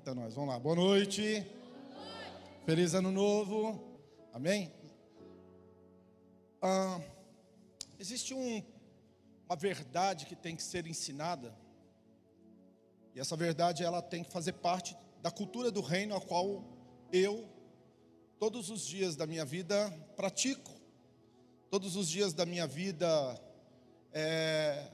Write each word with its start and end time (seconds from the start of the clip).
Eita, 0.00 0.14
nós, 0.14 0.32
vamos 0.32 0.48
lá. 0.48 0.58
Boa 0.58 0.74
noite. 0.74 1.20
Boa 1.20 1.42
noite. 1.42 2.64
Feliz 2.64 2.94
ano 2.94 3.12
novo. 3.12 3.78
Amém? 4.32 4.72
Ah, 6.62 6.98
existe 7.98 8.32
um, 8.32 8.62
uma 9.46 9.56
verdade 9.56 10.24
que 10.24 10.34
tem 10.34 10.56
que 10.56 10.62
ser 10.62 10.86
ensinada. 10.86 11.54
E 13.14 13.20
essa 13.20 13.36
verdade 13.36 13.84
ela 13.84 14.00
tem 14.00 14.24
que 14.24 14.32
fazer 14.32 14.54
parte 14.54 14.96
da 15.20 15.30
cultura 15.30 15.70
do 15.70 15.82
reino 15.82 16.16
a 16.16 16.20
qual 16.20 16.64
eu 17.12 17.46
todos 18.38 18.70
os 18.70 18.86
dias 18.86 19.16
da 19.16 19.26
minha 19.26 19.44
vida 19.44 19.90
pratico. 20.16 20.72
Todos 21.68 21.94
os 21.94 22.08
dias 22.08 22.32
da 22.32 22.46
minha 22.46 22.66
vida 22.66 23.38
é, 24.14 24.90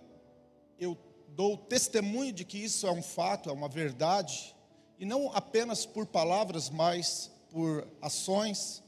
eu 0.81 0.99
dou 1.29 1.57
testemunho 1.57 2.33
de 2.33 2.45
que 2.45 2.59
isso 2.59 2.89
é 2.89 2.91
um 2.91 3.03
fato, 3.03 3.49
é 3.49 3.53
uma 3.53 3.69
verdade, 3.69 4.56
e 4.99 5.05
não 5.05 5.33
apenas 5.33 5.85
por 5.85 6.07
palavras, 6.07 6.71
mas 6.71 7.31
por 7.51 7.87
ações, 8.01 8.83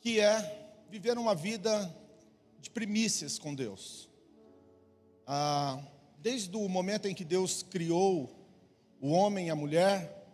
que 0.00 0.20
é 0.20 0.84
viver 0.90 1.18
uma 1.18 1.34
vida 1.34 1.94
de 2.60 2.70
primícias 2.70 3.38
com 3.38 3.54
Deus. 3.54 4.08
Ah, 5.26 5.82
desde 6.18 6.56
o 6.56 6.68
momento 6.68 7.06
em 7.06 7.14
que 7.14 7.24
Deus 7.24 7.62
criou 7.62 8.30
o 9.00 9.10
homem 9.10 9.48
e 9.48 9.50
a 9.50 9.56
mulher, 9.56 10.26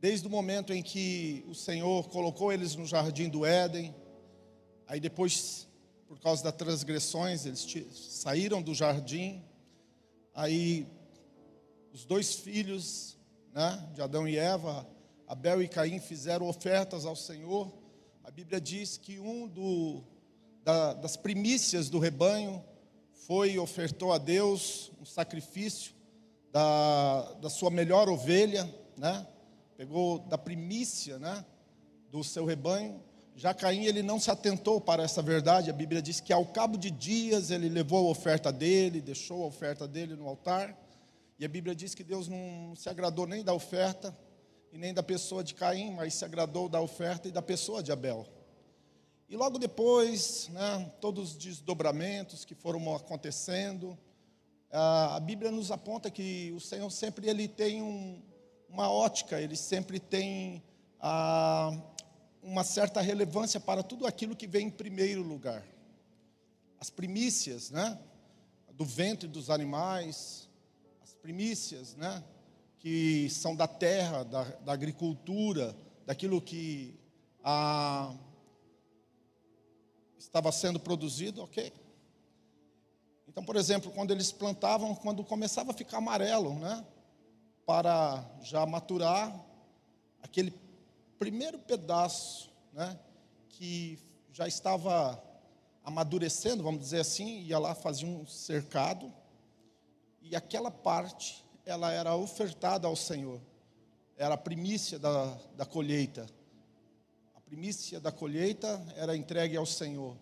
desde 0.00 0.26
o 0.26 0.30
momento 0.30 0.72
em 0.72 0.82
que 0.82 1.44
o 1.48 1.54
Senhor 1.54 2.08
colocou 2.08 2.52
eles 2.52 2.74
no 2.76 2.86
jardim 2.86 3.28
do 3.28 3.46
Éden, 3.46 3.94
aí 4.86 5.00
depois, 5.00 5.68
por 6.06 6.18
causa 6.20 6.42
das 6.42 6.54
transgressões, 6.54 7.46
eles 7.46 7.66
saíram 7.92 8.60
do 8.60 8.74
jardim, 8.74 9.42
Aí 10.34 10.86
os 11.92 12.04
dois 12.06 12.34
filhos 12.34 13.18
né, 13.52 13.88
de 13.94 14.02
Adão 14.02 14.26
e 14.26 14.36
Eva, 14.36 14.86
Abel 15.26 15.62
e 15.62 15.68
Caim, 15.68 15.98
fizeram 15.98 16.48
ofertas 16.48 17.04
ao 17.04 17.16
Senhor. 17.16 17.72
A 18.24 18.30
Bíblia 18.30 18.60
diz 18.60 18.96
que 18.96 19.18
um 19.18 19.46
do, 19.46 20.02
da, 20.64 20.94
das 20.94 21.16
primícias 21.16 21.88
do 21.88 21.98
rebanho 21.98 22.62
foi 23.26 23.52
e 23.52 23.58
ofertou 23.58 24.12
a 24.12 24.18
Deus 24.18 24.92
um 25.00 25.04
sacrifício 25.04 25.94
da, 26.50 27.32
da 27.40 27.48
sua 27.48 27.70
melhor 27.70 28.08
ovelha, 28.08 28.68
né? 28.96 29.26
pegou 29.76 30.18
da 30.20 30.38
primícia 30.38 31.18
né, 31.18 31.44
do 32.10 32.22
seu 32.22 32.44
rebanho. 32.44 33.02
Já 33.34 33.54
Caim 33.54 33.84
ele 33.84 34.02
não 34.02 34.20
se 34.20 34.30
atentou 34.30 34.80
para 34.80 35.02
essa 35.02 35.22
verdade. 35.22 35.70
A 35.70 35.72
Bíblia 35.72 36.02
diz 36.02 36.20
que 36.20 36.32
ao 36.32 36.44
cabo 36.46 36.76
de 36.76 36.90
dias 36.90 37.50
ele 37.50 37.68
levou 37.68 38.06
a 38.06 38.10
oferta 38.10 38.52
dele, 38.52 39.00
deixou 39.00 39.42
a 39.42 39.46
oferta 39.46 39.88
dele 39.88 40.14
no 40.14 40.28
altar. 40.28 40.76
E 41.42 41.44
a 41.44 41.48
Bíblia 41.48 41.74
diz 41.74 41.92
que 41.92 42.04
Deus 42.04 42.28
não 42.28 42.72
se 42.76 42.88
agradou 42.88 43.26
nem 43.26 43.42
da 43.42 43.52
oferta 43.52 44.16
e 44.72 44.78
nem 44.78 44.94
da 44.94 45.02
pessoa 45.02 45.42
de 45.42 45.56
Caim, 45.56 45.90
mas 45.90 46.14
se 46.14 46.24
agradou 46.24 46.68
da 46.68 46.80
oferta 46.80 47.26
e 47.26 47.32
da 47.32 47.42
pessoa 47.42 47.82
de 47.82 47.90
Abel. 47.90 48.24
E 49.28 49.36
logo 49.36 49.58
depois, 49.58 50.48
né, 50.50 50.88
todos 51.00 51.32
os 51.32 51.36
desdobramentos 51.36 52.44
que 52.44 52.54
foram 52.54 52.94
acontecendo, 52.94 53.98
a 54.70 55.18
Bíblia 55.18 55.50
nos 55.50 55.72
aponta 55.72 56.12
que 56.12 56.52
o 56.54 56.60
Senhor 56.60 56.88
sempre 56.90 57.28
ele 57.28 57.48
tem 57.48 57.82
um, 57.82 58.22
uma 58.68 58.88
ótica, 58.88 59.40
ele 59.40 59.56
sempre 59.56 59.98
tem 59.98 60.62
uma 62.40 62.62
certa 62.62 63.00
relevância 63.00 63.58
para 63.58 63.82
tudo 63.82 64.06
aquilo 64.06 64.36
que 64.36 64.46
vem 64.46 64.68
em 64.68 64.70
primeiro 64.70 65.22
lugar. 65.22 65.66
As 66.78 66.88
primícias, 66.88 67.72
né? 67.72 67.98
Do 68.74 68.84
ventre 68.84 69.26
dos 69.26 69.50
animais, 69.50 70.41
primícias, 71.22 71.94
né? 71.94 72.22
Que 72.78 73.30
são 73.30 73.54
da 73.54 73.68
terra, 73.68 74.24
da, 74.24 74.42
da 74.42 74.72
agricultura, 74.72 75.74
daquilo 76.04 76.42
que 76.42 76.98
a, 77.42 78.12
estava 80.18 80.50
sendo 80.50 80.80
produzido, 80.80 81.42
ok? 81.42 81.72
Então, 83.28 83.44
por 83.44 83.56
exemplo, 83.56 83.90
quando 83.92 84.10
eles 84.10 84.32
plantavam, 84.32 84.94
quando 84.96 85.24
começava 85.24 85.70
a 85.70 85.74
ficar 85.74 85.98
amarelo, 85.98 86.54
né? 86.58 86.84
Para 87.64 88.28
já 88.42 88.66
maturar 88.66 89.32
aquele 90.20 90.52
primeiro 91.18 91.58
pedaço, 91.58 92.50
né, 92.72 92.98
que 93.48 93.96
já 94.32 94.48
estava 94.48 95.22
amadurecendo, 95.84 96.62
vamos 96.62 96.80
dizer 96.80 97.00
assim, 97.00 97.42
ia 97.42 97.58
lá 97.58 97.74
fazia 97.74 98.08
um 98.08 98.26
cercado, 98.26 99.12
e 100.22 100.36
aquela 100.36 100.70
parte, 100.70 101.44
ela 101.64 101.92
era 101.92 102.14
ofertada 102.14 102.86
ao 102.86 102.96
Senhor, 102.96 103.40
era 104.16 104.34
a 104.34 104.38
primícia 104.38 104.98
da, 104.98 105.38
da 105.56 105.66
colheita. 105.66 106.26
A 107.34 107.40
primícia 107.40 108.00
da 108.00 108.12
colheita 108.12 108.84
era 108.96 109.16
entregue 109.16 109.56
ao 109.56 109.66
Senhor. 109.66 110.16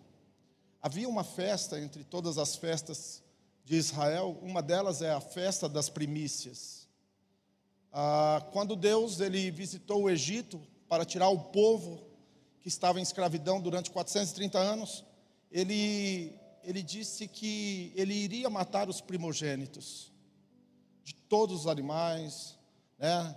Havia 0.81 1.07
uma 1.07 1.23
festa 1.23 1.79
entre 1.79 2.03
todas 2.03 2.37
as 2.37 2.55
festas 2.55 3.23
de 3.63 3.75
Israel, 3.75 4.37
uma 4.41 4.61
delas 4.61 5.01
é 5.01 5.11
a 5.11 5.21
festa 5.21 5.69
das 5.69 5.89
primícias. 5.89 6.87
Ah, 7.93 8.45
quando 8.51 8.75
Deus 8.75 9.19
ele 9.19 9.51
visitou 9.51 10.03
o 10.03 10.09
Egito, 10.09 10.59
para 10.91 11.05
tirar 11.05 11.29
o 11.29 11.39
povo 11.39 12.03
que 12.59 12.67
estava 12.67 12.99
em 12.99 13.01
escravidão 13.01 13.61
durante 13.61 13.89
430 13.89 14.59
anos, 14.59 15.05
ele, 15.49 16.35
ele 16.63 16.81
disse 16.81 17.27
que 17.27 17.91
ele 17.95 18.13
iria 18.13 18.49
matar 18.49 18.89
os 18.89 19.01
primogênitos 19.01 20.11
de 21.03 21.13
todos 21.13 21.61
os 21.61 21.67
animais, 21.67 22.57
né, 22.97 23.35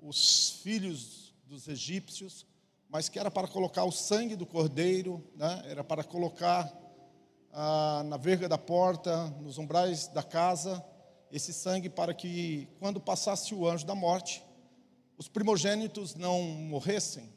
os 0.00 0.60
filhos 0.62 1.34
dos 1.46 1.68
egípcios, 1.68 2.46
mas 2.88 3.08
que 3.08 3.18
era 3.18 3.30
para 3.30 3.48
colocar 3.48 3.84
o 3.84 3.92
sangue 3.92 4.36
do 4.36 4.46
cordeiro, 4.46 5.24
né, 5.36 5.62
era 5.66 5.84
para 5.84 6.02
colocar 6.02 6.72
ah, 7.52 8.02
na 8.06 8.16
verga 8.16 8.48
da 8.48 8.58
porta, 8.58 9.28
nos 9.40 9.58
umbrais 9.58 10.08
da 10.08 10.22
casa, 10.22 10.84
esse 11.30 11.52
sangue 11.52 11.88
para 11.88 12.14
que, 12.14 12.68
quando 12.78 13.00
passasse 13.00 13.54
o 13.54 13.68
anjo 13.68 13.86
da 13.86 13.94
morte, 13.94 14.42
os 15.16 15.28
primogênitos 15.28 16.14
não 16.14 16.42
morressem. 16.42 17.28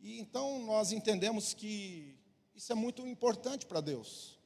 E 0.00 0.20
então 0.20 0.64
nós 0.66 0.92
entendemos 0.92 1.54
que 1.54 2.16
isso 2.62 2.70
é 2.70 2.76
muito 2.76 3.04
importante 3.04 3.66
para 3.66 3.80
Deus. 3.80 4.38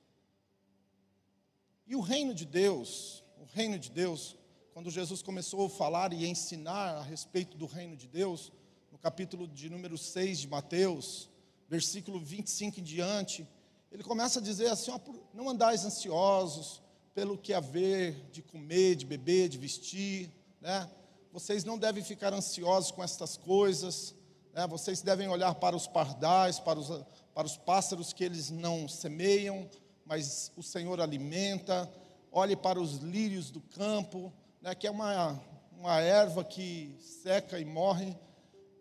E 1.86 1.94
o 1.94 2.00
reino 2.00 2.32
de 2.32 2.46
Deus, 2.46 3.22
o 3.38 3.44
reino 3.44 3.78
de 3.78 3.90
Deus, 3.90 4.38
quando 4.72 4.90
Jesus 4.90 5.20
começou 5.20 5.66
a 5.66 5.68
falar 5.68 6.14
e 6.14 6.26
ensinar 6.26 6.96
a 6.96 7.02
respeito 7.02 7.58
do 7.58 7.66
reino 7.66 7.94
de 7.94 8.08
Deus, 8.08 8.50
no 8.90 8.96
capítulo 8.96 9.46
de 9.46 9.68
número 9.68 9.98
6 9.98 10.38
de 10.38 10.48
Mateus, 10.48 11.28
versículo 11.68 12.18
25 12.18 12.80
em 12.80 12.82
diante, 12.82 13.46
ele 13.92 14.02
começa 14.02 14.38
a 14.38 14.42
dizer 14.42 14.68
assim: 14.68 14.90
ó, 14.92 14.98
não 15.34 15.50
andais 15.50 15.84
ansiosos 15.84 16.80
pelo 17.14 17.36
que 17.36 17.52
haver 17.52 18.14
de 18.32 18.40
comer, 18.40 18.96
de 18.96 19.04
beber, 19.04 19.50
de 19.50 19.58
vestir, 19.58 20.32
né? 20.58 20.90
vocês 21.30 21.64
não 21.64 21.76
devem 21.76 22.02
ficar 22.02 22.32
ansiosos 22.32 22.90
com 22.90 23.04
estas 23.04 23.36
coisas, 23.36 24.14
né? 24.54 24.66
vocês 24.66 25.02
devem 25.02 25.28
olhar 25.28 25.54
para 25.56 25.76
os 25.76 25.86
pardais, 25.86 26.58
para 26.58 26.78
os, 26.78 26.88
para 27.36 27.46
os 27.46 27.58
pássaros 27.58 28.14
que 28.14 28.24
eles 28.24 28.48
não 28.50 28.88
semeiam, 28.88 29.68
mas 30.06 30.50
o 30.56 30.62
Senhor 30.62 31.02
alimenta, 31.02 31.86
olhe 32.32 32.56
para 32.56 32.80
os 32.80 32.94
lírios 32.96 33.50
do 33.50 33.60
campo, 33.60 34.32
né? 34.62 34.74
que 34.74 34.86
é 34.86 34.90
uma, 34.90 35.38
uma 35.78 36.00
erva 36.00 36.42
que 36.42 36.96
seca 36.98 37.60
e 37.60 37.64
morre, 37.66 38.16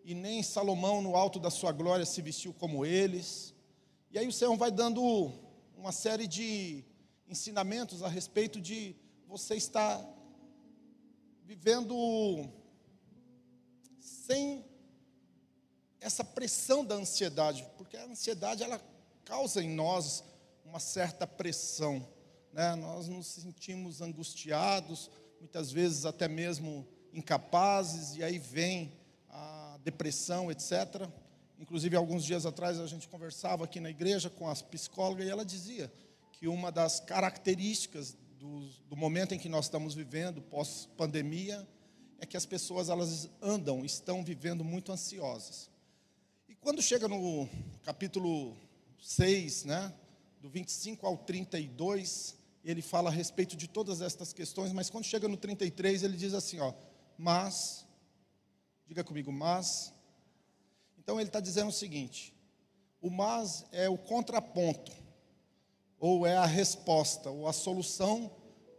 e 0.02 0.14
nem 0.14 0.42
Salomão, 0.42 1.02
no 1.02 1.16
alto 1.16 1.38
da 1.38 1.50
sua 1.50 1.70
glória, 1.70 2.06
se 2.06 2.22
vestiu 2.22 2.54
como 2.54 2.86
eles. 2.86 3.54
E 4.10 4.18
aí 4.18 4.26
o 4.26 4.32
Senhor 4.32 4.56
vai 4.56 4.70
dando 4.70 5.30
uma 5.76 5.92
série 5.92 6.26
de 6.26 6.82
ensinamentos 7.28 8.02
a 8.02 8.08
respeito 8.08 8.58
de 8.58 8.96
você 9.28 9.54
estar 9.56 10.02
vivendo 11.44 12.48
sem 14.00 14.64
essa 16.06 16.22
pressão 16.22 16.84
da 16.84 16.94
ansiedade, 16.94 17.66
porque 17.76 17.96
a 17.96 18.04
ansiedade 18.04 18.62
ela 18.62 18.80
causa 19.24 19.60
em 19.60 19.68
nós 19.68 20.22
uma 20.64 20.78
certa 20.78 21.26
pressão, 21.26 22.06
né? 22.52 22.76
Nós 22.76 23.08
nos 23.08 23.26
sentimos 23.26 24.00
angustiados, 24.00 25.10
muitas 25.40 25.72
vezes 25.72 26.06
até 26.06 26.28
mesmo 26.28 26.86
incapazes, 27.12 28.16
e 28.16 28.22
aí 28.22 28.38
vem 28.38 28.92
a 29.28 29.78
depressão, 29.82 30.48
etc. 30.48 31.08
Inclusive, 31.58 31.96
alguns 31.96 32.24
dias 32.24 32.46
atrás 32.46 32.78
a 32.78 32.86
gente 32.86 33.08
conversava 33.08 33.64
aqui 33.64 33.80
na 33.80 33.90
igreja 33.90 34.30
com 34.30 34.48
a 34.48 34.54
psicóloga 34.54 35.24
e 35.24 35.28
ela 35.28 35.44
dizia 35.44 35.92
que 36.30 36.46
uma 36.46 36.70
das 36.70 37.00
características 37.00 38.16
do, 38.38 38.60
do 38.88 38.96
momento 38.96 39.34
em 39.34 39.38
que 39.40 39.48
nós 39.48 39.64
estamos 39.64 39.92
vivendo, 39.92 40.40
pós-pandemia, 40.40 41.66
é 42.20 42.26
que 42.26 42.36
as 42.36 42.46
pessoas 42.46 42.90
elas 42.90 43.28
andam, 43.42 43.84
estão 43.84 44.22
vivendo 44.22 44.62
muito 44.62 44.92
ansiosas. 44.92 45.68
Quando 46.66 46.82
chega 46.82 47.06
no 47.06 47.48
capítulo 47.84 48.56
6, 48.98 49.66
né, 49.66 49.94
do 50.40 50.48
25 50.50 51.06
ao 51.06 51.16
32, 51.16 52.36
ele 52.64 52.82
fala 52.82 53.08
a 53.08 53.12
respeito 53.12 53.54
de 53.54 53.68
todas 53.68 54.00
estas 54.00 54.32
questões, 54.32 54.72
mas 54.72 54.90
quando 54.90 55.04
chega 55.04 55.28
no 55.28 55.36
33, 55.36 56.02
ele 56.02 56.16
diz 56.16 56.34
assim, 56.34 56.58
ó: 56.58 56.74
mas, 57.16 57.86
diga 58.84 59.04
comigo, 59.04 59.30
mas. 59.30 59.94
Então 60.98 61.20
ele 61.20 61.28
está 61.28 61.38
dizendo 61.38 61.68
o 61.68 61.72
seguinte: 61.72 62.34
o 63.00 63.10
mas 63.10 63.64
é 63.70 63.88
o 63.88 63.96
contraponto, 63.96 64.90
ou 66.00 66.26
é 66.26 66.36
a 66.36 66.46
resposta, 66.46 67.30
ou 67.30 67.46
a 67.46 67.52
solução 67.52 68.28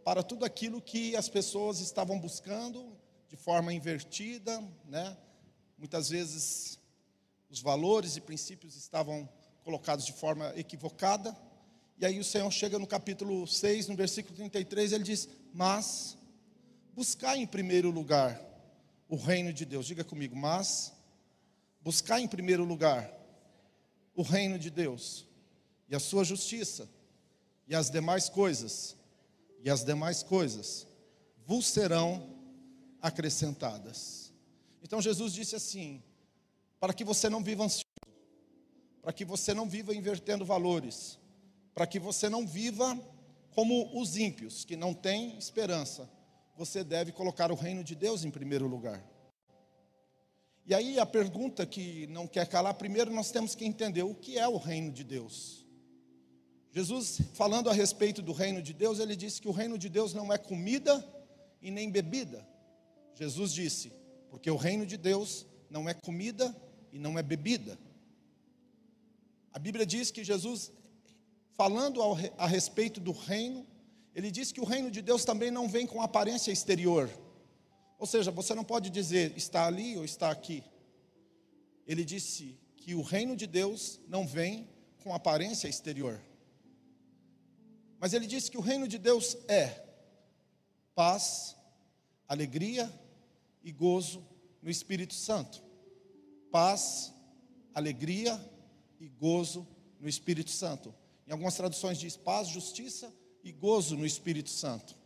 para 0.04 0.22
tudo 0.22 0.44
aquilo 0.44 0.82
que 0.82 1.16
as 1.16 1.30
pessoas 1.30 1.80
estavam 1.80 2.20
buscando 2.20 2.94
de 3.30 3.36
forma 3.36 3.72
invertida, 3.72 4.62
né? 4.84 5.16
Muitas 5.78 6.10
vezes 6.10 6.77
os 7.50 7.60
valores 7.60 8.16
e 8.16 8.20
princípios 8.20 8.76
estavam 8.76 9.28
colocados 9.64 10.04
de 10.04 10.12
forma 10.12 10.52
equivocada. 10.56 11.36
E 11.98 12.06
aí 12.06 12.18
o 12.18 12.24
Senhor 12.24 12.50
chega 12.50 12.78
no 12.78 12.86
capítulo 12.86 13.46
6, 13.46 13.88
no 13.88 13.96
versículo 13.96 14.34
33, 14.34 14.92
ele 14.92 15.04
diz: 15.04 15.28
Mas 15.52 16.16
buscar 16.94 17.36
em 17.36 17.46
primeiro 17.46 17.90
lugar 17.90 18.40
o 19.08 19.16
reino 19.16 19.52
de 19.52 19.64
Deus. 19.64 19.86
Diga 19.86 20.04
comigo, 20.04 20.36
mas 20.36 20.92
buscar 21.80 22.20
em 22.20 22.28
primeiro 22.28 22.64
lugar 22.64 23.10
o 24.14 24.22
reino 24.22 24.58
de 24.58 24.70
Deus 24.70 25.26
e 25.88 25.96
a 25.96 26.00
sua 26.00 26.24
justiça 26.24 26.88
e 27.66 27.74
as 27.74 27.90
demais 27.90 28.28
coisas, 28.28 28.96
e 29.62 29.70
as 29.70 29.84
demais 29.84 30.22
coisas 30.22 30.86
vos 31.46 31.66
serão 31.66 32.36
acrescentadas. 33.00 34.32
Então 34.82 35.00
Jesus 35.00 35.32
disse 35.32 35.54
assim: 35.54 36.02
para 36.80 36.94
que 36.94 37.04
você 37.04 37.28
não 37.28 37.42
viva 37.42 37.64
ansioso, 37.64 37.84
para 39.02 39.12
que 39.12 39.24
você 39.24 39.52
não 39.52 39.68
viva 39.68 39.94
invertendo 39.94 40.44
valores, 40.44 41.18
para 41.74 41.86
que 41.86 41.98
você 41.98 42.28
não 42.28 42.46
viva 42.46 42.98
como 43.50 44.00
os 44.00 44.16
ímpios, 44.16 44.64
que 44.64 44.76
não 44.76 44.94
têm 44.94 45.36
esperança, 45.38 46.08
você 46.56 46.84
deve 46.84 47.12
colocar 47.12 47.50
o 47.50 47.54
reino 47.54 47.82
de 47.82 47.94
Deus 47.94 48.24
em 48.24 48.30
primeiro 48.30 48.66
lugar. 48.66 49.04
E 50.66 50.74
aí 50.74 50.98
a 50.98 51.06
pergunta 51.06 51.64
que 51.64 52.06
não 52.08 52.26
quer 52.26 52.46
calar, 52.46 52.74
primeiro 52.74 53.10
nós 53.10 53.30
temos 53.30 53.54
que 53.54 53.64
entender 53.64 54.02
o 54.02 54.14
que 54.14 54.38
é 54.38 54.46
o 54.46 54.56
reino 54.56 54.92
de 54.92 55.02
Deus. 55.02 55.66
Jesus, 56.70 57.20
falando 57.32 57.70
a 57.70 57.72
respeito 57.72 58.20
do 58.20 58.32
reino 58.32 58.60
de 58.60 58.74
Deus, 58.74 58.98
ele 58.98 59.16
disse 59.16 59.40
que 59.40 59.48
o 59.48 59.52
reino 59.52 59.78
de 59.78 59.88
Deus 59.88 60.12
não 60.12 60.32
é 60.32 60.36
comida 60.36 61.04
e 61.62 61.70
nem 61.70 61.90
bebida. 61.90 62.46
Jesus 63.14 63.52
disse, 63.52 63.92
porque 64.30 64.50
o 64.50 64.56
reino 64.56 64.84
de 64.84 64.96
Deus 64.96 65.46
não 65.70 65.88
é 65.88 65.94
comida 65.94 66.54
e 66.92 66.98
não 66.98 67.18
é 67.18 67.22
bebida. 67.22 67.78
A 69.52 69.58
Bíblia 69.58 69.84
diz 69.84 70.10
que 70.10 70.22
Jesus, 70.22 70.70
falando 71.54 72.00
a 72.36 72.46
respeito 72.46 73.00
do 73.00 73.12
reino, 73.12 73.66
ele 74.14 74.30
diz 74.30 74.52
que 74.52 74.60
o 74.60 74.64
reino 74.64 74.90
de 74.90 75.02
Deus 75.02 75.24
também 75.24 75.50
não 75.50 75.68
vem 75.68 75.86
com 75.86 76.02
aparência 76.02 76.50
exterior. 76.50 77.10
Ou 77.98 78.06
seja, 78.06 78.30
você 78.30 78.54
não 78.54 78.64
pode 78.64 78.90
dizer 78.90 79.32
está 79.36 79.66
ali 79.66 79.96
ou 79.96 80.04
está 80.04 80.30
aqui. 80.30 80.62
Ele 81.86 82.04
disse 82.04 82.58
que 82.76 82.94
o 82.94 83.02
reino 83.02 83.36
de 83.36 83.46
Deus 83.46 84.00
não 84.08 84.26
vem 84.26 84.68
com 85.02 85.14
aparência 85.14 85.68
exterior. 85.68 86.20
Mas 87.98 88.12
ele 88.12 88.26
disse 88.26 88.50
que 88.50 88.58
o 88.58 88.62
reino 88.62 88.86
de 88.86 88.98
Deus 88.98 89.36
é 89.48 89.84
paz, 90.94 91.56
alegria 92.28 92.92
e 93.62 93.72
gozo 93.72 94.24
no 94.62 94.70
Espírito 94.70 95.14
Santo. 95.14 95.67
Paz, 96.50 97.12
alegria 97.74 98.40
e 99.00 99.08
gozo 99.08 99.66
no 100.00 100.08
Espírito 100.08 100.50
Santo. 100.50 100.94
Em 101.26 101.32
algumas 101.32 101.54
traduções 101.54 101.98
diz 101.98 102.16
paz, 102.16 102.48
justiça 102.48 103.12
e 103.44 103.52
gozo 103.52 103.96
no 103.96 104.06
Espírito 104.06 104.50
Santo. 104.50 104.96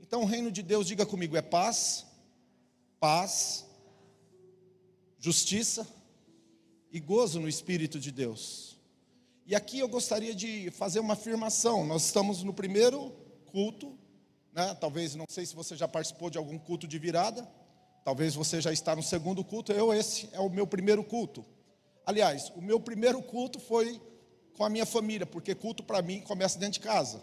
Então 0.00 0.22
o 0.22 0.26
reino 0.26 0.50
de 0.50 0.62
Deus, 0.62 0.86
diga 0.86 1.06
comigo, 1.06 1.36
é 1.36 1.42
paz, 1.42 2.06
paz, 2.98 3.64
justiça 5.18 5.86
e 6.90 6.98
gozo 6.98 7.38
no 7.38 7.48
Espírito 7.48 8.00
de 8.00 8.10
Deus. 8.10 8.78
E 9.46 9.54
aqui 9.54 9.78
eu 9.78 9.88
gostaria 9.88 10.34
de 10.34 10.70
fazer 10.70 11.00
uma 11.00 11.14
afirmação. 11.14 11.86
Nós 11.86 12.04
estamos 12.04 12.42
no 12.42 12.52
primeiro 12.52 13.12
culto, 13.46 13.98
né? 14.52 14.74
Talvez 14.74 15.14
não 15.14 15.26
sei 15.28 15.46
se 15.46 15.54
você 15.54 15.76
já 15.76 15.88
participou 15.88 16.30
de 16.30 16.38
algum 16.38 16.58
culto 16.58 16.86
de 16.86 16.98
virada. 16.98 17.48
Talvez 18.04 18.34
você 18.34 18.60
já 18.60 18.72
está 18.72 18.96
no 18.96 19.02
segundo 19.02 19.44
culto. 19.44 19.72
Eu 19.72 19.92
esse 19.92 20.28
é 20.32 20.40
o 20.40 20.48
meu 20.48 20.66
primeiro 20.66 21.04
culto. 21.04 21.44
Aliás, 22.06 22.50
o 22.56 22.60
meu 22.60 22.80
primeiro 22.80 23.22
culto 23.22 23.60
foi 23.60 24.00
com 24.56 24.64
a 24.64 24.68
minha 24.68 24.86
família, 24.86 25.26
porque 25.26 25.54
culto 25.54 25.82
para 25.82 26.02
mim 26.02 26.20
começa 26.20 26.58
dentro 26.58 26.74
de 26.74 26.80
casa. 26.80 27.22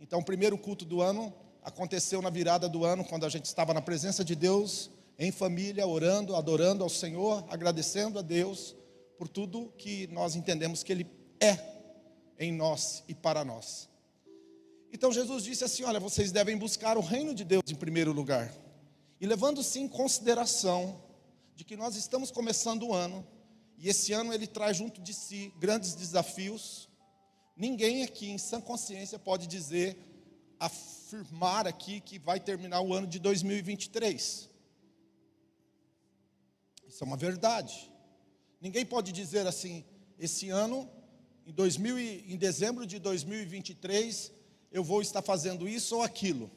Então, 0.00 0.20
o 0.20 0.24
primeiro 0.24 0.58
culto 0.58 0.84
do 0.84 1.00
ano 1.00 1.32
aconteceu 1.62 2.20
na 2.20 2.30
virada 2.30 2.68
do 2.68 2.84
ano, 2.84 3.04
quando 3.04 3.24
a 3.24 3.28
gente 3.28 3.46
estava 3.46 3.72
na 3.72 3.80
presença 3.80 4.24
de 4.24 4.34
Deus, 4.34 4.90
em 5.18 5.30
família, 5.32 5.86
orando, 5.86 6.36
adorando 6.36 6.82
ao 6.82 6.90
Senhor, 6.90 7.44
agradecendo 7.48 8.18
a 8.18 8.22
Deus 8.22 8.74
por 9.16 9.28
tudo 9.28 9.72
que 9.78 10.06
nós 10.08 10.36
entendemos 10.36 10.82
que 10.82 10.92
Ele 10.92 11.06
é 11.40 11.58
em 12.38 12.52
nós 12.52 13.02
e 13.08 13.14
para 13.14 13.44
nós. 13.44 13.88
Então 14.92 15.12
Jesus 15.12 15.44
disse 15.44 15.64
assim: 15.64 15.84
Olha, 15.84 16.00
vocês 16.00 16.30
devem 16.32 16.56
buscar 16.56 16.96
o 16.96 17.00
reino 17.00 17.34
de 17.34 17.44
Deus 17.44 17.62
em 17.68 17.74
primeiro 17.74 18.12
lugar. 18.12 18.52
E 19.24 19.26
levando-se 19.26 19.80
em 19.80 19.88
consideração 19.88 21.02
de 21.56 21.64
que 21.64 21.78
nós 21.78 21.96
estamos 21.96 22.30
começando 22.30 22.82
o 22.82 22.92
ano, 22.92 23.26
e 23.78 23.88
esse 23.88 24.12
ano 24.12 24.34
ele 24.34 24.46
traz 24.46 24.76
junto 24.76 25.00
de 25.00 25.14
si 25.14 25.50
grandes 25.58 25.94
desafios, 25.94 26.90
ninguém 27.56 28.04
aqui 28.04 28.28
em 28.28 28.36
sã 28.36 28.60
consciência 28.60 29.18
pode 29.18 29.46
dizer, 29.46 29.96
afirmar 30.60 31.66
aqui 31.66 32.02
que 32.02 32.18
vai 32.18 32.38
terminar 32.38 32.82
o 32.82 32.92
ano 32.92 33.06
de 33.06 33.18
2023. 33.18 34.50
Isso 36.86 37.02
é 37.02 37.06
uma 37.06 37.16
verdade. 37.16 37.90
Ninguém 38.60 38.84
pode 38.84 39.10
dizer 39.10 39.46
assim, 39.46 39.86
esse 40.18 40.50
ano, 40.50 40.86
em, 41.46 41.52
2000, 41.54 41.98
em 41.98 42.36
dezembro 42.36 42.86
de 42.86 42.98
2023, 42.98 44.30
eu 44.70 44.84
vou 44.84 45.00
estar 45.00 45.22
fazendo 45.22 45.66
isso 45.66 45.96
ou 45.96 46.02
aquilo. 46.02 46.50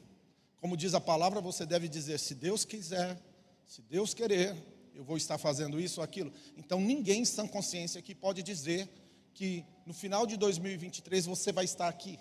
Como 0.60 0.76
diz 0.76 0.94
a 0.94 1.00
palavra, 1.00 1.40
você 1.40 1.64
deve 1.64 1.88
dizer: 1.88 2.18
se 2.18 2.34
Deus 2.34 2.64
quiser, 2.64 3.20
se 3.66 3.82
Deus 3.82 4.14
querer, 4.14 4.56
eu 4.94 5.04
vou 5.04 5.16
estar 5.16 5.38
fazendo 5.38 5.80
isso 5.80 6.00
ou 6.00 6.04
aquilo. 6.04 6.32
Então, 6.56 6.80
ninguém 6.80 7.24
sem 7.24 7.46
consciência 7.46 7.98
aqui 7.98 8.14
pode 8.14 8.42
dizer 8.42 8.88
que 9.32 9.64
no 9.86 9.94
final 9.94 10.26
de 10.26 10.36
2023 10.36 11.26
você 11.26 11.52
vai 11.52 11.64
estar 11.64 11.86
aqui. 11.86 12.18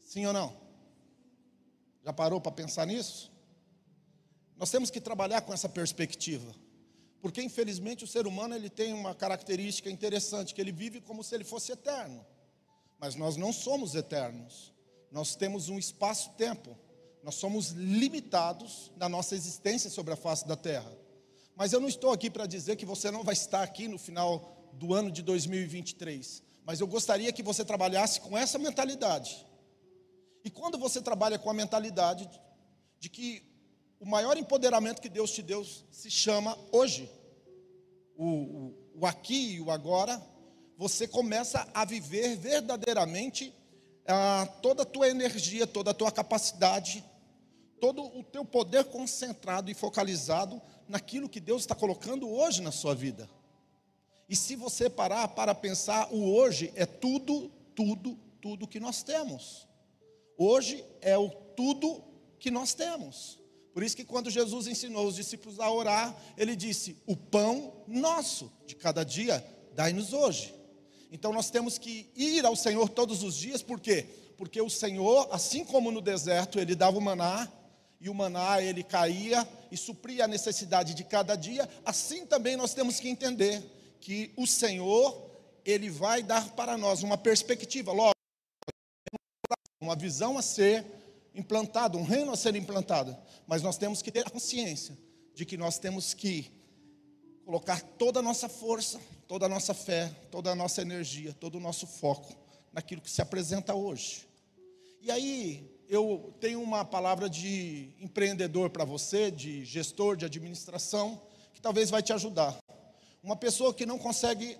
Sim 0.00 0.26
ou 0.26 0.32
não? 0.32 0.56
Já 2.04 2.12
parou 2.12 2.40
para 2.40 2.52
pensar 2.52 2.86
nisso? 2.86 3.32
Nós 4.56 4.70
temos 4.70 4.90
que 4.90 5.00
trabalhar 5.00 5.40
com 5.40 5.52
essa 5.52 5.68
perspectiva. 5.68 6.54
Porque 7.20 7.42
infelizmente 7.42 8.04
o 8.04 8.06
ser 8.06 8.26
humano 8.26 8.54
ele 8.54 8.68
tem 8.68 8.92
uma 8.92 9.14
característica 9.14 9.90
interessante, 9.90 10.54
que 10.54 10.60
ele 10.60 10.70
vive 10.70 11.00
como 11.00 11.24
se 11.24 11.34
ele 11.34 11.42
fosse 11.42 11.72
eterno. 11.72 12.24
Mas 12.98 13.14
nós 13.14 13.36
não 13.36 13.52
somos 13.52 13.94
eternos. 13.94 14.72
Nós 15.10 15.34
temos 15.34 15.68
um 15.68 15.78
espaço-tempo. 15.78 16.76
Nós 17.24 17.36
somos 17.36 17.70
limitados 17.70 18.92
na 18.98 19.08
nossa 19.08 19.34
existência 19.34 19.88
sobre 19.88 20.12
a 20.12 20.16
face 20.16 20.46
da 20.46 20.56
terra. 20.56 20.92
Mas 21.56 21.72
eu 21.72 21.80
não 21.80 21.88
estou 21.88 22.12
aqui 22.12 22.28
para 22.28 22.46
dizer 22.46 22.76
que 22.76 22.84
você 22.84 23.10
não 23.10 23.24
vai 23.24 23.32
estar 23.32 23.62
aqui 23.62 23.88
no 23.88 23.98
final 23.98 24.70
do 24.74 24.92
ano 24.92 25.10
de 25.10 25.22
2023. 25.22 26.42
Mas 26.66 26.80
eu 26.80 26.86
gostaria 26.86 27.32
que 27.32 27.42
você 27.42 27.64
trabalhasse 27.64 28.20
com 28.20 28.36
essa 28.36 28.58
mentalidade. 28.58 29.46
E 30.44 30.50
quando 30.50 30.76
você 30.76 31.00
trabalha 31.00 31.38
com 31.38 31.48
a 31.48 31.54
mentalidade 31.54 32.28
de 33.00 33.08
que 33.08 33.42
o 33.98 34.04
maior 34.04 34.36
empoderamento 34.36 35.00
que 35.00 35.08
Deus 35.08 35.30
te 35.30 35.40
deu 35.40 35.64
se 35.90 36.10
chama 36.10 36.58
hoje, 36.70 37.10
o, 38.18 38.26
o, 38.26 38.74
o 38.96 39.06
aqui 39.06 39.54
e 39.54 39.60
o 39.62 39.70
agora, 39.70 40.22
você 40.76 41.08
começa 41.08 41.66
a 41.72 41.86
viver 41.86 42.36
verdadeiramente 42.36 43.54
ah, 44.06 44.46
toda 44.60 44.82
a 44.82 44.86
tua 44.86 45.08
energia, 45.08 45.66
toda 45.66 45.92
a 45.92 45.94
tua 45.94 46.12
capacidade, 46.12 47.02
todo 47.84 48.02
o 48.18 48.22
teu 48.22 48.46
poder 48.46 48.84
concentrado 48.84 49.70
e 49.70 49.74
focalizado 49.74 50.58
naquilo 50.88 51.28
que 51.28 51.38
Deus 51.38 51.64
está 51.64 51.74
colocando 51.74 52.26
hoje 52.30 52.62
na 52.62 52.72
sua 52.72 52.94
vida. 52.94 53.28
E 54.26 54.34
se 54.34 54.56
você 54.56 54.88
parar 54.88 55.28
para 55.28 55.54
pensar, 55.54 56.10
o 56.10 56.34
hoje 56.34 56.72
é 56.76 56.86
tudo, 56.86 57.50
tudo, 57.74 58.18
tudo 58.40 58.66
que 58.66 58.80
nós 58.80 59.02
temos. 59.02 59.68
Hoje 60.38 60.82
é 61.02 61.18
o 61.18 61.28
tudo 61.28 62.02
que 62.38 62.50
nós 62.50 62.72
temos. 62.72 63.38
Por 63.74 63.82
isso 63.82 63.94
que 63.94 64.04
quando 64.04 64.30
Jesus 64.30 64.66
ensinou 64.66 65.06
os 65.06 65.16
discípulos 65.16 65.60
a 65.60 65.70
orar, 65.70 66.16
ele 66.38 66.56
disse: 66.56 66.96
"O 67.06 67.14
pão 67.14 67.84
nosso 67.86 68.50
de 68.66 68.74
cada 68.74 69.04
dia 69.04 69.46
dai-nos 69.74 70.14
hoje". 70.14 70.54
Então 71.12 71.34
nós 71.34 71.50
temos 71.50 71.76
que 71.76 72.10
ir 72.16 72.46
ao 72.46 72.56
Senhor 72.56 72.88
todos 72.88 73.22
os 73.22 73.36
dias, 73.36 73.62
por 73.62 73.78
quê? 73.78 74.06
Porque 74.38 74.58
o 74.62 74.70
Senhor, 74.70 75.28
assim 75.30 75.66
como 75.66 75.90
no 75.90 76.00
deserto, 76.00 76.58
ele 76.58 76.74
dava 76.74 76.96
o 76.96 77.02
maná, 77.02 77.52
e 78.04 78.10
o 78.10 78.14
maná 78.14 78.60
ele 78.60 78.84
caía 78.84 79.48
e 79.72 79.78
supria 79.78 80.26
a 80.26 80.28
necessidade 80.28 80.92
de 80.92 81.02
cada 81.04 81.34
dia, 81.34 81.66
assim 81.86 82.26
também 82.26 82.54
nós 82.54 82.74
temos 82.74 83.00
que 83.00 83.08
entender 83.08 83.62
que 83.98 84.30
o 84.36 84.46
Senhor, 84.46 85.30
ele 85.64 85.88
vai 85.88 86.22
dar 86.22 86.50
para 86.50 86.76
nós 86.76 87.02
uma 87.02 87.16
perspectiva, 87.16 87.92
logo, 87.92 88.12
uma 89.80 89.96
visão 89.96 90.36
a 90.36 90.42
ser 90.42 90.84
implantado, 91.34 91.96
um 91.96 92.04
reino 92.04 92.30
a 92.30 92.36
ser 92.36 92.54
implantado. 92.54 93.16
Mas 93.46 93.62
nós 93.62 93.78
temos 93.78 94.02
que 94.02 94.12
ter 94.12 94.26
a 94.26 94.30
consciência 94.30 94.98
de 95.34 95.46
que 95.46 95.56
nós 95.56 95.78
temos 95.78 96.12
que 96.12 96.52
colocar 97.42 97.80
toda 97.80 98.20
a 98.20 98.22
nossa 98.22 98.50
força, 98.50 99.00
toda 99.26 99.46
a 99.46 99.48
nossa 99.48 99.72
fé, 99.72 100.14
toda 100.30 100.50
a 100.50 100.54
nossa 100.54 100.82
energia, 100.82 101.32
todo 101.32 101.54
o 101.54 101.60
nosso 101.60 101.86
foco 101.86 102.36
naquilo 102.70 103.00
que 103.00 103.10
se 103.10 103.22
apresenta 103.22 103.74
hoje. 103.74 104.28
E 105.00 105.10
aí, 105.10 105.73
eu 105.88 106.34
tenho 106.40 106.62
uma 106.62 106.84
palavra 106.84 107.28
de 107.28 107.90
empreendedor 108.00 108.70
para 108.70 108.84
você, 108.84 109.30
de 109.30 109.64
gestor, 109.64 110.16
de 110.16 110.24
administração, 110.24 111.20
que 111.52 111.60
talvez 111.60 111.90
vai 111.90 112.02
te 112.02 112.12
ajudar. 112.12 112.58
Uma 113.22 113.36
pessoa 113.36 113.72
que 113.72 113.86
não 113.86 113.98
consegue 113.98 114.56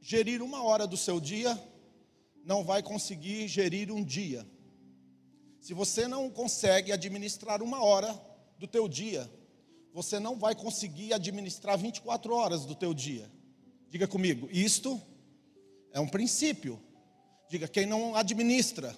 gerir 0.00 0.42
uma 0.42 0.62
hora 0.62 0.86
do 0.86 0.96
seu 0.96 1.20
dia, 1.20 1.58
não 2.44 2.64
vai 2.64 2.82
conseguir 2.82 3.48
gerir 3.48 3.92
um 3.92 4.02
dia. 4.02 4.46
Se 5.60 5.74
você 5.74 6.06
não 6.06 6.30
consegue 6.30 6.92
administrar 6.92 7.62
uma 7.62 7.82
hora 7.82 8.18
do 8.58 8.66
teu 8.66 8.88
dia, 8.88 9.30
você 9.92 10.18
não 10.18 10.38
vai 10.38 10.54
conseguir 10.54 11.12
administrar 11.12 11.76
24 11.76 12.32
horas 12.34 12.64
do 12.64 12.74
teu 12.74 12.94
dia. 12.94 13.30
Diga 13.88 14.06
comigo, 14.06 14.48
isto 14.50 15.00
é 15.92 16.00
um 16.00 16.08
princípio. 16.08 16.80
Diga, 17.48 17.66
quem 17.66 17.86
não 17.86 18.14
administra 18.14 18.96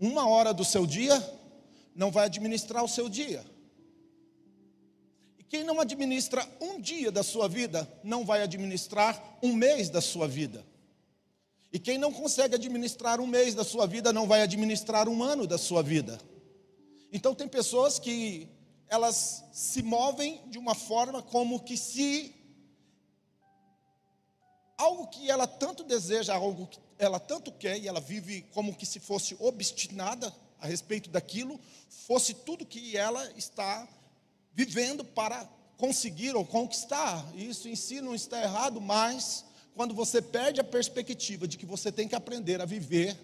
uma 0.00 0.28
hora 0.28 0.52
do 0.52 0.64
seu 0.64 0.86
dia, 0.86 1.22
não 1.94 2.10
vai 2.10 2.26
administrar 2.26 2.84
o 2.84 2.88
seu 2.88 3.08
dia. 3.08 3.44
E 5.38 5.44
quem 5.44 5.64
não 5.64 5.80
administra 5.80 6.46
um 6.60 6.80
dia 6.80 7.10
da 7.10 7.22
sua 7.22 7.48
vida, 7.48 7.90
não 8.04 8.24
vai 8.24 8.42
administrar 8.42 9.38
um 9.42 9.52
mês 9.52 9.88
da 9.88 10.00
sua 10.00 10.28
vida. 10.28 10.64
E 11.72 11.78
quem 11.78 11.98
não 11.98 12.12
consegue 12.12 12.54
administrar 12.54 13.20
um 13.20 13.26
mês 13.26 13.54
da 13.54 13.64
sua 13.64 13.86
vida, 13.86 14.12
não 14.12 14.26
vai 14.26 14.42
administrar 14.42 15.08
um 15.08 15.22
ano 15.22 15.46
da 15.46 15.58
sua 15.58 15.82
vida. 15.82 16.20
Então 17.12 17.34
tem 17.34 17.48
pessoas 17.48 17.98
que 17.98 18.48
elas 18.88 19.44
se 19.52 19.82
movem 19.82 20.42
de 20.48 20.58
uma 20.58 20.74
forma 20.74 21.22
como 21.22 21.60
que 21.60 21.76
se 21.76 22.35
algo 24.76 25.06
que 25.08 25.30
ela 25.30 25.46
tanto 25.46 25.82
deseja, 25.82 26.34
algo 26.34 26.66
que 26.66 26.78
ela 26.98 27.18
tanto 27.18 27.52
quer 27.52 27.78
e 27.78 27.88
ela 27.88 28.00
vive 28.00 28.42
como 28.52 28.74
que 28.74 28.86
se 28.86 29.00
fosse 29.00 29.36
obstinada 29.38 30.34
a 30.60 30.66
respeito 30.66 31.10
daquilo, 31.10 31.60
fosse 31.88 32.34
tudo 32.34 32.66
que 32.66 32.96
ela 32.96 33.30
está 33.32 33.86
vivendo 34.52 35.04
para 35.04 35.48
conseguir 35.76 36.34
ou 36.34 36.44
conquistar. 36.44 37.24
Isso 37.34 37.68
em 37.68 37.76
si 37.76 38.00
não 38.00 38.14
está 38.14 38.42
errado, 38.42 38.80
mas 38.80 39.44
quando 39.74 39.94
você 39.94 40.22
perde 40.22 40.60
a 40.60 40.64
perspectiva 40.64 41.46
de 41.46 41.58
que 41.58 41.66
você 41.66 41.92
tem 41.92 42.08
que 42.08 42.14
aprender 42.14 42.60
a 42.60 42.64
viver 42.64 43.16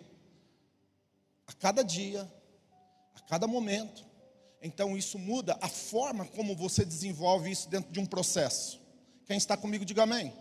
a 1.46 1.52
cada 1.52 1.82
dia, 1.82 2.30
a 3.14 3.20
cada 3.20 3.46
momento, 3.46 4.04
então 4.60 4.96
isso 4.96 5.18
muda 5.18 5.58
a 5.60 5.68
forma 5.68 6.24
como 6.26 6.54
você 6.54 6.84
desenvolve 6.84 7.50
isso 7.50 7.68
dentro 7.68 7.90
de 7.90 7.98
um 7.98 8.06
processo. 8.06 8.80
Quem 9.26 9.36
está 9.36 9.56
comigo, 9.56 9.84
diga 9.84 10.02
amém. 10.02 10.32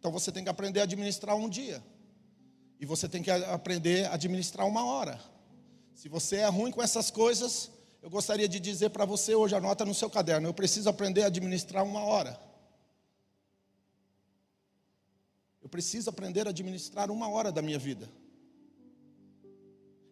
Então 0.00 0.10
você 0.10 0.32
tem 0.32 0.42
que 0.42 0.48
aprender 0.48 0.80
a 0.80 0.84
administrar 0.84 1.36
um 1.36 1.46
dia. 1.46 1.82
E 2.80 2.86
você 2.86 3.06
tem 3.06 3.22
que 3.22 3.30
aprender 3.30 4.06
a 4.06 4.14
administrar 4.14 4.66
uma 4.66 4.82
hora. 4.82 5.20
Se 5.94 6.08
você 6.08 6.36
é 6.36 6.48
ruim 6.48 6.72
com 6.72 6.82
essas 6.82 7.10
coisas, 7.10 7.70
eu 8.02 8.08
gostaria 8.08 8.48
de 8.48 8.58
dizer 8.58 8.88
para 8.88 9.04
você 9.04 9.34
hoje, 9.34 9.54
anota 9.54 9.84
no 9.84 9.94
seu 9.94 10.08
caderno, 10.08 10.48
eu 10.48 10.54
preciso 10.54 10.88
aprender 10.88 11.22
a 11.22 11.26
administrar 11.26 11.84
uma 11.84 12.02
hora. 12.02 12.40
Eu 15.60 15.68
preciso 15.68 16.08
aprender 16.08 16.46
a 16.46 16.50
administrar 16.50 17.10
uma 17.10 17.28
hora 17.28 17.52
da 17.52 17.60
minha 17.60 17.78
vida. 17.78 18.08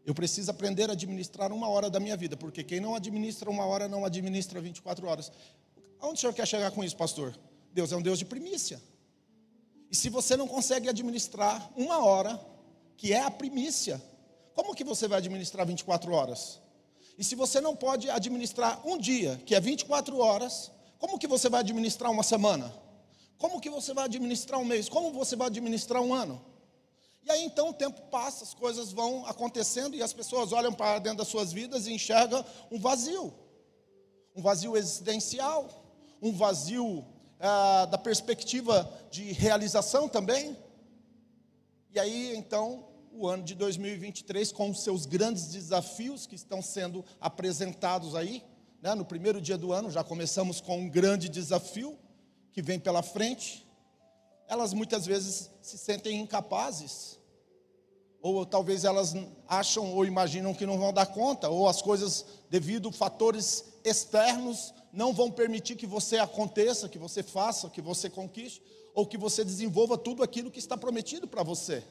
Eu 0.05 0.15
preciso 0.15 0.51
aprender 0.51 0.91
a 0.91 0.93
administrar 0.93 1.51
uma 1.51 1.69
hora 1.69 1.89
da 1.89 1.99
minha 1.99 2.17
vida, 2.19 2.37
porque 2.37 2.63
quem 2.63 2.81
não 2.81 2.95
administra 2.95 3.49
uma 3.49 3.65
hora 3.65 3.89
não 3.89 4.05
administra 4.05 4.61
24 4.61 5.07
horas. 5.07 5.33
Aonde 5.99 6.19
o 6.19 6.21
senhor 6.21 6.35
quer 6.35 6.47
chegar 6.47 6.71
com 6.73 6.85
isso, 6.85 6.97
pastor? 6.97 7.35
Deus 7.73 7.91
é 7.91 7.97
um 7.97 8.03
Deus 8.03 8.19
de 8.19 8.27
primícia. 8.27 8.79
E 9.91 9.97
se 9.97 10.09
você 10.09 10.37
não 10.37 10.47
consegue 10.47 10.89
administrar 10.89 11.71
uma 11.77 12.05
hora, 12.05 12.39
que 12.97 13.13
é 13.13 13.21
a 13.21 13.31
primícia, 13.31 14.03
como 14.55 14.75
que 14.75 14.85
você 14.85 15.09
vai 15.09 15.19
administrar 15.19 15.67
24 15.67 16.13
horas? 16.13 16.61
E 17.17 17.25
se 17.25 17.35
você 17.35 17.61
não 17.61 17.75
pode 17.75 18.11
administrar 18.11 18.87
um 18.87 18.99
dia, 18.99 19.41
que 19.47 19.55
é 19.55 19.61
24 19.61 20.19
horas, 20.19 20.71
como 20.99 21.19
que 21.19 21.27
você 21.27 21.49
vai 21.49 21.61
administrar 21.61 22.11
uma 22.11 22.23
semana? 22.23 22.73
Como 23.39 23.61
que 23.61 23.71
você 23.71 23.95
vai 23.95 24.05
administrar 24.05 24.61
um 24.61 24.65
mês? 24.65 24.89
Como 24.89 25.13
você 25.13 25.37
vai 25.37 25.47
administrar 25.47 26.03
um 26.03 26.13
ano? 26.13 26.45
E 27.25 27.31
aí 27.31 27.45
então 27.45 27.71
o 27.71 27.75
tempo 27.75 28.01
passa, 28.11 28.45
as 28.45 28.55
coisas 28.55 28.91
vão 28.91 29.25
acontecendo 29.27 29.95
e 29.95 30.03
as 30.03 30.13
pessoas 30.13 30.53
olham 30.53 30.73
para 30.73 30.99
dentro 30.99 31.19
das 31.19 31.29
suas 31.29 31.53
vidas 31.53 31.87
e 31.87 31.93
enxergam 31.93 32.45
um 32.71 32.79
vazio. 32.79 33.33
Um 34.35 34.43
vazio 34.43 34.77
existencial, 34.77 35.69
um 36.21 36.33
vazio 36.33 37.05
ah, 37.41 37.87
da 37.87 37.99
perspectiva 37.99 38.91
de 39.11 39.33
realização 39.33 40.09
também. 40.09 40.57
E 41.95 41.99
aí 41.99 42.37
então 42.37 42.85
o 43.13 43.27
ano 43.27 43.43
de 43.43 43.55
2023 43.55 44.53
com 44.53 44.71
os 44.71 44.83
seus 44.83 45.07
grandes 45.07 45.49
desafios 45.49 46.27
que 46.27 46.35
estão 46.35 46.63
sendo 46.63 47.05
apresentados 47.21 48.15
aí, 48.15 48.45
né? 48.81 48.95
no 48.95 49.05
primeiro 49.05 49.41
dia 49.41 49.59
do 49.59 49.73
ano 49.73 49.91
já 49.91 50.05
começamos 50.05 50.61
com 50.61 50.79
um 50.79 50.89
grande 50.89 51.29
desafio 51.29 51.99
que 52.53 52.63
vem 52.63 52.79
pela 52.79 53.03
frente. 53.03 53.67
Elas 54.47 54.73
muitas 54.73 55.05
vezes 55.05 55.51
se 55.61 55.77
sentem 55.77 56.21
incapazes, 56.21 57.19
ou 58.21 58.45
talvez 58.47 58.85
elas 58.85 59.15
acham 59.47 59.95
ou 59.95 60.05
imaginam 60.05 60.55
que 60.55 60.67
não 60.67 60.79
vão 60.79 60.93
dar 60.93 61.07
conta, 61.07 61.49
ou 61.49 61.69
as 61.69 61.83
coisas, 61.83 62.25
devido 62.51 62.89
a 62.89 62.93
fatores 62.93 63.65
externos, 63.85 64.75
não 64.93 65.13
vão 65.13 65.31
permitir 65.31 65.77
que 65.77 65.87
você 65.87 66.19
aconteça, 66.19 66.89
que 66.89 66.99
você 66.99 67.23
faça, 67.23 67.69
que 67.69 67.81
você 67.81 68.09
conquiste, 68.09 68.63
ou 68.95 69.07
que 69.07 69.17
você 69.17 69.45
desenvolva 69.45 69.97
tudo 69.97 70.23
aquilo 70.23 70.51
que 70.51 70.59
está 70.59 70.77
prometido 70.77 71.29
para 71.29 71.43
você. 71.43 71.85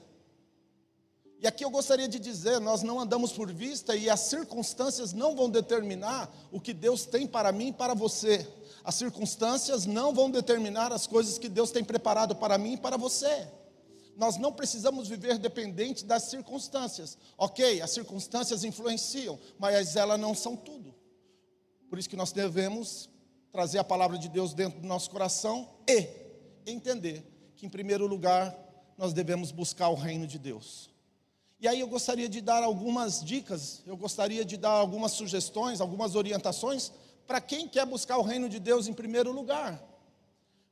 E 1.40 1.46
aqui 1.46 1.64
eu 1.64 1.70
gostaria 1.70 2.08
de 2.08 2.20
dizer: 2.20 2.60
nós 2.60 2.82
não 2.82 3.00
andamos 3.00 3.32
por 3.32 3.52
vista 3.52 3.96
e 3.96 4.10
as 4.10 4.22
circunstâncias 4.22 5.14
não 5.14 5.36
vão 5.36 5.50
determinar 5.50 6.30
o 6.52 6.60
que 6.60 6.74
Deus 6.74 7.06
tem 7.06 7.28
para 7.28 7.52
mim 7.52 7.68
e 7.68 7.74
para 7.74 7.94
você. 7.94 8.48
As 8.84 8.96
circunstâncias 8.96 9.86
não 9.86 10.14
vão 10.14 10.32
determinar 10.32 10.92
as 10.92 11.06
coisas 11.06 11.38
que 11.38 11.50
Deus 11.50 11.72
tem 11.72 11.84
preparado 11.84 12.36
para 12.36 12.58
mim 12.58 12.74
e 12.74 12.78
para 12.78 12.98
você. 12.98 13.48
Nós 14.16 14.38
não 14.38 14.52
precisamos 14.52 15.08
viver 15.08 15.38
dependente 15.38 16.04
das 16.04 16.24
circunstâncias. 16.24 17.18
Ok, 17.38 17.82
as 17.82 17.92
circunstâncias 17.92 18.64
influenciam, 18.64 19.38
mas 19.60 19.96
elas 19.96 20.20
não 20.20 20.34
são 20.34 20.56
tudo. 20.56 20.97
Por 21.90 21.98
isso 21.98 22.10
que 22.10 22.16
nós 22.16 22.32
devemos 22.32 23.10
trazer 23.52 23.80
a 23.80 23.84
palavra 23.84 24.18
de 24.18 24.30
Deus 24.30 24.54
dentro 24.54 24.80
do 24.80 24.88
nosso 24.88 25.10
coração 25.10 25.70
e 25.88 26.08
entender 26.66 27.24
que, 27.56 27.66
em 27.66 27.70
primeiro 27.70 28.06
lugar, 28.06 28.56
nós 28.98 29.14
devemos 29.14 29.52
buscar 29.52 29.90
o 29.90 29.96
reino 29.96 30.28
de 30.28 30.38
Deus. 30.38 30.90
E 31.60 31.68
aí 31.68 31.80
eu 31.80 31.88
gostaria 31.88 32.30
de 32.30 32.40
dar 32.40 32.62
algumas 32.62 33.24
dicas, 33.24 33.82
eu 33.86 33.98
gostaria 33.98 34.46
de 34.46 34.58
dar 34.58 34.72
algumas 34.72 35.14
sugestões, 35.14 35.82
algumas 35.82 36.14
orientações 36.16 36.92
para 37.26 37.42
quem 37.42 37.68
quer 37.68 37.86
buscar 37.86 38.18
o 38.18 38.22
reino 38.22 38.48
de 38.48 38.60
Deus 38.60 38.88
em 38.88 38.94
primeiro 38.94 39.32
lugar. 39.32 39.84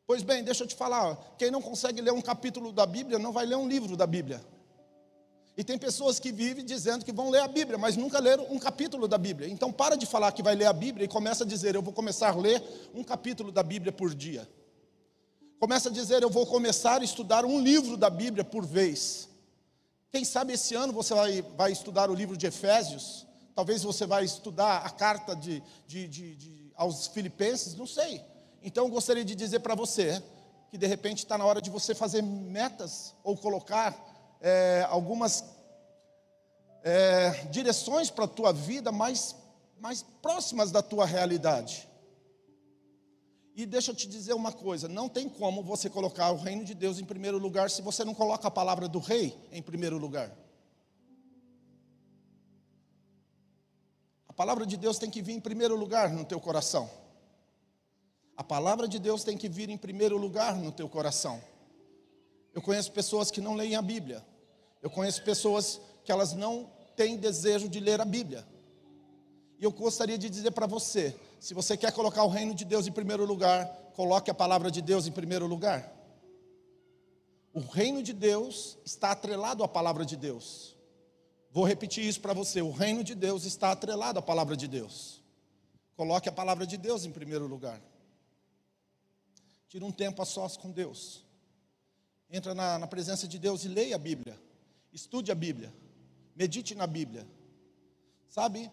Pois 0.06 0.22
bem, 0.22 0.44
deixa 0.44 0.64
eu 0.64 0.68
te 0.68 0.76
falar, 0.76 1.16
quem 1.38 1.50
não 1.50 1.62
consegue 1.62 2.02
ler 2.02 2.14
um 2.14 2.22
capítulo 2.22 2.72
da 2.72 2.86
Bíblia 2.86 3.18
não 3.18 3.32
vai 3.32 3.46
ler 3.46 3.56
um 3.56 3.68
livro 3.68 3.98
da 3.98 4.06
Bíblia. 4.06 4.46
E 5.58 5.64
tem 5.64 5.78
pessoas 5.78 6.20
que 6.20 6.32
vivem 6.32 6.66
dizendo 6.66 7.06
que 7.06 7.14
vão 7.14 7.30
ler 7.30 7.42
a 7.42 7.48
Bíblia, 7.48 7.78
mas 7.78 7.96
nunca 7.96 8.20
leram 8.20 8.46
um 8.52 8.60
capítulo 8.60 9.08
da 9.08 9.18
Bíblia. 9.18 9.48
Então 9.50 9.72
para 9.72 9.96
de 9.96 10.06
falar 10.06 10.32
que 10.34 10.44
vai 10.44 10.54
ler 10.54 10.66
a 10.66 10.74
Bíblia 10.74 11.06
e 11.06 11.08
começa 11.08 11.44
a 11.44 11.48
dizer, 11.48 11.76
eu 11.76 11.82
vou 11.82 11.94
começar 11.94 12.30
a 12.30 12.36
ler 12.36 12.62
um 12.94 13.04
capítulo 13.04 13.52
da 13.52 13.64
Bíblia 13.64 13.92
por 13.92 14.14
dia. 14.14 14.48
Começa 15.58 15.88
a 15.88 15.92
dizer, 15.92 16.22
eu 16.22 16.30
vou 16.30 16.46
começar 16.46 17.00
a 17.00 17.04
estudar 17.04 17.46
um 17.46 17.62
livro 17.62 17.96
da 17.96 18.10
Bíblia 18.10 18.44
por 18.44 18.66
vez. 18.66 19.30
Quem 20.12 20.26
sabe 20.26 20.54
esse 20.54 20.76
ano 20.76 20.92
você 20.92 21.14
vai, 21.14 21.42
vai 21.42 21.72
estudar 21.72 22.10
o 22.10 22.14
livro 22.14 22.36
de 22.36 22.46
Efésios, 22.46 23.26
talvez 23.56 23.82
você 23.82 24.06
vai 24.06 24.26
estudar 24.26 24.80
a 24.80 24.90
carta 24.90 25.34
de, 25.36 25.64
de, 25.88 26.08
de, 26.08 26.36
de 26.36 26.72
aos 26.76 27.08
Filipenses, 27.08 27.76
não 27.76 27.88
sei. 27.88 28.22
Então 28.62 28.86
eu 28.86 28.92
gostaria 28.92 29.24
de 29.24 29.34
dizer 29.34 29.60
para 29.60 29.76
você 29.76 30.22
que 30.70 30.78
de 30.78 30.86
repente 30.86 31.20
está 31.20 31.38
na 31.38 31.46
hora 31.46 31.62
de 31.62 31.70
você 31.70 31.96
fazer 31.96 32.22
metas 32.22 33.14
ou 33.24 33.38
colocar 33.38 34.15
é, 34.42 34.86
algumas 34.90 35.44
é, 36.84 37.32
direções 37.50 38.10
para 38.10 38.26
a 38.26 38.28
tua 38.28 38.54
vida 38.54 38.92
mais, 38.92 39.36
mais 39.80 40.04
próximas 40.22 40.72
da 40.72 40.82
tua 40.82 41.06
realidade. 41.06 41.90
E 43.56 43.66
deixa 43.66 43.92
eu 43.92 43.96
te 43.96 44.08
dizer 44.08 44.34
uma 44.34 44.52
coisa: 44.52 44.88
não 44.88 45.08
tem 45.08 45.30
como 45.30 45.64
você 45.64 45.90
colocar 45.90 46.30
o 46.32 46.38
reino 46.38 46.64
de 46.64 46.74
Deus 46.74 47.00
em 47.00 47.06
primeiro 47.06 47.38
lugar 47.38 47.70
se 47.70 47.82
você 47.82 48.04
não 48.04 48.14
coloca 48.14 48.48
a 48.48 48.52
palavra 48.52 48.88
do 48.88 49.00
rei 49.00 49.36
em 49.52 49.62
primeiro 49.62 49.98
lugar. 49.98 50.30
A 54.28 54.34
palavra 54.34 54.66
de 54.66 54.76
Deus 54.76 55.00
tem 55.00 55.10
que 55.10 55.22
vir 55.22 55.32
em 55.32 55.40
primeiro 55.40 55.78
lugar 55.78 56.10
no 56.10 56.26
teu 56.26 56.40
coração. 56.42 56.90
A 58.36 58.44
palavra 58.44 58.86
de 58.86 59.00
Deus 59.00 59.24
tem 59.24 59.38
que 59.38 59.48
vir 59.48 59.70
em 59.70 59.78
primeiro 59.78 60.18
lugar 60.18 60.56
no 60.58 60.74
teu 60.74 60.90
coração. 60.90 61.42
Eu 62.56 62.62
conheço 62.62 62.90
pessoas 62.94 63.30
que 63.30 63.42
não 63.42 63.54
leem 63.54 63.76
a 63.76 63.82
Bíblia. 63.82 64.26
Eu 64.82 64.90
conheço 64.90 65.22
pessoas 65.24 65.82
que 66.06 66.12
elas 66.12 66.32
não 66.32 66.72
têm 66.96 67.18
desejo 67.18 67.68
de 67.68 67.82
ler 67.82 68.00
a 68.00 68.06
Bíblia. 68.06 68.48
E 69.60 69.66
eu 69.66 69.72
gostaria 69.72 70.18
de 70.18 70.30
dizer 70.30 70.52
para 70.52 70.66
você: 70.66 71.14
se 71.38 71.54
você 71.54 71.76
quer 71.76 71.92
colocar 71.92 72.24
o 72.24 72.30
reino 72.30 72.56
de 72.56 72.64
Deus 72.64 72.88
em 72.88 72.94
primeiro 72.94 73.26
lugar, 73.26 73.68
coloque 73.94 74.32
a 74.32 74.34
palavra 74.34 74.72
de 74.72 74.82
Deus 74.82 75.06
em 75.06 75.12
primeiro 75.12 75.46
lugar. 75.46 75.94
O 77.54 77.60
reino 77.60 78.02
de 78.02 78.14
Deus 78.14 78.78
está 78.86 79.12
atrelado 79.12 79.62
à 79.62 79.68
palavra 79.68 80.06
de 80.06 80.16
Deus. 80.16 80.78
Vou 81.52 81.66
repetir 81.66 82.06
isso 82.06 82.22
para 82.22 82.34
você: 82.34 82.62
o 82.62 82.72
reino 82.72 83.04
de 83.04 83.16
Deus 83.16 83.44
está 83.44 83.72
atrelado 83.72 84.18
à 84.18 84.22
palavra 84.22 84.56
de 84.56 84.68
Deus. 84.68 85.22
Coloque 85.98 86.30
a 86.30 86.32
palavra 86.32 86.66
de 86.66 86.78
Deus 86.78 87.04
em 87.04 87.12
primeiro 87.12 87.48
lugar. 87.48 87.82
Tira 89.68 89.84
um 89.84 89.92
tempo 89.92 90.22
a 90.22 90.26
sós 90.26 90.56
com 90.56 90.72
Deus. 90.72 91.25
Entra 92.30 92.56
na, 92.56 92.80
na 92.80 92.88
presença 92.88 93.28
de 93.28 93.38
Deus 93.38 93.64
e 93.66 93.68
leia 93.68 93.96
a 93.96 94.00
Bíblia. 94.00 94.40
Estude 94.92 95.32
a 95.32 95.36
Bíblia. 95.36 95.74
Medite 96.36 96.74
na 96.74 96.88
Bíblia. 96.88 97.28
Sabe? 98.30 98.72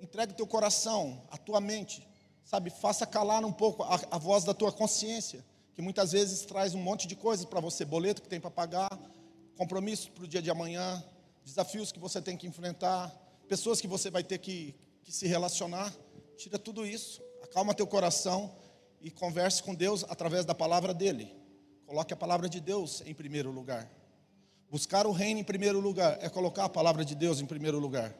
Entregue 0.00 0.34
teu 0.34 0.46
coração, 0.46 1.26
a 1.30 1.36
tua 1.36 1.60
mente. 1.60 2.06
Sabe? 2.44 2.70
Faça 2.70 3.06
calar 3.06 3.44
um 3.44 3.52
pouco 3.52 3.82
a, 3.82 4.00
a 4.10 4.18
voz 4.18 4.44
da 4.44 4.54
tua 4.54 4.72
consciência. 4.72 5.44
Que 5.74 5.82
muitas 5.82 6.12
vezes 6.12 6.46
traz 6.46 6.74
um 6.74 6.80
monte 6.80 7.06
de 7.06 7.16
coisas 7.16 7.44
para 7.44 7.60
você. 7.60 7.84
Boleto 7.84 8.22
que 8.22 8.28
tem 8.28 8.40
para 8.40 8.50
pagar. 8.50 8.90
Compromissos 9.56 10.08
para 10.08 10.24
o 10.24 10.28
dia 10.28 10.40
de 10.40 10.50
amanhã. 10.50 11.02
Desafios 11.44 11.90
que 11.92 11.98
você 11.98 12.22
tem 12.22 12.36
que 12.36 12.46
enfrentar. 12.46 13.10
Pessoas 13.48 13.80
que 13.80 13.88
você 13.88 14.10
vai 14.10 14.22
ter 14.22 14.38
que, 14.38 14.74
que 15.02 15.12
se 15.12 15.26
relacionar. 15.26 15.94
Tira 16.36 16.58
tudo 16.58 16.86
isso. 16.86 17.20
Acalma 17.42 17.74
teu 17.74 17.86
coração 17.86 18.54
e 19.00 19.10
converse 19.10 19.62
com 19.62 19.74
Deus 19.74 20.04
através 20.08 20.44
da 20.44 20.54
palavra 20.54 20.92
dele. 20.92 21.34
Coloque 21.86 22.12
a 22.12 22.16
palavra 22.16 22.48
de 22.48 22.60
Deus 22.60 23.02
em 23.06 23.14
primeiro 23.14 23.50
lugar. 23.50 23.90
Buscar 24.70 25.06
o 25.06 25.12
reino 25.12 25.40
em 25.40 25.44
primeiro 25.44 25.80
lugar 25.80 26.18
é 26.20 26.28
colocar 26.28 26.64
a 26.64 26.68
palavra 26.68 27.04
de 27.04 27.14
Deus 27.14 27.40
em 27.40 27.46
primeiro 27.46 27.78
lugar. 27.78 28.14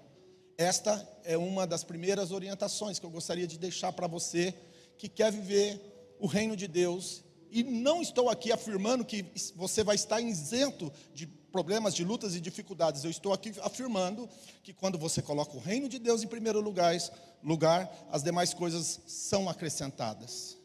Esta 0.59 1.09
é 1.25 1.39
uma 1.39 1.67
das 1.67 1.85
primeiras 1.85 2.33
orientações 2.33 2.99
que 2.99 3.07
eu 3.07 3.11
gostaria 3.11 3.47
de 3.47 3.59
deixar 3.59 3.93
para 3.93 4.07
você 4.07 4.55
que 4.99 5.09
quer 5.09 5.33
viver 5.33 5.81
o 6.19 6.27
reino 6.27 6.57
de 6.57 6.69
Deus. 6.69 7.23
E 7.51 7.63
não 7.63 8.03
estou 8.03 8.29
aqui 8.29 8.53
afirmando 8.53 9.05
que 9.05 9.25
você 9.57 9.83
vai 9.83 9.95
estar 9.95 10.21
isento 10.21 10.93
de 11.15 11.27
problemas, 11.27 11.95
de 11.95 12.05
lutas 12.05 12.35
e 12.35 12.41
dificuldades. 12.41 13.05
Eu 13.05 13.11
estou 13.11 13.33
aqui 13.33 13.53
afirmando 13.63 14.29
que 14.63 14.73
quando 14.73 14.99
você 14.99 15.23
coloca 15.23 15.57
o 15.57 15.61
reino 15.61 15.89
de 15.89 15.99
Deus 15.99 16.23
em 16.23 16.29
primeiro 16.29 16.61
lugar, 16.61 16.95
lugar 17.43 17.91
as 18.11 18.23
demais 18.23 18.53
coisas 18.53 19.01
são 19.07 19.49
acrescentadas. 19.49 20.60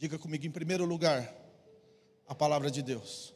Diga 0.00 0.18
comigo, 0.18 0.46
em 0.46 0.50
primeiro 0.50 0.86
lugar, 0.86 1.30
a 2.26 2.34
palavra 2.34 2.70
de 2.70 2.80
Deus. 2.80 3.34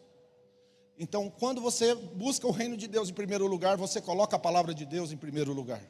Então, 0.99 1.29
quando 1.29 1.61
você 1.61 1.95
busca 1.95 2.47
o 2.47 2.51
reino 2.51 2.75
de 2.75 2.89
Deus 2.89 3.11
em 3.11 3.13
primeiro 3.13 3.47
lugar, 3.47 3.77
você 3.77 4.01
coloca 4.01 4.37
a 4.37 4.39
palavra 4.39 4.73
de 4.73 4.87
Deus 4.87 5.13
em 5.13 5.17
primeiro 5.19 5.53
lugar. 5.53 5.83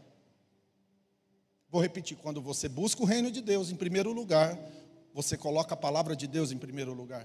Vou 1.70 1.80
repetir: 1.80 2.16
quando 2.16 2.42
você 2.42 2.68
busca 2.68 3.00
o 3.04 3.06
reino 3.06 3.30
de 3.30 3.40
Deus 3.40 3.70
em 3.70 3.76
primeiro 3.76 4.12
lugar, 4.12 4.58
você 5.14 5.36
coloca 5.36 5.74
a 5.74 5.76
palavra 5.76 6.16
de 6.16 6.26
Deus 6.26 6.50
em 6.50 6.58
primeiro 6.58 6.92
lugar. 6.92 7.24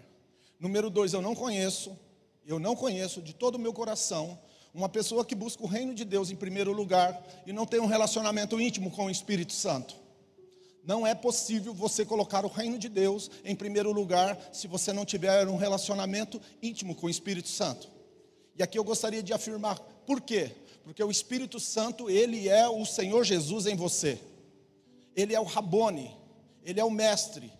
Número 0.59 0.87
dois, 0.87 1.13
eu 1.13 1.21
não 1.21 1.33
conheço, 1.33 1.97
eu 2.45 2.59
não 2.59 2.75
conheço 2.75 3.19
de 3.19 3.33
todo 3.33 3.55
o 3.55 3.59
meu 3.59 3.73
coração 3.73 4.37
uma 4.75 4.87
pessoa 4.87 5.25
que 5.25 5.33
busca 5.33 5.63
o 5.63 5.67
reino 5.67 5.95
de 5.95 6.05
Deus 6.05 6.29
em 6.29 6.35
primeiro 6.35 6.71
lugar 6.71 7.19
e 7.47 7.51
não 7.51 7.65
tem 7.65 7.79
um 7.79 7.87
relacionamento 7.87 8.61
íntimo 8.61 8.91
com 8.91 9.05
o 9.05 9.09
Espírito 9.09 9.53
Santo. 9.53 9.95
Não 10.83 11.05
é 11.05 11.13
possível 11.13 11.73
você 11.73 12.05
colocar 12.05 12.45
o 12.45 12.49
reino 12.49 12.77
de 12.77 12.89
Deus 12.89 13.29
em 13.43 13.55
primeiro 13.55 13.91
lugar 13.91 14.37
se 14.51 14.67
você 14.67 14.93
não 14.93 15.05
tiver 15.05 15.47
um 15.47 15.57
relacionamento 15.57 16.41
íntimo 16.61 16.95
com 16.95 17.07
o 17.07 17.09
Espírito 17.09 17.49
Santo. 17.49 17.89
E 18.55 18.63
aqui 18.63 18.77
eu 18.77 18.83
gostaria 18.83 19.21
de 19.21 19.33
afirmar, 19.33 19.79
por 20.05 20.21
quê? 20.21 20.51
Porque 20.83 21.03
o 21.03 21.11
Espírito 21.11 21.59
Santo, 21.59 22.09
ele 22.09 22.49
é 22.49 22.67
o 22.67 22.85
Senhor 22.85 23.23
Jesus 23.23 23.67
em 23.67 23.75
você. 23.75 24.19
Ele 25.15 25.35
é 25.35 25.39
o 25.39 25.43
Rabone, 25.43 26.15
ele 26.63 26.79
é 26.79 26.83
o 26.83 26.89
mestre, 26.89 27.51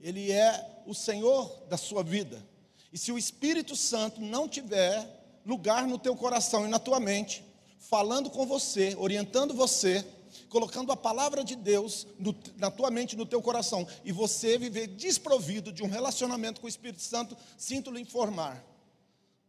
ele 0.00 0.32
é 0.32 0.82
o 0.86 0.94
Senhor 0.94 1.64
da 1.68 1.76
sua 1.76 2.02
vida. 2.02 2.44
E 2.92 2.98
se 2.98 3.12
o 3.12 3.18
Espírito 3.18 3.76
Santo 3.76 4.20
não 4.20 4.48
tiver 4.48 5.06
lugar 5.46 5.86
no 5.86 5.98
teu 5.98 6.16
coração 6.16 6.66
e 6.66 6.68
na 6.68 6.78
tua 6.78 7.00
mente, 7.00 7.44
falando 7.78 8.30
com 8.30 8.46
você, 8.46 8.94
orientando 8.98 9.54
você, 9.54 10.04
colocando 10.52 10.92
a 10.92 10.96
palavra 10.96 11.42
de 11.42 11.56
Deus 11.56 12.06
no, 12.18 12.36
na 12.58 12.70
tua 12.70 12.90
mente, 12.90 13.16
no 13.16 13.24
teu 13.24 13.40
coração, 13.40 13.88
e 14.04 14.12
você 14.12 14.58
viver 14.58 14.86
desprovido 14.86 15.72
de 15.72 15.82
um 15.82 15.88
relacionamento 15.88 16.60
com 16.60 16.66
o 16.66 16.68
Espírito 16.68 17.00
Santo, 17.00 17.34
sinto-lhe 17.56 17.98
informar. 17.98 18.62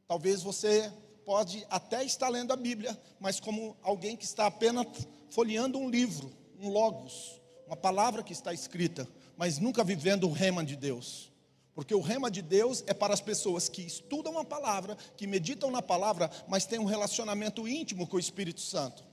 Talvez 0.08 0.42
você 0.42 0.90
pode 1.26 1.68
até 1.70 2.06
estar 2.06 2.30
lendo 2.30 2.54
a 2.54 2.56
Bíblia, 2.56 2.98
mas 3.20 3.38
como 3.38 3.76
alguém 3.84 4.16
que 4.16 4.24
está 4.24 4.46
apenas 4.46 4.88
folheando 5.30 5.78
um 5.78 5.90
livro, 5.90 6.32
um 6.58 6.70
logos, 6.70 7.42
uma 7.68 7.76
palavra 7.76 8.24
que 8.24 8.32
está 8.32 8.54
escrita, 8.54 9.06
mas 9.36 9.60
nunca 9.60 9.84
vivendo 9.84 10.24
o 10.24 10.32
rema 10.32 10.64
de 10.64 10.78
Deus. 10.78 11.34
Porque 11.76 11.94
o 11.94 12.00
rema 12.00 12.32
de 12.32 12.42
Deus 12.42 12.82
é 12.88 12.94
para 12.94 13.14
as 13.14 13.20
pessoas 13.20 13.68
que 13.68 13.82
estudam 13.82 14.40
a 14.40 14.46
palavra, 14.46 14.96
que 15.18 15.28
meditam 15.28 15.70
na 15.70 15.82
palavra, 15.82 16.32
mas 16.48 16.66
têm 16.66 16.80
um 16.80 16.86
relacionamento 16.86 17.68
íntimo 17.68 18.08
com 18.08 18.16
o 18.16 18.22
Espírito 18.22 18.62
Santo. 18.62 19.04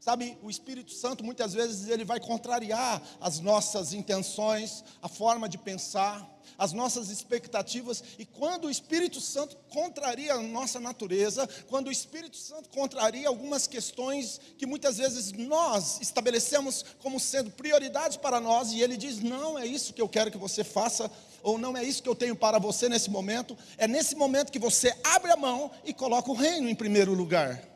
Sabe, 0.00 0.38
o 0.42 0.48
Espírito 0.48 0.92
Santo 0.92 1.22
muitas 1.22 1.52
vezes 1.52 1.86
ele 1.86 2.06
vai 2.06 2.18
contrariar 2.18 3.02
as 3.20 3.38
nossas 3.38 3.92
intenções, 3.92 4.82
a 5.02 5.08
forma 5.08 5.46
de 5.46 5.58
pensar, 5.58 6.26
as 6.56 6.72
nossas 6.72 7.10
expectativas, 7.10 8.02
e 8.18 8.24
quando 8.24 8.64
o 8.64 8.70
Espírito 8.70 9.20
Santo 9.20 9.58
contraria 9.68 10.32
a 10.32 10.42
nossa 10.42 10.80
natureza, 10.80 11.46
quando 11.68 11.88
o 11.88 11.92
Espírito 11.92 12.38
Santo 12.38 12.70
contraria 12.70 13.28
algumas 13.28 13.66
questões 13.66 14.40
que 14.56 14.64
muitas 14.64 14.96
vezes 14.96 15.32
nós 15.32 16.00
estabelecemos 16.00 16.82
como 17.00 17.20
sendo 17.20 17.50
prioridades 17.50 18.16
para 18.16 18.40
nós, 18.40 18.72
e 18.72 18.80
ele 18.80 18.96
diz: 18.96 19.20
"Não 19.20 19.58
é 19.58 19.66
isso 19.66 19.92
que 19.92 20.00
eu 20.00 20.08
quero 20.08 20.30
que 20.30 20.38
você 20.38 20.64
faça", 20.64 21.10
ou 21.42 21.58
não 21.58 21.76
é 21.76 21.84
isso 21.84 22.02
que 22.02 22.08
eu 22.08 22.16
tenho 22.16 22.34
para 22.34 22.58
você 22.58 22.88
nesse 22.88 23.10
momento, 23.10 23.56
é 23.76 23.86
nesse 23.86 24.16
momento 24.16 24.50
que 24.50 24.58
você 24.58 24.96
abre 25.04 25.30
a 25.30 25.36
mão 25.36 25.70
e 25.84 25.92
coloca 25.92 26.30
o 26.30 26.34
reino 26.34 26.70
em 26.70 26.74
primeiro 26.74 27.12
lugar. 27.12 27.69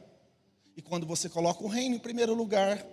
E 0.76 0.82
quando 0.82 1.06
você 1.06 1.28
coloca 1.28 1.62
o 1.62 1.68
reino 1.68 1.94
em 1.94 1.98
primeiro 1.98 2.34
lugar, 2.34 2.84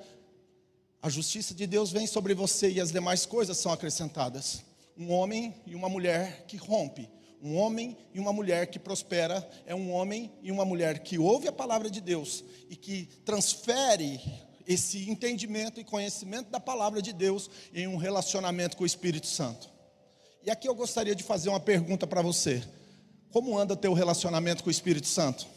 a 1.02 1.10
justiça 1.10 1.54
de 1.54 1.66
Deus 1.66 1.92
vem 1.92 2.06
sobre 2.06 2.34
você 2.34 2.70
e 2.70 2.80
as 2.80 2.92
demais 2.92 3.26
coisas 3.26 3.58
são 3.58 3.72
acrescentadas. 3.72 4.64
Um 4.96 5.12
homem 5.12 5.56
e 5.66 5.74
uma 5.74 5.90
mulher 5.90 6.46
que 6.48 6.58
rompe, 6.58 7.10
um 7.42 7.58
homem 7.58 7.98
e 8.14 8.20
uma 8.20 8.32
mulher 8.32 8.68
que 8.68 8.78
prospera, 8.78 9.48
é 9.66 9.74
um 9.74 9.92
homem 9.92 10.32
e 10.44 10.52
uma 10.52 10.64
mulher 10.64 11.00
que 11.00 11.18
ouve 11.18 11.48
a 11.48 11.52
palavra 11.52 11.90
de 11.90 12.00
Deus 12.00 12.44
e 12.70 12.76
que 12.76 13.08
transfere 13.26 14.22
esse 14.68 15.10
entendimento 15.10 15.80
e 15.80 15.84
conhecimento 15.84 16.52
da 16.52 16.60
palavra 16.60 17.02
de 17.02 17.12
Deus 17.12 17.50
em 17.74 17.88
um 17.88 17.98
relacionamento 17.98 18.78
com 18.78 18.84
o 18.84 18.88
Espírito 18.88 19.26
Santo. 19.26 19.72
E 20.44 20.52
aqui 20.52 20.68
eu 20.68 20.76
gostaria 20.76 21.16
de 21.16 21.24
fazer 21.24 21.50
uma 21.50 21.60
pergunta 21.60 22.06
para 22.06 22.22
você: 22.22 22.64
como 23.32 23.58
anda 23.58 23.76
teu 23.76 23.94
relacionamento 23.94 24.64
com 24.64 24.70
o 24.70 24.72
Espírito 24.72 25.08
Santo? 25.08 25.48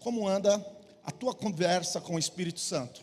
Como 0.00 0.26
anda 0.28 0.64
a 1.04 1.10
tua 1.10 1.34
conversa 1.34 2.00
com 2.00 2.14
o 2.14 2.18
Espírito 2.18 2.60
Santo? 2.60 3.02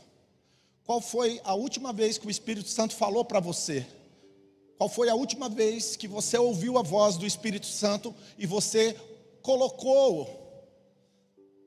Qual 0.86 1.02
foi 1.02 1.42
a 1.44 1.56
última 1.56 1.92
vez 1.92 2.18
que 2.18 2.28
o 2.28 2.32
Espírito 2.32 2.70
Santo 2.70 2.96
falou 2.96 3.26
para 3.26 3.40
você? 3.40 3.86
Qual 4.78 4.90
foi 4.90 5.10
a 5.10 5.16
última 5.16 5.50
vez 5.50 5.96
que 5.96 6.08
você 6.08 6.38
ouviu 6.38 6.78
a 6.78 6.84
voz 6.84 7.18
do 7.18 7.26
Espírito 7.26 7.66
Santo 7.66 8.14
e 8.38 8.46
você 8.46 8.96
colocou 9.42 10.44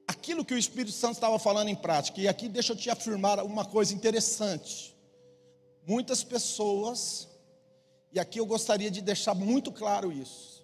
aquilo 0.07 0.45
que 0.45 0.55
o 0.55 0.59
Espírito 0.59 0.93
Santo 0.93 1.14
estava 1.14 1.38
falando 1.38 1.69
em 1.69 1.75
prática? 1.75 2.21
E 2.21 2.29
aqui 2.29 2.49
deixa 2.49 2.73
eu 2.73 2.77
te 2.77 2.91
afirmar 2.91 3.43
uma 3.43 3.64
coisa 3.64 3.95
interessante. 3.95 4.95
Muitas 5.87 6.23
pessoas, 6.23 7.27
e 8.12 8.21
aqui 8.21 8.38
eu 8.38 8.47
gostaria 8.47 8.91
de 8.91 9.01
deixar 9.01 9.35
muito 9.35 9.73
claro 9.73 10.12
isso, 10.12 10.62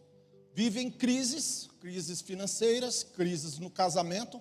vivem 0.53 0.91
crises, 0.91 1.69
crises 1.81 2.21
financeiras, 2.21 3.03
crises 3.03 3.59
no 3.59 3.71
casamento, 3.71 4.41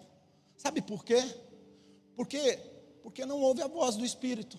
Sabe 0.63 0.81
por 0.81 1.03
quê? 1.03 1.21
Porque, 2.15 2.57
porque 3.01 3.25
não 3.25 3.41
ouve 3.41 3.61
a 3.61 3.67
voz 3.67 3.97
do 3.97 4.05
Espírito. 4.05 4.57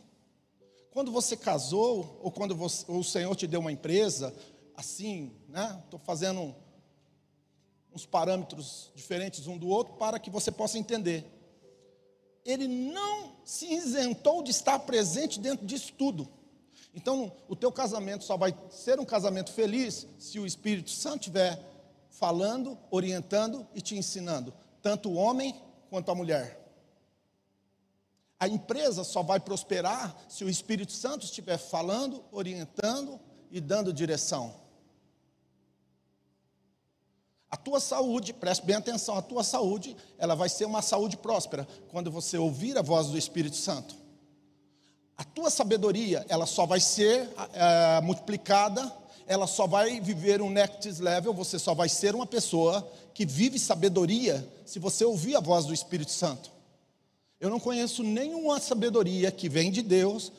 Quando 0.91 1.11
você 1.11 1.35
casou, 1.35 2.21
ou 2.23 2.31
quando 2.31 2.55
você, 2.55 2.85
ou 2.87 2.99
o 2.99 3.05
Senhor 3.05 3.35
te 3.35 3.47
deu 3.47 3.61
uma 3.61 3.73
empresa, 3.73 4.35
assim, 4.77 5.33
né? 5.49 5.81
Estou 5.83 5.99
fazendo 5.99 6.55
uns 7.91 8.05
parâmetros 8.05 8.93
diferentes 8.95 9.47
um 9.47 9.57
do 9.57 9.67
outro 9.67 9.95
para 9.95 10.19
que 10.19 10.29
você 10.29 10.53
possa 10.53 10.77
entender. 10.77 11.25
Ele 12.45 12.69
não 12.69 13.37
se 13.43 13.73
isentou 13.73 14.43
de 14.43 14.51
estar 14.51 14.81
presente 14.81 15.41
dentro 15.41 15.65
disso 15.65 15.95
tudo. 15.97 16.29
Então, 16.95 17.33
o 17.49 17.57
teu 17.57 17.73
casamento 17.73 18.25
só 18.25 18.37
vai 18.37 18.55
ser 18.69 19.01
um 19.01 19.07
casamento 19.07 19.55
feliz 19.55 20.07
se 20.19 20.39
o 20.39 20.45
Espírito 20.45 20.91
Santo 20.91 21.21
estiver 21.21 21.59
falando, 22.11 22.79
orientando 22.91 23.67
e 23.75 23.81
te 23.81 23.97
ensinando, 23.97 24.53
tanto 24.83 25.09
o 25.09 25.15
homem 25.15 25.59
quanto 25.95 26.11
a 26.11 26.15
mulher. 26.17 26.61
A 28.41 28.49
empresa 28.49 29.05
só 29.05 29.23
vai 29.23 29.39
prosperar 29.39 30.13
se 30.29 30.45
o 30.45 30.51
Espírito 30.51 30.91
Santo 30.91 31.25
estiver 31.25 31.57
falando, 31.57 32.25
orientando 32.33 33.21
e 33.49 33.61
dando 33.61 33.93
direção. 33.93 34.53
A 37.49 37.57
tua 37.57 37.79
saúde, 37.79 38.33
preste 38.33 38.67
bem 38.67 38.75
atenção, 38.75 39.17
a 39.17 39.23
tua 39.23 39.45
saúde, 39.45 39.97
ela 40.19 40.35
vai 40.35 40.49
ser 40.49 40.65
uma 40.65 40.83
saúde 40.83 41.17
próspera 41.17 41.65
quando 41.93 42.11
você 42.11 42.37
ouvir 42.37 42.77
a 42.77 42.83
voz 42.83 43.07
do 43.07 43.17
Espírito 43.17 43.55
Santo. 43.55 43.95
A 45.17 45.23
tua 45.23 45.49
sabedoria, 45.49 46.27
ela 46.29 46.45
só 46.45 46.67
vai 46.67 46.81
ser 46.81 47.33
é, 47.53 48.01
multiplicada, 48.01 48.93
ela 49.27 49.47
só 49.47 49.67
vai 49.67 50.01
viver 50.01 50.43
um 50.43 50.51
next 50.51 50.89
level, 51.01 51.33
você 51.33 51.59
só 51.59 51.75
vai 51.75 51.89
ser 51.89 52.15
uma 52.15 52.27
pessoa 52.27 52.87
que 53.13 53.25
vive 53.25 53.59
sabedoria 53.59 54.47
se 54.67 54.79
você 54.79 55.05
ouvir 55.05 55.37
a 55.37 55.41
voz 55.41 55.65
do 55.65 55.75
Espírito 55.75 56.11
Santo. 56.11 56.51
Eu 57.41 57.51
não 57.51 57.61
conheço 57.61 58.03
nenhuma 58.03 58.61
sabedoria 58.61 59.31
que 59.31 59.49
vem 59.49 59.71
de 59.71 59.83
Deus 59.83 60.33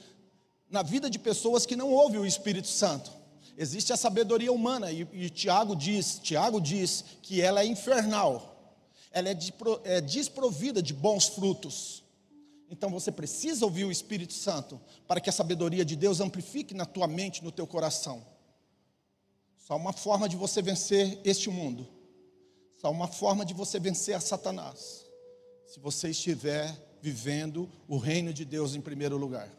na 0.70 0.82
vida 0.82 1.10
de 1.10 1.20
pessoas 1.20 1.66
que 1.66 1.76
não 1.76 1.92
ouvem 1.92 2.20
o 2.20 2.26
Espírito 2.26 2.68
Santo. 2.68 3.12
Existe 3.58 3.94
a 3.94 3.98
sabedoria 3.98 4.52
humana 4.52 4.92
e, 4.92 5.08
e 5.14 5.30
Tiago 5.30 5.76
diz, 5.76 6.20
Tiago 6.22 6.60
diz 6.60 7.06
que 7.22 7.42
ela 7.42 7.62
é 7.62 7.66
infernal. 7.66 8.52
Ela 9.12 9.30
é, 9.30 9.34
de, 9.34 9.54
é 9.84 10.02
desprovida 10.02 10.82
de 10.82 10.94
bons 10.94 11.28
frutos. 11.28 12.04
Então 12.70 12.90
você 12.90 13.12
precisa 13.12 13.64
ouvir 13.64 13.86
o 13.86 13.92
Espírito 13.92 14.34
Santo 14.34 14.80
para 15.08 15.22
que 15.22 15.30
a 15.30 15.34
sabedoria 15.34 15.86
de 15.86 15.96
Deus 15.96 16.20
amplifique 16.20 16.74
na 16.74 16.86
tua 16.86 17.08
mente, 17.08 17.44
no 17.44 17.52
teu 17.52 17.66
coração. 17.66 18.35
Só 19.66 19.76
uma 19.76 19.92
forma 19.92 20.30
de 20.30 20.36
você 20.36 20.62
vencer 20.62 21.20
este 21.26 21.50
mundo. 21.50 21.88
Só 22.80 22.92
uma 22.92 23.08
forma 23.08 23.44
de 23.44 23.52
você 23.52 23.80
vencer 23.80 24.16
a 24.16 24.20
Satanás. 24.20 25.04
Se 25.66 25.80
você 25.80 26.10
estiver 26.10 26.72
vivendo 27.02 27.68
o 27.88 27.98
reino 27.98 28.32
de 28.32 28.46
Deus 28.46 28.76
em 28.76 28.80
primeiro 28.82 29.18
lugar. 29.18 29.52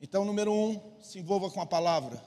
Então, 0.00 0.24
número 0.24 0.52
um, 0.52 0.80
se 1.00 1.20
envolva 1.20 1.48
com 1.52 1.60
a 1.60 1.66
palavra. 1.66 2.20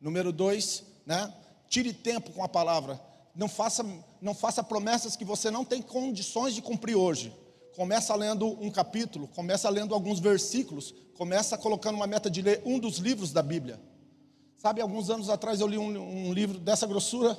Número 0.00 0.30
dois, 0.30 0.84
né? 1.04 1.34
Tire 1.68 1.92
tempo 1.92 2.30
com 2.30 2.44
a 2.44 2.48
palavra. 2.48 3.00
Não 3.34 3.48
faça, 3.48 3.84
não 4.20 4.32
faça 4.32 4.62
promessas 4.62 5.16
que 5.16 5.24
você 5.24 5.50
não 5.50 5.64
tem 5.64 5.82
condições 5.82 6.54
de 6.54 6.62
cumprir 6.62 6.94
hoje. 6.94 7.34
Começa 7.74 8.14
lendo 8.14 8.46
um 8.62 8.70
capítulo, 8.70 9.26
começa 9.34 9.68
lendo 9.68 9.92
alguns 9.92 10.20
versículos, 10.20 10.94
começa 11.16 11.58
colocando 11.58 11.96
uma 11.96 12.06
meta 12.06 12.30
de 12.30 12.40
ler 12.40 12.62
um 12.64 12.78
dos 12.78 12.98
livros 12.98 13.32
da 13.32 13.42
Bíblia. 13.42 13.80
Sabe, 14.56 14.80
alguns 14.80 15.10
anos 15.10 15.28
atrás 15.28 15.60
eu 15.60 15.66
li 15.66 15.76
um, 15.76 16.28
um 16.28 16.32
livro 16.32 16.58
dessa 16.58 16.86
grossura, 16.86 17.38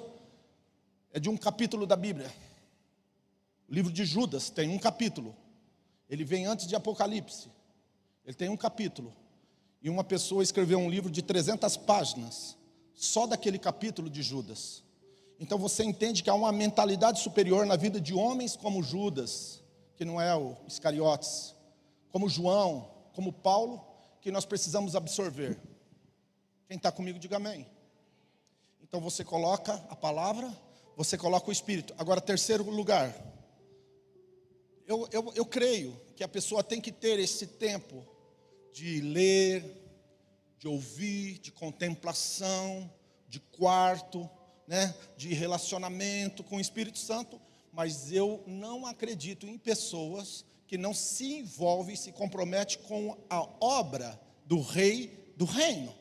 é 1.12 1.20
de 1.20 1.30
um 1.30 1.36
capítulo 1.36 1.88
da 1.88 1.96
Bíblia. 1.96 2.32
O 3.68 3.74
livro 3.74 3.92
de 3.92 4.06
Judas 4.06 4.50
tem 4.50 4.70
um 4.70 4.78
capítulo. 4.78 5.36
Ele 6.10 6.24
vem 6.24 6.46
antes 6.46 6.68
de 6.68 6.76
Apocalipse. 6.76 7.50
Ele 8.24 8.36
tem 8.36 8.50
um 8.50 8.56
capítulo. 8.56 9.14
E 9.82 9.90
uma 9.90 10.04
pessoa 10.04 10.44
escreveu 10.44 10.80
um 10.80 10.90
livro 10.90 11.10
de 11.10 11.22
300 11.22 11.76
páginas, 11.78 12.56
só 12.94 13.26
daquele 13.26 13.58
capítulo 13.58 14.10
de 14.10 14.22
Judas. 14.22 14.84
Então 15.40 15.58
você 15.58 15.84
entende 15.84 16.24
que 16.24 16.30
há 16.30 16.34
uma 16.34 16.52
mentalidade 16.52 17.20
superior 17.20 17.66
na 17.66 17.76
vida 17.76 18.00
de 18.00 18.14
homens 18.14 18.56
como 18.56 18.82
Judas, 18.82 19.62
que 19.96 20.06
não 20.06 20.20
é 20.22 20.36
o 20.36 20.56
Iscariotes, 20.68 21.56
como 22.12 22.30
João, 22.30 22.90
como 23.14 23.34
Paulo, 23.34 23.82
que 24.22 24.32
nós 24.32 24.46
precisamos 24.46 24.96
absorver. 24.96 25.60
Quem 26.68 26.76
está 26.76 26.92
comigo, 26.92 27.18
diga 27.18 27.38
amém. 27.38 27.66
Então 28.82 29.00
você 29.00 29.24
coloca 29.24 29.74
a 29.90 29.96
palavra, 29.96 30.52
você 30.98 31.18
coloca 31.18 31.50
o 31.50 31.52
Espírito. 31.52 31.94
Agora, 31.98 32.20
terceiro 32.20 32.70
lugar, 32.70 33.16
eu, 34.86 35.08
eu, 35.12 35.32
eu 35.34 35.46
creio 35.46 36.00
que 36.16 36.24
a 36.24 36.28
pessoa 36.28 36.64
tem 36.64 36.82
que 36.82 36.92
ter 36.92 37.20
esse 37.20 37.48
tempo 37.48 38.06
de 38.74 39.00
ler, 39.02 39.64
de 40.60 40.68
ouvir, 40.68 41.40
de 41.40 41.52
contemplação, 41.52 42.92
de 43.30 43.40
quarto, 43.40 44.30
né, 44.68 44.94
de 45.16 45.34
relacionamento 45.34 46.44
com 46.44 46.58
o 46.58 46.62
Espírito 46.62 47.00
Santo, 47.00 47.40
mas 47.72 48.12
eu 48.12 48.44
não 48.46 48.86
acredito 48.86 49.48
em 49.48 49.58
pessoas 49.58 50.44
que 50.68 50.78
não 50.78 50.94
se 50.94 51.40
envolvem 51.40 51.96
e 51.96 51.98
se 51.98 52.12
comprometem 52.12 52.78
com 52.84 53.18
a 53.30 53.48
obra 53.62 54.20
do 54.46 54.60
rei 54.60 55.34
do 55.38 55.46
reino. 55.46 55.97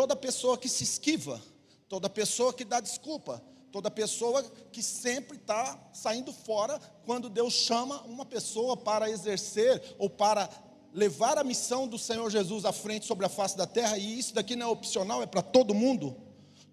Toda 0.00 0.16
pessoa 0.16 0.56
que 0.56 0.66
se 0.66 0.82
esquiva, 0.82 1.38
toda 1.86 2.08
pessoa 2.08 2.54
que 2.54 2.64
dá 2.64 2.80
desculpa, 2.80 3.44
toda 3.70 3.90
pessoa 3.90 4.42
que 4.72 4.82
sempre 4.82 5.36
está 5.36 5.78
saindo 5.92 6.32
fora 6.32 6.80
quando 7.04 7.28
Deus 7.28 7.52
chama 7.52 8.00
uma 8.04 8.24
pessoa 8.24 8.78
para 8.78 9.10
exercer 9.10 9.96
ou 9.98 10.08
para 10.08 10.48
levar 10.94 11.36
a 11.36 11.44
missão 11.44 11.86
do 11.86 11.98
Senhor 11.98 12.30
Jesus 12.30 12.64
à 12.64 12.72
frente 12.72 13.04
sobre 13.04 13.26
a 13.26 13.28
face 13.28 13.58
da 13.58 13.66
terra, 13.66 13.98
e 13.98 14.18
isso 14.18 14.32
daqui 14.32 14.56
não 14.56 14.68
é 14.68 14.70
opcional, 14.70 15.22
é 15.22 15.26
para 15.26 15.42
todo 15.42 15.74
mundo. 15.74 16.16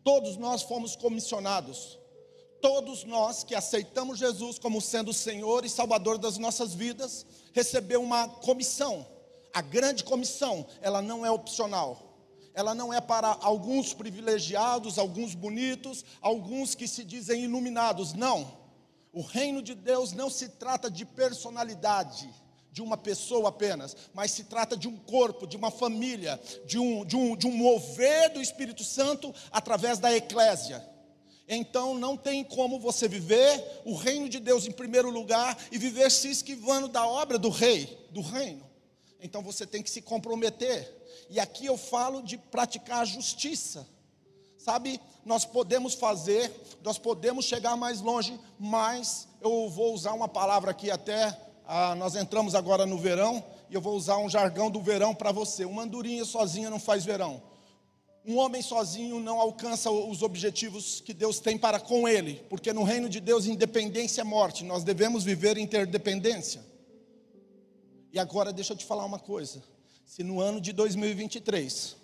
Todos 0.06 0.38
nós 0.38 0.62
fomos 0.62 0.96
comissionados. 0.96 2.00
Todos 2.62 3.04
nós 3.04 3.44
que 3.44 3.56
aceitamos 3.56 4.20
Jesus 4.20 4.58
como 4.58 4.80
sendo 4.80 5.12
o 5.12 5.13
Senhor 5.13 5.66
e 5.66 5.70
Salvador 5.70 6.18
das 6.18 6.38
nossas 6.38 6.74
vidas, 6.74 7.26
recebeu 7.52 8.02
uma 8.02 8.30
comissão. 8.30 9.06
A 9.54 9.62
grande 9.62 10.06
comissão, 10.06 10.66
ela 10.80 11.02
não 11.02 11.26
é 11.26 11.30
opcional. 11.30 12.07
Ela 12.58 12.74
não 12.74 12.91
é 12.91 13.00
para 13.00 13.38
alguns 13.41 13.93
privilegiados, 13.93 14.98
alguns 14.98 15.36
bonitos, 15.36 16.04
alguns 16.20 16.74
que 16.74 16.88
se 16.88 17.04
dizem 17.04 17.43
iluminados. 17.43 18.13
Não. 18.13 18.52
O 19.13 19.22
reino 19.22 19.62
de 19.62 19.76
Deus 19.76 20.12
não 20.12 20.28
se 20.28 20.50
trata 20.50 20.89
de 20.89 21.06
personalidade 21.06 22.28
de 22.72 22.82
uma 22.82 22.98
pessoa 22.98 23.50
apenas, 23.50 23.96
mas 24.12 24.32
se 24.32 24.46
trata 24.46 24.76
de 24.76 24.88
um 24.88 24.98
corpo, 24.98 25.46
de 25.46 25.56
uma 25.56 25.70
família, 25.70 26.41
de 26.65 26.80
um, 26.80 27.06
de 27.06 27.15
um, 27.15 27.38
de 27.38 27.46
um 27.46 27.56
mover 27.56 28.34
do 28.34 28.41
Espírito 28.41 28.84
Santo 28.84 29.32
através 29.52 30.00
da 30.00 30.12
eclésia. 30.12 30.84
Então 31.48 31.93
não 31.93 32.17
tem 32.17 32.43
como 32.43 32.80
você 32.80 33.08
viver 33.08 33.84
o 33.86 33.93
reino 33.93 34.28
de 34.28 34.39
Deus 34.39 34.65
em 34.65 34.72
primeiro 34.72 35.12
lugar 35.12 35.56
e 35.72 35.78
viver 35.78 36.10
se 36.10 36.32
esquivando 36.32 36.88
da 36.88 37.08
obra 37.08 37.38
do 37.38 37.50
rei, 37.50 38.08
do 38.10 38.22
reino. 38.22 38.66
Então 39.28 39.42
você 39.42 39.68
tem 39.68 39.84
que 39.84 39.90
se 39.90 40.02
comprometer. 40.02 40.90
E 41.30 41.38
aqui 41.38 41.66
eu 41.66 41.78
falo 41.78 42.24
de 42.24 42.38
praticar 42.38 43.02
a 43.02 43.06
justiça. 43.06 43.86
Sabe, 44.58 45.02
nós 45.26 45.44
podemos 45.44 45.94
fazer, 45.94 46.50
nós 46.82 46.98
podemos 46.98 47.44
chegar 47.44 47.76
mais 47.76 48.00
longe, 48.00 48.40
mas 48.58 49.28
eu 49.42 49.70
vou 49.70 49.94
usar 49.94 50.13
uma 50.13 50.30
palavra 50.30 50.72
aqui 50.72 50.90
até 50.90 51.38
ah, 51.66 51.94
nós 51.96 52.16
entramos 52.16 52.56
agora 52.56 52.86
no 52.86 52.98
verão 52.98 53.44
e 53.70 53.76
eu 53.76 53.82
vou 53.82 53.98
usar 53.98 54.18
um 54.18 54.30
jargão 54.30 54.72
do 54.72 54.82
verão 54.82 55.13
para 55.13 55.34
você. 55.34 55.66
Uma 55.66 55.84
andorinha 55.84 56.24
sozinha 56.24 56.70
não 56.70 56.80
faz 56.80 57.04
verão. 57.04 57.42
Um 58.26 58.38
homem 58.38 58.62
sozinho 58.62 59.20
não 59.20 59.42
alcança 59.42 59.92
os 59.92 60.22
objetivos 60.22 61.02
que 61.02 61.13
Deus 61.13 61.42
tem 61.42 61.58
para 61.58 61.82
com 61.82 62.08
ele, 62.08 62.46
porque 62.50 62.72
no 62.72 62.84
reino 62.84 63.10
de 63.10 63.20
Deus 63.20 63.46
independência 63.46 64.22
é 64.22 64.24
morte. 64.24 64.63
Nós 64.63 64.86
devemos 64.86 65.26
viver 65.26 65.58
interdependência. 65.58 66.77
E 68.12 68.20
agora 68.20 68.54
deixa 68.54 68.74
eu 68.74 68.78
te 68.78 68.86
falar 68.86 69.06
uma 69.06 69.20
coisa. 69.20 69.63
Se 70.06 70.24
no 70.24 70.39
ano 70.39 70.62
de 70.62 70.72
2023 70.72 71.96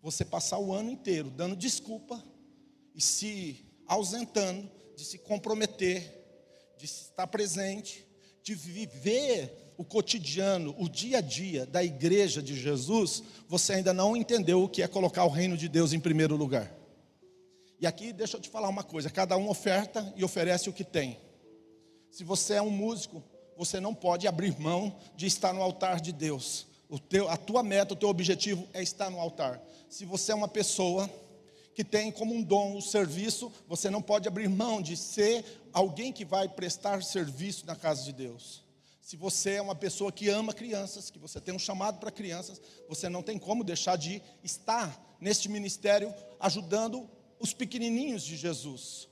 você 0.00 0.24
passar 0.24 0.58
o 0.58 0.72
ano 0.72 0.90
inteiro 0.90 1.28
dando 1.30 1.56
desculpa 1.56 2.22
e 2.94 3.00
se 3.00 3.66
ausentando 3.86 4.70
de 4.96 5.04
se 5.04 5.18
comprometer, 5.18 6.14
de 6.76 6.84
estar 6.84 7.26
presente, 7.26 8.06
de 8.42 8.54
viver 8.54 9.74
o 9.76 9.84
cotidiano, 9.84 10.74
o 10.78 10.88
dia 10.88 11.18
a 11.18 11.20
dia 11.20 11.64
da 11.66 11.84
igreja 11.84 12.42
de 12.42 12.56
Jesus, 12.56 13.22
você 13.46 13.74
ainda 13.74 13.92
não 13.92 14.16
entendeu 14.16 14.62
o 14.62 14.68
que 14.68 14.82
é 14.82 14.88
colocar 14.88 15.24
o 15.24 15.28
reino 15.28 15.56
de 15.56 15.68
Deus 15.68 15.92
em 15.92 16.00
primeiro 16.00 16.36
lugar. 16.36 16.72
E 17.80 17.86
aqui 17.86 18.12
deixa 18.12 18.36
eu 18.36 18.40
te 18.40 18.48
falar 18.48 18.68
uma 18.68 18.82
coisa: 18.82 19.08
cada 19.08 19.36
um 19.36 19.48
oferta 19.48 20.12
e 20.16 20.24
oferece 20.24 20.68
o 20.68 20.72
que 20.72 20.84
tem. 20.84 21.18
Se 22.10 22.24
você 22.24 22.54
é 22.54 22.62
um 22.62 22.70
músico, 22.70 23.22
você 23.58 23.80
não 23.80 23.92
pode 23.92 24.28
abrir 24.28 24.56
mão 24.60 24.94
de 25.16 25.26
estar 25.26 25.52
no 25.52 25.60
altar 25.60 26.00
de 26.00 26.12
Deus. 26.12 26.64
O 26.88 26.96
teu, 26.96 27.28
a 27.28 27.36
tua 27.36 27.60
meta, 27.60 27.92
o 27.92 27.96
teu 27.96 28.08
objetivo 28.08 28.66
é 28.72 28.80
estar 28.80 29.10
no 29.10 29.18
altar. 29.18 29.60
Se 29.90 30.04
você 30.04 30.30
é 30.30 30.34
uma 30.34 30.46
pessoa 30.46 31.10
que 31.74 31.82
tem 31.82 32.12
como 32.12 32.32
um 32.32 32.40
dom 32.42 32.76
o 32.76 32.80
serviço, 32.80 33.52
você 33.66 33.90
não 33.90 34.00
pode 34.00 34.28
abrir 34.28 34.48
mão 34.48 34.80
de 34.80 34.96
ser 34.96 35.44
alguém 35.72 36.12
que 36.12 36.24
vai 36.24 36.48
prestar 36.48 37.02
serviço 37.02 37.66
na 37.66 37.74
casa 37.74 38.04
de 38.04 38.12
Deus. 38.12 38.64
Se 39.02 39.16
você 39.16 39.54
é 39.54 39.62
uma 39.62 39.74
pessoa 39.74 40.12
que 40.12 40.28
ama 40.28 40.52
crianças, 40.52 41.10
que 41.10 41.18
você 41.18 41.40
tem 41.40 41.52
um 41.52 41.58
chamado 41.58 41.98
para 41.98 42.12
crianças, 42.12 42.60
você 42.88 43.08
não 43.08 43.24
tem 43.24 43.38
como 43.38 43.64
deixar 43.64 43.96
de 43.96 44.22
estar 44.44 45.16
neste 45.20 45.48
ministério 45.48 46.14
ajudando 46.38 47.10
os 47.40 47.52
pequenininhos 47.52 48.22
de 48.22 48.36
Jesus. 48.36 49.08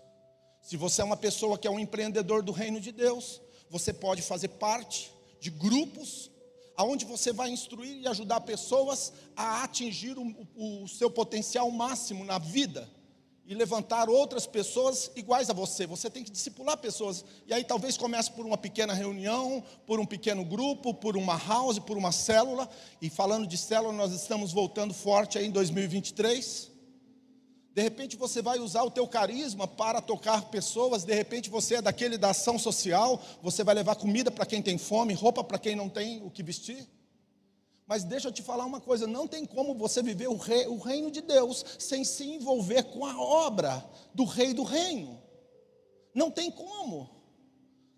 Se 0.62 0.76
você 0.76 1.02
é 1.02 1.04
uma 1.04 1.16
pessoa 1.16 1.58
que 1.58 1.66
é 1.66 1.70
um 1.70 1.80
empreendedor 1.80 2.42
do 2.42 2.52
reino 2.52 2.80
de 2.80 2.92
Deus, 2.92 3.40
você 3.70 3.92
pode 3.92 4.22
fazer 4.22 4.48
parte 4.48 5.12
de 5.40 5.50
grupos 5.50 6.30
aonde 6.76 7.04
você 7.04 7.32
vai 7.32 7.50
instruir 7.50 8.02
e 8.02 8.06
ajudar 8.06 8.40
pessoas 8.42 9.12
a 9.34 9.64
atingir 9.64 10.16
o, 10.18 10.34
o 10.54 10.88
seu 10.88 11.10
potencial 11.10 11.70
máximo 11.70 12.24
na 12.24 12.38
vida 12.38 12.88
e 13.46 13.54
levantar 13.54 14.10
outras 14.10 14.44
pessoas 14.44 15.10
iguais 15.14 15.48
a 15.48 15.52
você. 15.52 15.86
Você 15.86 16.10
tem 16.10 16.24
que 16.24 16.32
discipular 16.32 16.76
pessoas. 16.76 17.24
E 17.46 17.54
aí 17.54 17.62
talvez 17.62 17.96
comece 17.96 18.30
por 18.32 18.44
uma 18.44 18.58
pequena 18.58 18.92
reunião, 18.92 19.62
por 19.86 20.00
um 20.00 20.04
pequeno 20.04 20.44
grupo, 20.44 20.92
por 20.92 21.16
uma 21.16 21.38
house, 21.38 21.78
por 21.78 21.96
uma 21.96 22.10
célula. 22.10 22.68
E 23.00 23.08
falando 23.08 23.46
de 23.46 23.56
célula, 23.56 23.92
nós 23.92 24.12
estamos 24.12 24.52
voltando 24.52 24.92
forte 24.92 25.38
aí 25.38 25.46
em 25.46 25.50
2023. 25.52 26.75
De 27.76 27.82
repente 27.82 28.16
você 28.16 28.40
vai 28.40 28.58
usar 28.58 28.84
o 28.84 28.90
teu 28.90 29.06
carisma 29.06 29.68
para 29.68 30.00
tocar 30.00 30.46
pessoas, 30.48 31.04
de 31.04 31.12
repente 31.12 31.50
você 31.50 31.74
é 31.74 31.82
daquele 31.82 32.16
da 32.16 32.30
ação 32.30 32.58
social, 32.58 33.20
você 33.42 33.62
vai 33.62 33.74
levar 33.74 33.96
comida 33.96 34.30
para 34.30 34.46
quem 34.46 34.62
tem 34.62 34.78
fome, 34.78 35.12
roupa 35.12 35.44
para 35.44 35.58
quem 35.58 35.76
não 35.76 35.86
tem 35.86 36.22
o 36.24 36.30
que 36.30 36.42
vestir. 36.42 36.88
Mas 37.86 38.02
deixa 38.02 38.28
eu 38.28 38.32
te 38.32 38.40
falar 38.40 38.64
uma 38.64 38.80
coisa: 38.80 39.06
não 39.06 39.28
tem 39.28 39.44
como 39.44 39.74
você 39.74 40.02
viver 40.02 40.26
o, 40.26 40.38
rei, 40.38 40.66
o 40.66 40.78
reino 40.78 41.10
de 41.10 41.20
Deus 41.20 41.62
sem 41.78 42.02
se 42.02 42.24
envolver 42.24 42.82
com 42.84 43.04
a 43.04 43.20
obra 43.20 43.86
do 44.14 44.24
rei 44.24 44.54
do 44.54 44.62
reino. 44.62 45.20
Não 46.14 46.30
tem 46.30 46.50
como. 46.50 47.10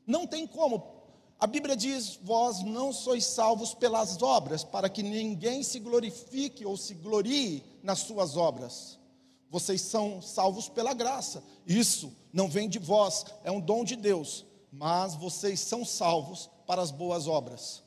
Não 0.04 0.26
tem 0.26 0.44
como. 0.44 1.04
A 1.38 1.46
Bíblia 1.46 1.76
diz: 1.76 2.18
Vós 2.20 2.64
não 2.64 2.92
sois 2.92 3.24
salvos 3.24 3.74
pelas 3.74 4.20
obras, 4.20 4.64
para 4.64 4.88
que 4.88 5.04
ninguém 5.04 5.62
se 5.62 5.78
glorifique 5.78 6.66
ou 6.66 6.76
se 6.76 6.94
glorie 6.94 7.62
nas 7.80 8.00
suas 8.00 8.36
obras. 8.36 8.97
Vocês 9.50 9.80
são 9.80 10.20
salvos 10.20 10.68
pela 10.68 10.92
graça. 10.92 11.42
Isso 11.66 12.12
não 12.32 12.48
vem 12.48 12.68
de 12.68 12.78
vós, 12.78 13.24
é 13.42 13.50
um 13.50 13.60
dom 13.60 13.84
de 13.84 13.96
Deus. 13.96 14.44
Mas 14.70 15.14
vocês 15.14 15.60
são 15.60 15.84
salvos 15.84 16.50
para 16.66 16.82
as 16.82 16.90
boas 16.90 17.26
obras. 17.26 17.82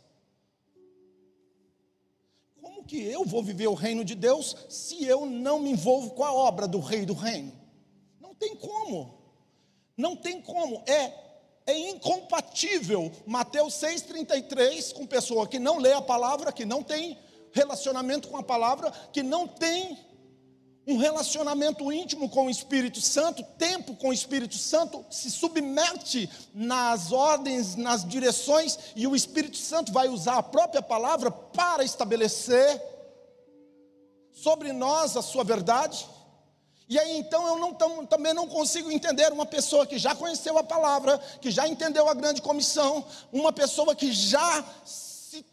Como 2.62 2.84
que 2.84 3.02
eu 3.02 3.24
vou 3.24 3.43
viver 3.43 3.67
o 3.67 3.76
reino 3.76 4.04
de 4.04 4.15
Deus 4.15 4.56
se 4.69 5.06
eu 5.06 5.26
não 5.26 5.60
me 5.60 5.71
envolvo 5.71 6.12
com 6.12 6.24
a 6.24 6.34
obra 6.34 6.67
do 6.67 6.80
rei 6.80 7.06
do 7.06 7.13
reino? 7.13 7.54
Não 8.19 8.34
tem 8.34 8.56
como. 8.56 9.19
Não 9.95 10.15
tem 10.15 10.41
como. 10.41 10.84
É 10.88 11.32
é 11.65 11.78
incompatível 11.78 13.12
Mateus 13.26 13.76
6,33 13.76 14.93
com 14.93 15.06
pessoa 15.06 15.47
que 15.47 15.60
não 15.60 15.78
lê 15.78 15.93
a 15.93 16.02
palavra, 16.02 16.52
que 16.52 16.65
não 16.65 16.82
tem 16.82 17.17
relacionamento 17.52 18.28
com 18.28 18.38
a 18.38 18.43
palavra, 18.43 18.91
que 19.13 19.21
não 19.21 19.47
tem 19.47 19.97
um 20.88 20.98
relacionamento 20.98 21.91
íntimo 21.91 22.28
com 22.30 22.48
o 22.48 22.50
Espírito 22.50 23.00
Santo, 23.02 23.44
tempo 23.58 23.96
com 23.96 24.10
o 24.10 24.13
Espírito 24.13 24.58
Santo, 24.58 25.06
se 25.12 25.30
submete 25.30 26.30
nas 26.54 27.12
ordens, 27.12 27.76
nas 27.76 28.08
direções, 28.08 28.80
e 28.96 29.06
o 29.06 29.15
Espírito 29.15 29.58
Santo 29.58 29.91
vai 29.91 30.10
usar 30.10 30.38
a 30.38 30.44
própria 30.44 30.82
palavra 30.82 31.30
para 31.30 31.84
estabelecer 31.84 32.82
sobre 34.32 34.74
nós 34.74 35.15
a 35.15 35.22
sua 35.22 35.44
verdade. 35.44 36.08
E 36.89 36.98
aí 36.98 37.15
então 37.15 37.48
eu 37.48 37.58
não, 37.58 37.74
tam, 37.74 38.06
também 38.06 38.34
não 38.34 38.48
consigo 38.48 38.91
entender 38.91 39.32
uma 39.32 39.46
pessoa 39.46 39.86
que 39.86 40.00
já 40.00 40.15
conheceu 40.15 40.58
a 40.58 40.63
palavra, 40.63 41.20
que 41.39 41.52
já 41.52 41.67
entendeu 41.67 42.10
a 42.10 42.13
grande 42.13 42.41
comissão, 42.41 43.06
uma 43.32 43.54
pessoa 43.54 43.96
que 43.96 44.12
já 44.12 44.65
se 44.84 45.46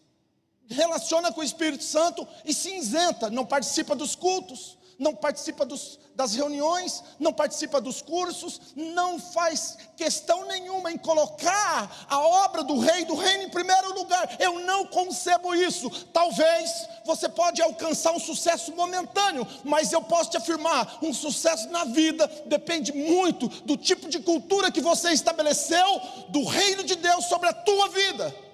relaciona 0.69 1.31
com 1.33 1.43
o 1.43 1.45
Espírito 1.45 1.85
Santo 1.85 2.27
e 2.47 2.55
se 2.55 2.75
isenta, 2.75 3.29
não 3.29 3.45
participa 3.45 3.95
dos 3.95 4.17
cultos, 4.17 4.78
não 4.99 5.15
participa 5.15 5.65
dos, 5.65 5.99
das 6.15 6.35
reuniões, 6.35 7.05
não 7.21 7.33
participa 7.33 7.81
dos 7.81 8.03
cursos, 8.03 8.61
não 8.75 9.19
faz 9.21 9.79
questão 9.97 10.45
nenhuma 10.47 10.91
em 10.91 10.99
colocar 10.99 12.07
a 12.09 12.19
obra 12.19 12.65
do 12.65 12.81
rei 12.81 13.05
do 13.05 13.15
reino 13.15 13.45
em 13.45 13.51
primeiro 13.51 13.95
lugar. 13.95 14.37
Eu 14.41 14.59
não 14.61 14.87
concebo 14.87 15.55
isso. 15.55 15.89
Talvez 16.13 16.89
você 17.05 17.29
pode 17.29 17.63
alcançar 17.63 18.13
um 18.13 18.19
sucesso 18.19 18.75
momentâneo, 18.75 19.47
mas 19.63 19.93
eu 19.93 20.03
posso 20.03 20.31
te 20.31 20.37
afirmar, 20.37 20.99
um 21.01 21.15
sucesso 21.15 21.69
na 21.71 21.85
vida 21.85 22.27
depende 22.47 22.93
muito 22.93 23.49
do 23.65 23.77
tipo 23.77 24.09
de 24.09 24.19
cultura 24.19 24.73
que 24.73 24.81
você 24.81 25.11
estabeleceu 25.11 26.01
do 26.29 26.45
reino 26.45 26.83
de 26.83 26.97
Deus 26.97 27.27
sobre 27.27 27.49
a 27.49 27.53
tua 27.53 27.89
vida. 27.89 28.48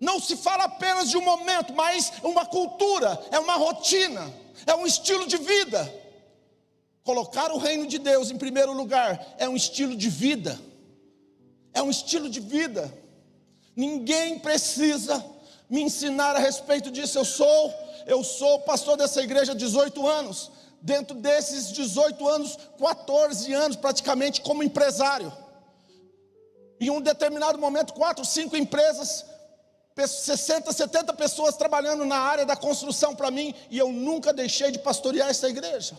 Não 0.00 0.18
se 0.18 0.36
fala 0.36 0.64
apenas 0.64 1.10
de 1.10 1.18
um 1.18 1.22
momento, 1.22 1.74
mas 1.74 2.12
uma 2.22 2.46
cultura, 2.46 3.20
é 3.30 3.38
uma 3.38 3.54
rotina 3.54 4.32
é 4.66 4.74
um 4.74 4.86
estilo 4.86 5.26
de 5.26 5.36
vida. 5.36 5.92
Colocar 7.02 7.50
o 7.50 7.58
reino 7.58 7.86
de 7.86 7.98
Deus 7.98 8.30
em 8.30 8.36
primeiro 8.36 8.72
lugar 8.72 9.34
é 9.38 9.48
um 9.48 9.56
estilo 9.56 9.96
de 9.96 10.08
vida. 10.08 10.58
É 11.72 11.82
um 11.82 11.90
estilo 11.90 12.28
de 12.28 12.40
vida. 12.40 12.92
Ninguém 13.74 14.38
precisa 14.38 15.24
me 15.68 15.82
ensinar 15.82 16.36
a 16.36 16.38
respeito 16.38 16.90
disso. 16.90 17.18
Eu 17.18 17.24
sou, 17.24 17.74
eu 18.06 18.22
sou 18.22 18.60
pastor 18.60 18.96
dessa 18.96 19.22
igreja 19.22 19.52
há 19.52 19.54
18 19.54 20.06
anos. 20.06 20.50
Dentro 20.82 21.14
desses 21.14 21.72
18 21.72 22.26
anos, 22.28 22.58
14 22.78 23.52
anos 23.52 23.76
praticamente 23.76 24.40
como 24.40 24.62
empresário. 24.62 25.32
Em 26.80 26.90
um 26.90 27.00
determinado 27.00 27.58
momento, 27.58 27.92
quatro, 27.92 28.24
cinco 28.24 28.56
empresas 28.56 29.24
60, 29.96 30.72
70 30.72 31.12
pessoas 31.14 31.56
trabalhando 31.56 32.04
na 32.04 32.18
área 32.18 32.46
da 32.46 32.56
construção 32.56 33.14
para 33.14 33.30
mim, 33.30 33.54
e 33.70 33.78
eu 33.78 33.92
nunca 33.92 34.32
deixei 34.32 34.70
de 34.70 34.78
pastorear 34.78 35.28
essa 35.28 35.48
igreja. 35.48 35.96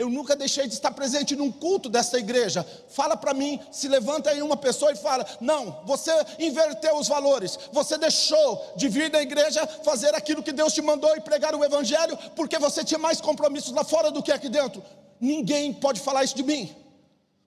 Eu 0.00 0.08
nunca 0.08 0.34
deixei 0.34 0.66
de 0.66 0.72
estar 0.72 0.92
presente 0.92 1.36
num 1.36 1.52
culto 1.52 1.86
dessa 1.90 2.18
igreja. 2.18 2.66
Fala 2.88 3.18
para 3.18 3.34
mim, 3.34 3.60
se 3.70 3.86
levanta 3.86 4.30
aí 4.30 4.40
uma 4.40 4.56
pessoa 4.56 4.90
e 4.92 4.96
fala: 4.96 5.26
Não, 5.42 5.82
você 5.84 6.10
inverteu 6.38 6.96
os 6.96 7.06
valores. 7.06 7.58
Você 7.70 7.98
deixou 7.98 8.72
de 8.76 8.88
vir 8.88 9.10
da 9.10 9.20
igreja 9.20 9.66
fazer 9.84 10.14
aquilo 10.14 10.42
que 10.42 10.52
Deus 10.52 10.72
te 10.72 10.80
mandou 10.80 11.14
e 11.16 11.20
pregar 11.20 11.54
o 11.54 11.62
evangelho, 11.62 12.16
porque 12.34 12.58
você 12.58 12.82
tinha 12.82 12.98
mais 12.98 13.20
compromissos 13.20 13.72
lá 13.72 13.84
fora 13.84 14.10
do 14.10 14.22
que 14.22 14.32
aqui 14.32 14.48
dentro. 14.48 14.82
Ninguém 15.20 15.70
pode 15.70 16.00
falar 16.00 16.24
isso 16.24 16.34
de 16.34 16.44
mim, 16.44 16.74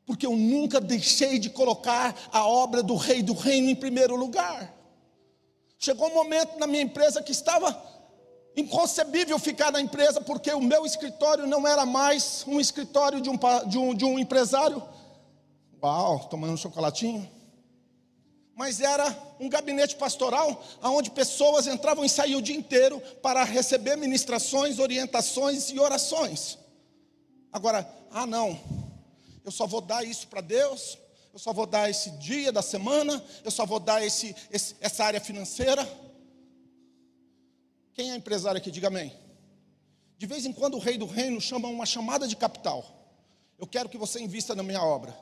porque 0.05 0.27
eu 0.27 0.35
nunca 0.35 0.79
deixei 0.79 1.39
de 1.39 1.49
colocar 1.49 2.15
a 2.31 2.47
obra 2.47 2.83
do 2.83 2.95
Rei 2.95 3.23
do 3.23 3.33
Reino 3.33 3.71
em 3.71 3.75
primeiro 3.75 4.15
lugar. 4.15 4.82
Chegou 5.83 6.07
um 6.07 6.13
momento 6.13 6.57
na 6.57 6.65
minha 6.65 6.81
empresa 6.81 7.21
que 7.21 7.33
estava 7.33 7.77
inconcebível 8.55 9.37
ficar 9.37 9.69
na 9.69 9.81
empresa, 9.81 10.21
porque 10.21 10.49
o 10.53 10.61
meu 10.61 10.85
escritório 10.85 11.45
não 11.45 11.67
era 11.67 11.85
mais 11.85 12.45
um 12.47 12.57
escritório 12.57 13.19
de 13.19 13.29
um, 13.29 13.37
de 13.67 13.77
um, 13.77 13.93
de 13.93 14.05
um 14.05 14.17
empresário. 14.17 14.81
Uau, 15.83 16.19
tomando 16.29 16.53
um 16.53 16.57
chocolatinho. 16.57 17.29
Mas 18.55 18.79
era 18.79 19.13
um 19.41 19.49
gabinete 19.49 19.97
pastoral, 19.97 20.63
onde 20.81 21.11
pessoas 21.11 21.67
entravam 21.67 22.05
e 22.05 22.09
saíam 22.09 22.39
o 22.39 22.41
dia 22.41 22.55
inteiro 22.55 23.01
para 23.21 23.43
receber 23.43 23.97
ministrações, 23.97 24.79
orientações 24.79 25.69
e 25.69 25.77
orações. 25.81 26.57
Agora, 27.51 27.85
ah 28.09 28.25
não, 28.25 28.57
eu 29.43 29.51
só 29.51 29.67
vou 29.67 29.81
dar 29.81 30.05
isso 30.05 30.29
para 30.29 30.39
Deus, 30.39 30.97
eu 31.33 31.39
só 31.39 31.51
vou 31.51 31.65
dar 31.65 31.89
esse 31.89 32.11
dia 32.11 32.51
da 32.51 32.61
semana, 32.61 33.23
eu 33.43 33.49
só 33.49 33.65
vou 33.65 33.79
dar 33.79 34.05
esse, 34.05 34.35
esse, 34.51 34.75
essa 34.79 35.03
área 35.03 35.19
financeira. 35.19 35.83
Quem 37.95 38.11
é 38.11 38.15
empresário 38.15 38.59
aqui? 38.59 38.69
Diga 38.69 38.87
amém. 38.87 39.11
De 40.15 40.27
vez 40.27 40.45
em 40.45 40.53
quando 40.53 40.75
o 40.75 40.79
rei 40.79 40.95
do 40.95 41.07
reino 41.07 41.41
chama 41.41 41.67
uma 41.67 41.87
chamada 41.87 42.27
de 42.27 42.35
capital. 42.35 42.85
Eu 43.57 43.65
quero 43.65 43.89
que 43.89 43.97
você 43.97 44.21
invista 44.21 44.53
na 44.53 44.61
minha 44.61 44.83
obra. 44.83 45.17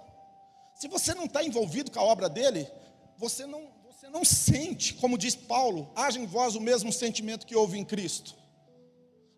Se 0.75 0.89
você 0.89 1.13
não 1.13 1.25
está 1.25 1.43
envolvido 1.43 1.89
com 1.89 1.99
a 1.99 2.03
obra 2.03 2.27
dele, 2.27 2.67
você 3.17 3.45
não, 3.45 3.69
você 3.89 4.09
não 4.09 4.25
sente, 4.25 4.95
como 4.95 5.17
diz 5.17 5.33
Paulo, 5.33 5.89
haja 5.95 6.19
em 6.19 6.25
vós 6.25 6.55
o 6.55 6.61
mesmo 6.61 6.91
sentimento 6.91 7.45
que 7.45 7.55
houve 7.55 7.79
em 7.79 7.85
Cristo. 7.85 8.35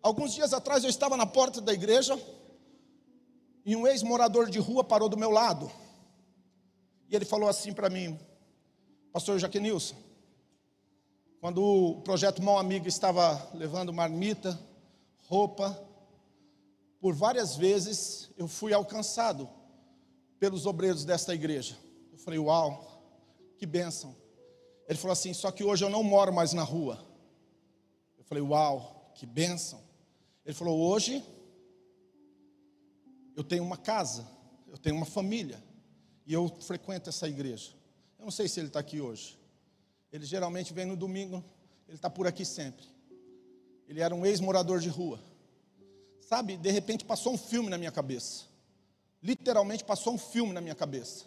Alguns 0.02 0.34
dias 0.34 0.52
atrás 0.52 0.82
eu 0.82 0.90
estava 0.90 1.16
na 1.16 1.24
porta 1.24 1.60
da 1.60 1.72
igreja 1.72 2.20
e 3.64 3.76
um 3.76 3.86
ex-morador 3.86 4.50
de 4.50 4.58
rua 4.58 4.82
parou 4.82 5.08
do 5.08 5.16
meu 5.16 5.30
lado. 5.30 5.70
E 7.08 7.16
ele 7.16 7.24
falou 7.24 7.48
assim 7.48 7.72
para 7.72 7.90
mim, 7.90 8.18
pastor 9.12 9.38
Jaquenilson, 9.38 9.96
quando 11.40 11.62
o 11.62 12.00
projeto 12.00 12.42
Mão 12.42 12.58
Amiga 12.58 12.88
estava 12.88 13.50
levando 13.54 13.92
marmita, 13.92 14.58
roupa, 15.26 15.78
por 17.00 17.14
várias 17.14 17.54
vezes 17.54 18.30
eu 18.36 18.48
fui 18.48 18.72
alcançado 18.72 19.48
pelos 20.38 20.64
obreiros 20.64 21.04
desta 21.04 21.34
igreja. 21.34 21.76
Eu 22.10 22.18
falei, 22.18 22.38
uau, 22.38 23.02
que 23.58 23.66
bênção. 23.66 24.16
Ele 24.88 24.98
falou 24.98 25.12
assim, 25.12 25.34
só 25.34 25.50
que 25.50 25.62
hoje 25.62 25.84
eu 25.84 25.90
não 25.90 26.02
moro 26.02 26.32
mais 26.32 26.52
na 26.52 26.62
rua. 26.62 27.04
Eu 28.16 28.24
falei, 28.24 28.42
uau, 28.42 29.12
que 29.14 29.26
bênção. 29.26 29.82
Ele 30.44 30.54
falou, 30.54 30.80
hoje 30.80 31.22
eu 33.36 33.44
tenho 33.44 33.64
uma 33.64 33.76
casa, 33.76 34.26
eu 34.68 34.78
tenho 34.78 34.96
uma 34.96 35.06
família. 35.06 35.62
E 36.26 36.32
eu 36.32 36.48
frequento 36.60 37.08
essa 37.10 37.28
igreja. 37.28 37.70
Eu 38.18 38.24
não 38.24 38.32
sei 38.32 38.48
se 38.48 38.60
ele 38.60 38.68
está 38.68 38.80
aqui 38.80 39.00
hoje. 39.00 39.38
Ele 40.12 40.24
geralmente 40.24 40.72
vem 40.72 40.86
no 40.86 40.96
domingo, 40.96 41.44
ele 41.88 41.96
está 41.96 42.08
por 42.08 42.26
aqui 42.26 42.44
sempre. 42.44 42.86
Ele 43.88 44.00
era 44.00 44.14
um 44.14 44.24
ex-morador 44.24 44.80
de 44.80 44.88
rua. 44.88 45.20
Sabe, 46.20 46.56
de 46.56 46.70
repente 46.70 47.04
passou 47.04 47.34
um 47.34 47.38
filme 47.38 47.68
na 47.68 47.76
minha 47.76 47.92
cabeça. 47.92 48.44
Literalmente 49.22 49.84
passou 49.84 50.14
um 50.14 50.18
filme 50.18 50.52
na 50.52 50.60
minha 50.60 50.74
cabeça. 50.74 51.26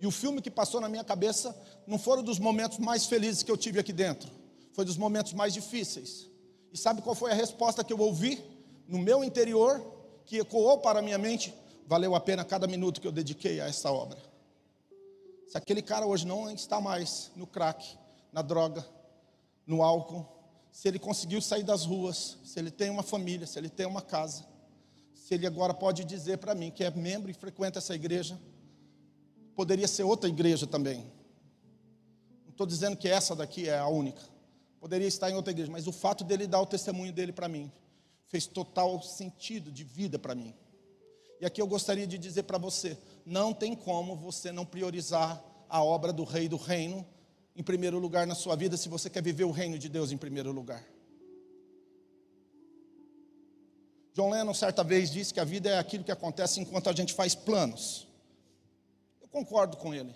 E 0.00 0.06
o 0.06 0.10
filme 0.10 0.40
que 0.40 0.50
passou 0.50 0.80
na 0.80 0.88
minha 0.88 1.04
cabeça 1.04 1.54
não 1.86 1.98
foram 1.98 2.22
dos 2.22 2.38
momentos 2.38 2.78
mais 2.78 3.06
felizes 3.06 3.42
que 3.42 3.50
eu 3.50 3.56
tive 3.56 3.78
aqui 3.78 3.92
dentro. 3.92 4.30
Foi 4.72 4.84
dos 4.84 4.96
momentos 4.96 5.32
mais 5.32 5.52
difíceis. 5.52 6.28
E 6.72 6.78
sabe 6.78 7.02
qual 7.02 7.14
foi 7.14 7.32
a 7.32 7.34
resposta 7.34 7.84
que 7.84 7.92
eu 7.92 7.98
ouvi 7.98 8.42
no 8.86 8.98
meu 8.98 9.22
interior, 9.22 9.80
que 10.24 10.38
ecoou 10.38 10.78
para 10.78 11.00
a 11.00 11.02
minha 11.02 11.18
mente? 11.18 11.52
Valeu 11.90 12.14
a 12.14 12.20
pena 12.20 12.44
cada 12.44 12.68
minuto 12.68 13.00
que 13.00 13.06
eu 13.08 13.10
dediquei 13.10 13.60
a 13.60 13.66
essa 13.66 13.90
obra. 13.90 14.16
Se 15.48 15.58
aquele 15.58 15.82
cara 15.82 16.06
hoje 16.06 16.24
não 16.24 16.48
está 16.48 16.80
mais 16.80 17.32
no 17.34 17.48
crack, 17.48 17.98
na 18.32 18.42
droga, 18.42 18.86
no 19.66 19.82
álcool, 19.82 20.24
se 20.70 20.86
ele 20.86 21.00
conseguiu 21.00 21.42
sair 21.42 21.64
das 21.64 21.84
ruas, 21.84 22.38
se 22.44 22.60
ele 22.60 22.70
tem 22.70 22.90
uma 22.90 23.02
família, 23.02 23.44
se 23.44 23.58
ele 23.58 23.68
tem 23.68 23.86
uma 23.86 24.00
casa, 24.00 24.46
se 25.12 25.34
ele 25.34 25.48
agora 25.48 25.74
pode 25.74 26.04
dizer 26.04 26.38
para 26.38 26.54
mim 26.54 26.70
que 26.70 26.84
é 26.84 26.92
membro 26.92 27.28
e 27.28 27.34
frequenta 27.34 27.80
essa 27.80 27.92
igreja, 27.92 28.40
poderia 29.56 29.88
ser 29.88 30.04
outra 30.04 30.30
igreja 30.30 30.68
também. 30.68 31.12
Não 32.44 32.50
estou 32.50 32.68
dizendo 32.68 32.96
que 32.96 33.08
essa 33.08 33.34
daqui 33.34 33.68
é 33.68 33.76
a 33.76 33.88
única. 33.88 34.22
Poderia 34.78 35.08
estar 35.08 35.28
em 35.28 35.34
outra 35.34 35.50
igreja, 35.50 35.72
mas 35.72 35.88
o 35.88 35.92
fato 35.92 36.22
dele 36.22 36.46
dar 36.46 36.60
o 36.60 36.66
testemunho 36.66 37.12
dele 37.12 37.32
para 37.32 37.48
mim 37.48 37.68
fez 38.28 38.46
total 38.46 39.02
sentido 39.02 39.72
de 39.72 39.82
vida 39.82 40.20
para 40.20 40.36
mim. 40.36 40.54
E 41.40 41.46
aqui 41.46 41.60
eu 41.60 41.66
gostaria 41.66 42.06
de 42.06 42.18
dizer 42.18 42.42
para 42.42 42.58
você: 42.58 42.98
não 43.24 43.52
tem 43.52 43.74
como 43.74 44.14
você 44.14 44.52
não 44.52 44.66
priorizar 44.66 45.42
a 45.68 45.82
obra 45.82 46.12
do 46.12 46.24
Rei 46.24 46.48
do 46.48 46.56
Reino 46.56 47.06
em 47.56 47.62
primeiro 47.62 47.98
lugar 47.98 48.26
na 48.26 48.34
sua 48.34 48.54
vida, 48.54 48.76
se 48.76 48.88
você 48.88 49.08
quer 49.10 49.22
viver 49.22 49.44
o 49.44 49.50
reino 49.50 49.78
de 49.78 49.88
Deus 49.88 50.12
em 50.12 50.16
primeiro 50.16 50.52
lugar. 50.52 50.84
John 54.14 54.30
Lennon, 54.30 54.54
certa 54.54 54.82
vez, 54.82 55.10
disse 55.10 55.32
que 55.32 55.40
a 55.40 55.44
vida 55.44 55.68
é 55.68 55.78
aquilo 55.78 56.04
que 56.04 56.12
acontece 56.12 56.60
enquanto 56.60 56.88
a 56.88 56.92
gente 56.92 57.14
faz 57.14 57.34
planos. 57.34 58.06
Eu 59.20 59.28
concordo 59.28 59.76
com 59.76 59.94
ele. 59.94 60.14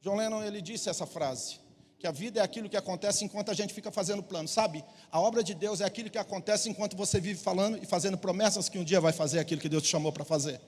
John 0.00 0.16
Lennon, 0.16 0.42
ele 0.42 0.60
disse 0.60 0.88
essa 0.88 1.06
frase 1.06 1.63
que 2.04 2.08
a 2.08 2.12
vida 2.12 2.38
é 2.38 2.42
aquilo 2.42 2.68
que 2.68 2.76
acontece 2.76 3.24
enquanto 3.24 3.50
a 3.50 3.54
gente 3.54 3.72
fica 3.72 3.90
fazendo 3.90 4.22
planos, 4.22 4.50
sabe? 4.50 4.84
A 5.10 5.18
obra 5.18 5.42
de 5.42 5.54
Deus 5.54 5.80
é 5.80 5.86
aquilo 5.86 6.10
que 6.10 6.18
acontece 6.18 6.68
enquanto 6.68 6.94
você 6.94 7.18
vive 7.18 7.40
falando 7.40 7.82
e 7.82 7.86
fazendo 7.86 8.18
promessas 8.18 8.68
que 8.68 8.78
um 8.78 8.84
dia 8.84 9.00
vai 9.00 9.10
fazer 9.10 9.38
aquilo 9.38 9.58
que 9.58 9.70
Deus 9.70 9.84
te 9.84 9.88
chamou 9.88 10.12
para 10.12 10.22
fazer. 10.22 10.60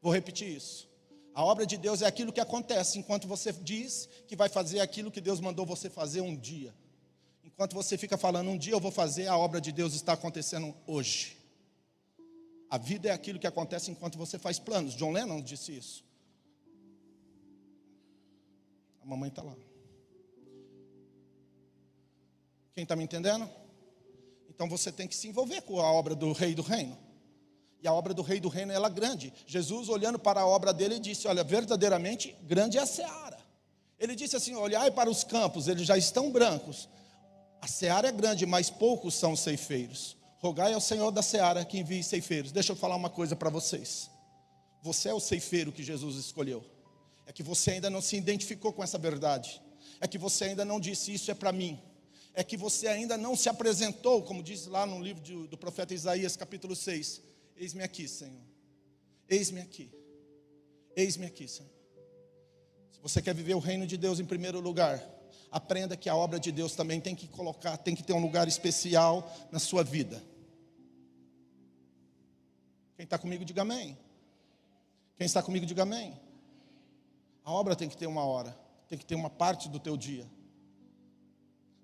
Vou 0.00 0.12
repetir 0.12 0.48
isso. 0.48 0.90
A 1.32 1.44
obra 1.44 1.64
de 1.64 1.76
Deus 1.76 2.02
é 2.02 2.06
aquilo 2.06 2.32
que 2.32 2.40
acontece 2.40 2.98
enquanto 2.98 3.28
você 3.28 3.52
diz 3.52 4.08
que 4.26 4.34
vai 4.34 4.48
fazer 4.48 4.80
aquilo 4.80 5.12
que 5.12 5.20
Deus 5.20 5.38
mandou 5.38 5.64
você 5.64 5.88
fazer 5.88 6.22
um 6.22 6.34
dia. 6.34 6.74
Enquanto 7.44 7.74
você 7.74 7.96
fica 7.96 8.18
falando, 8.18 8.50
um 8.50 8.58
dia 8.58 8.72
eu 8.72 8.80
vou 8.80 8.90
fazer, 8.90 9.28
a 9.28 9.38
obra 9.38 9.60
de 9.60 9.70
Deus 9.70 9.94
está 9.94 10.14
acontecendo 10.14 10.74
hoje. 10.88 11.36
A 12.68 12.78
vida 12.78 13.10
é 13.10 13.12
aquilo 13.12 13.38
que 13.38 13.46
acontece 13.46 13.92
enquanto 13.92 14.18
você 14.18 14.40
faz 14.40 14.58
planos. 14.58 14.96
John 14.96 15.12
Lennon 15.12 15.40
disse 15.40 15.70
isso. 15.76 16.04
A 19.00 19.06
mamãe 19.06 19.28
está 19.28 19.44
lá. 19.44 19.54
Quem 22.74 22.84
está 22.84 22.96
me 22.96 23.04
entendendo? 23.04 23.48
Então 24.48 24.68
você 24.68 24.90
tem 24.90 25.06
que 25.06 25.14
se 25.14 25.28
envolver 25.28 25.60
com 25.62 25.80
a 25.80 25.92
obra 25.92 26.14
do 26.14 26.32
Rei 26.32 26.54
do 26.54 26.62
Reino. 26.62 26.96
E 27.82 27.88
a 27.88 27.92
obra 27.92 28.14
do 28.14 28.22
Rei 28.22 28.40
do 28.40 28.48
Reino 28.48 28.72
ela 28.72 28.88
é 28.88 28.90
grande. 28.90 29.32
Jesus, 29.46 29.88
olhando 29.88 30.18
para 30.18 30.40
a 30.40 30.46
obra 30.46 30.72
dele, 30.72 30.98
disse: 30.98 31.26
Olha, 31.26 31.44
verdadeiramente 31.44 32.36
grande 32.42 32.78
é 32.78 32.80
a 32.80 32.86
seara. 32.86 33.38
Ele 33.98 34.14
disse 34.14 34.36
assim: 34.36 34.54
Olhai 34.54 34.90
para 34.90 35.10
os 35.10 35.24
campos, 35.24 35.68
eles 35.68 35.86
já 35.86 35.98
estão 35.98 36.30
brancos. 36.30 36.88
A 37.60 37.66
seara 37.66 38.08
é 38.08 38.12
grande, 38.12 38.46
mas 38.46 38.70
poucos 38.70 39.14
são 39.14 39.32
os 39.32 39.40
ceifeiros. 39.40 40.16
Rogai 40.38 40.72
ao 40.72 40.80
Senhor 40.80 41.10
da 41.10 41.22
seara 41.22 41.64
que 41.64 41.78
envie 41.78 42.02
ceifeiros. 42.02 42.52
Deixa 42.52 42.72
eu 42.72 42.76
falar 42.76 42.96
uma 42.96 43.10
coisa 43.10 43.36
para 43.36 43.50
vocês. 43.50 44.10
Você 44.82 45.08
é 45.08 45.14
o 45.14 45.20
ceifeiro 45.20 45.70
que 45.70 45.82
Jesus 45.82 46.16
escolheu. 46.16 46.64
É 47.26 47.32
que 47.32 47.42
você 47.42 47.72
ainda 47.72 47.90
não 47.90 48.00
se 48.00 48.16
identificou 48.16 48.72
com 48.72 48.82
essa 48.82 48.98
verdade. 48.98 49.60
É 50.00 50.08
que 50.08 50.18
você 50.18 50.46
ainda 50.46 50.64
não 50.64 50.80
disse: 50.80 51.12
Isso 51.12 51.30
é 51.30 51.34
para 51.34 51.52
mim 51.52 51.80
é 52.34 52.42
que 52.42 52.56
você 52.56 52.88
ainda 52.88 53.16
não 53.18 53.36
se 53.36 53.48
apresentou, 53.48 54.22
como 54.22 54.42
diz 54.42 54.66
lá 54.66 54.86
no 54.86 55.00
livro 55.00 55.22
de, 55.22 55.46
do 55.48 55.56
profeta 55.56 55.92
Isaías, 55.92 56.36
capítulo 56.36 56.74
6. 56.74 57.20
Eis-me 57.56 57.82
aqui, 57.82 58.08
Senhor. 58.08 58.40
Eis-me 59.28 59.60
aqui. 59.60 59.90
Eis-me 60.96 61.26
aqui, 61.26 61.46
Senhor. 61.46 61.70
Se 62.90 63.00
você 63.00 63.20
quer 63.20 63.34
viver 63.34 63.54
o 63.54 63.58
reino 63.58 63.86
de 63.86 63.96
Deus 63.96 64.18
em 64.18 64.24
primeiro 64.24 64.60
lugar, 64.60 65.02
aprenda 65.50 65.96
que 65.96 66.08
a 66.08 66.16
obra 66.16 66.40
de 66.40 66.50
Deus 66.50 66.74
também 66.74 67.00
tem 67.00 67.14
que 67.14 67.28
colocar, 67.28 67.76
tem 67.76 67.94
que 67.94 68.02
ter 68.02 68.14
um 68.14 68.22
lugar 68.22 68.48
especial 68.48 69.30
na 69.50 69.58
sua 69.58 69.84
vida. 69.84 70.22
Quem 72.96 73.04
está 73.04 73.18
comigo, 73.18 73.44
diga 73.44 73.62
amém. 73.62 73.98
Quem 75.16 75.26
está 75.26 75.42
comigo, 75.42 75.66
diga 75.66 75.82
amém. 75.82 76.18
A 77.44 77.52
obra 77.52 77.76
tem 77.76 77.88
que 77.88 77.96
ter 77.96 78.06
uma 78.06 78.24
hora, 78.24 78.56
tem 78.88 78.96
que 78.96 79.04
ter 79.04 79.14
uma 79.14 79.28
parte 79.28 79.68
do 79.68 79.78
teu 79.78 79.96
dia. 79.96 80.26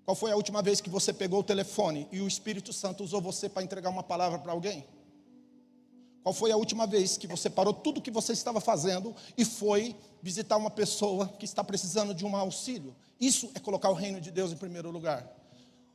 Qual 0.09 0.15
foi 0.15 0.31
a 0.31 0.35
última 0.35 0.63
vez 0.63 0.81
que 0.81 0.89
você 0.89 1.13
pegou 1.13 1.41
o 1.41 1.43
telefone 1.43 2.07
e 2.11 2.19
o 2.19 2.27
Espírito 2.27 2.73
Santo 2.73 3.03
usou 3.03 3.21
você 3.21 3.47
para 3.47 3.61
entregar 3.61 3.91
uma 3.91 4.01
palavra 4.01 4.39
para 4.39 4.51
alguém? 4.51 4.83
Qual 6.23 6.33
foi 6.33 6.51
a 6.51 6.57
última 6.57 6.87
vez 6.87 7.15
que 7.15 7.27
você 7.27 7.47
parou 7.47 7.75
tudo 7.75 7.99
o 7.99 8.01
que 8.01 8.09
você 8.09 8.33
estava 8.33 8.59
fazendo 8.59 9.15
e 9.37 9.45
foi 9.45 9.95
visitar 10.19 10.57
uma 10.57 10.71
pessoa 10.71 11.27
que 11.27 11.45
está 11.45 11.63
precisando 11.63 12.11
de 12.11 12.25
um 12.25 12.35
auxílio? 12.35 12.95
Isso 13.19 13.51
é 13.53 13.59
colocar 13.59 13.91
o 13.91 13.93
reino 13.93 14.19
de 14.19 14.31
Deus 14.31 14.51
em 14.51 14.55
primeiro 14.55 14.89
lugar. 14.89 15.31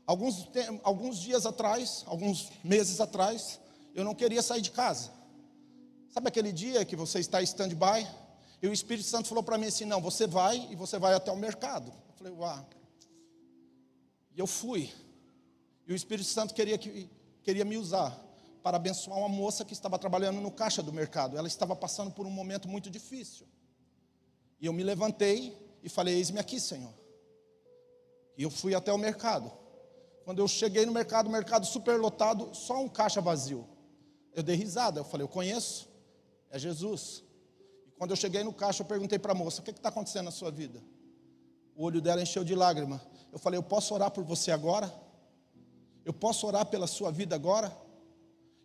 Alguns, 0.07 0.49
alguns 0.85 1.19
dias 1.19 1.45
atrás, 1.45 2.05
alguns 2.07 2.53
meses 2.63 3.01
atrás, 3.01 3.59
eu 3.97 4.05
não 4.05 4.15
queria 4.15 4.43
sair 4.43 4.63
de 4.63 4.71
casa. 4.71 5.11
Sabe 6.09 6.29
aquele 6.29 6.53
dia 6.53 6.85
que 6.85 6.95
você 6.95 7.19
está 7.19 7.41
em 7.41 7.45
stand-by? 7.47 8.07
E 8.63 8.69
o 8.69 8.73
Espírito 8.73 9.09
Santo 9.09 9.27
falou 9.27 9.43
para 9.43 9.59
mim 9.59 9.67
assim: 9.67 9.85
não, 9.85 10.01
você 10.01 10.25
vai 10.25 10.69
e 10.71 10.77
você 10.77 11.01
vai 11.01 11.15
até 11.15 11.33
o 11.33 11.37
mercado. 11.37 11.89
Eu 11.89 12.15
falei, 12.17 12.33
uau, 12.33 12.65
e 14.35 14.41
eu 14.41 14.47
fui. 14.47 14.93
E 15.87 15.93
o 15.93 15.97
Espírito 15.97 16.29
Santo 16.29 16.55
queria, 16.55 16.77
que, 16.77 17.09
queria 17.43 17.65
me 17.65 17.77
usar 17.77 18.21
para 18.63 18.77
abençoar 18.77 19.19
uma 19.19 19.29
moça 19.29 19.65
que 19.65 19.73
estava 19.73 19.99
trabalhando 19.99 20.41
no 20.41 20.51
caixa 20.51 20.83
do 20.83 20.93
mercado. 20.93 21.37
Ela 21.37 21.47
estava 21.47 21.77
passando 21.77 22.11
por 22.11 22.27
um 22.27 22.31
momento 22.31 22.69
muito 22.69 22.91
difícil. 22.91 23.47
E 24.61 24.67
eu 24.67 24.73
me 24.73 24.83
levantei 24.83 25.57
e 25.83 25.89
falei: 25.89 26.15
Eis-me 26.15 26.41
aqui, 26.41 26.59
Senhor. 26.59 26.93
E 28.37 28.43
eu 28.43 28.51
fui 28.51 28.75
até 28.75 28.93
o 28.93 28.99
mercado. 28.99 29.53
Quando 30.25 30.39
eu 30.39 30.49
cheguei 30.49 30.87
no 30.87 30.93
mercado, 30.93 31.29
mercado 31.29 31.67
super 31.67 32.01
lotado, 32.01 32.55
só 32.55 32.81
um 32.81 32.89
caixa 32.89 33.21
vazio. 33.21 33.69
Eu 34.33 34.43
dei 34.43 34.57
risada, 34.57 35.01
eu 35.01 35.05
falei: 35.05 35.25
Eu 35.25 35.29
conheço, 35.29 35.89
é 36.51 36.59
Jesus. 36.59 37.23
E 37.87 37.91
quando 37.93 38.11
eu 38.11 38.17
cheguei 38.17 38.43
no 38.43 38.53
caixa, 38.53 38.83
eu 38.83 38.87
perguntei 38.87 39.19
para 39.19 39.33
a 39.33 39.35
moça: 39.35 39.61
O 39.61 39.65
que 39.65 39.71
está 39.71 39.91
acontecendo 39.91 40.25
na 40.25 40.31
sua 40.31 40.51
vida? 40.51 40.83
O 41.77 41.85
olho 41.85 42.01
dela 42.01 42.23
encheu 42.23 42.43
de 42.43 42.55
lágrima. 42.55 43.01
Eu 43.35 43.39
falei: 43.41 43.59
Eu 43.59 43.65
posso 43.65 43.93
orar 43.93 44.13
por 44.13 44.23
você 44.23 44.53
agora? 44.53 44.95
Eu 46.05 46.13
posso 46.13 46.47
orar 46.47 46.65
pela 46.67 46.87
sua 46.87 47.11
vida 47.11 47.35
agora? 47.35 47.77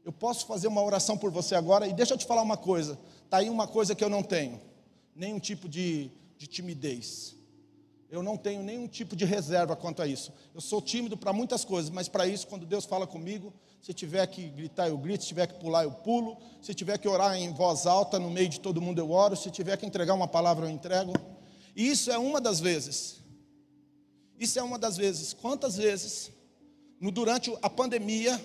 Eu 0.06 0.14
posso 0.14 0.46
fazer 0.46 0.68
uma 0.68 0.84
oração 0.84 1.18
por 1.18 1.32
você 1.32 1.56
agora? 1.56 1.88
E 1.88 1.94
deixa 1.94 2.14
eu 2.14 2.18
te 2.20 2.26
falar 2.26 2.44
uma 2.44 2.56
coisa: 2.56 2.98
está 3.26 3.38
aí 3.38 3.50
uma 3.50 3.68
coisa 3.68 3.96
que 3.96 4.04
eu 4.04 4.10
não 4.10 4.22
tenho, 4.22 4.62
nenhum 5.16 5.40
tipo 5.40 5.68
de, 5.68 6.12
de 6.38 6.46
timidez. 6.46 7.36
Eu 8.12 8.22
não 8.22 8.38
tenho 8.38 8.62
nenhum 8.62 8.88
tipo 8.88 9.16
de 9.16 9.26
reserva 9.26 9.76
quanto 9.76 10.04
a 10.04 10.08
isso. 10.08 10.32
Eu 10.54 10.62
sou 10.62 10.82
tímido 10.82 11.18
para 11.18 11.34
muitas 11.34 11.66
coisas, 11.66 11.90
mas 11.90 12.08
para 12.08 12.28
isso, 12.28 12.48
quando 12.48 12.66
Deus 12.66 12.86
fala 12.86 13.08
comigo, 13.08 13.52
se 13.82 13.92
tiver 13.94 14.26
que 14.28 14.50
gritar, 14.50 14.88
eu 14.88 14.98
grito, 14.98 15.24
se 15.24 15.30
tiver 15.30 15.48
que 15.48 15.60
pular, 15.60 15.84
eu 15.84 15.92
pulo, 15.92 16.38
se 16.62 16.76
tiver 16.76 16.98
que 16.98 17.08
orar 17.08 17.36
em 17.36 17.52
voz 17.54 17.88
alta, 17.88 18.20
no 18.20 18.30
meio 18.30 18.50
de 18.50 18.60
todo 18.60 18.82
mundo, 18.82 19.00
eu 19.00 19.12
oro, 19.12 19.36
se 19.36 19.50
tiver 19.50 19.78
que 19.78 19.86
entregar 19.86 20.14
uma 20.14 20.28
palavra, 20.28 20.66
eu 20.66 20.70
entrego. 20.70 21.14
E 21.76 21.88
isso 21.88 22.12
é 22.12 22.18
uma 22.18 22.42
das 22.42 22.60
vezes. 22.60 23.19
Isso 24.40 24.58
é 24.58 24.64
uma 24.64 24.80
das 24.80 24.96
vezes. 24.96 25.34
Quantas 25.34 25.76
vezes, 25.76 26.32
no, 26.98 27.12
durante 27.12 27.54
a 27.62 27.70
pandemia, 27.70 28.42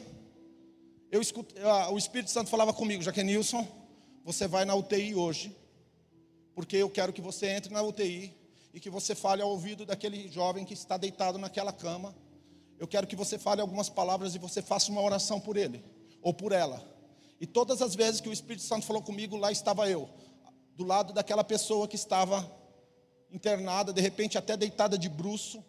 eu 1.08 1.22
escutei, 1.22 1.62
o 1.92 1.96
Espírito 1.96 2.32
Santo 2.32 2.50
falava 2.50 2.72
comigo, 2.72 3.00
Jaquenilson, 3.00 3.64
você 4.24 4.48
vai 4.48 4.64
na 4.64 4.74
UTI 4.74 5.14
hoje, 5.14 5.56
porque 6.52 6.76
eu 6.76 6.90
quero 6.90 7.12
que 7.12 7.20
você 7.20 7.46
entre 7.46 7.72
na 7.72 7.80
UTI 7.80 8.34
e 8.72 8.80
que 8.80 8.90
você 8.90 9.14
fale 9.14 9.40
ao 9.40 9.50
ouvido 9.50 9.86
daquele 9.86 10.28
jovem 10.28 10.64
que 10.64 10.74
está 10.74 10.96
deitado 10.96 11.38
naquela 11.38 11.72
cama. 11.72 12.12
Eu 12.76 12.88
quero 12.88 13.06
que 13.06 13.14
você 13.14 13.38
fale 13.38 13.60
algumas 13.60 13.88
palavras 13.88 14.34
e 14.34 14.38
você 14.38 14.60
faça 14.60 14.90
uma 14.90 15.00
oração 15.00 15.38
por 15.38 15.56
ele 15.56 15.84
ou 16.20 16.34
por 16.34 16.50
ela. 16.50 16.84
E 17.40 17.46
todas 17.46 17.80
as 17.80 17.94
vezes 17.94 18.20
que 18.20 18.28
o 18.28 18.32
Espírito 18.32 18.64
Santo 18.64 18.84
falou 18.84 19.00
comigo, 19.00 19.36
lá 19.36 19.52
estava 19.52 19.88
eu, 19.88 20.08
do 20.74 20.82
lado 20.82 21.12
daquela 21.12 21.44
pessoa 21.44 21.86
que 21.86 21.94
estava 21.94 22.50
internada, 23.30 23.92
de 23.92 24.00
repente 24.00 24.36
até 24.36 24.56
deitada 24.56 24.98
de 24.98 25.08
bruço, 25.08 25.62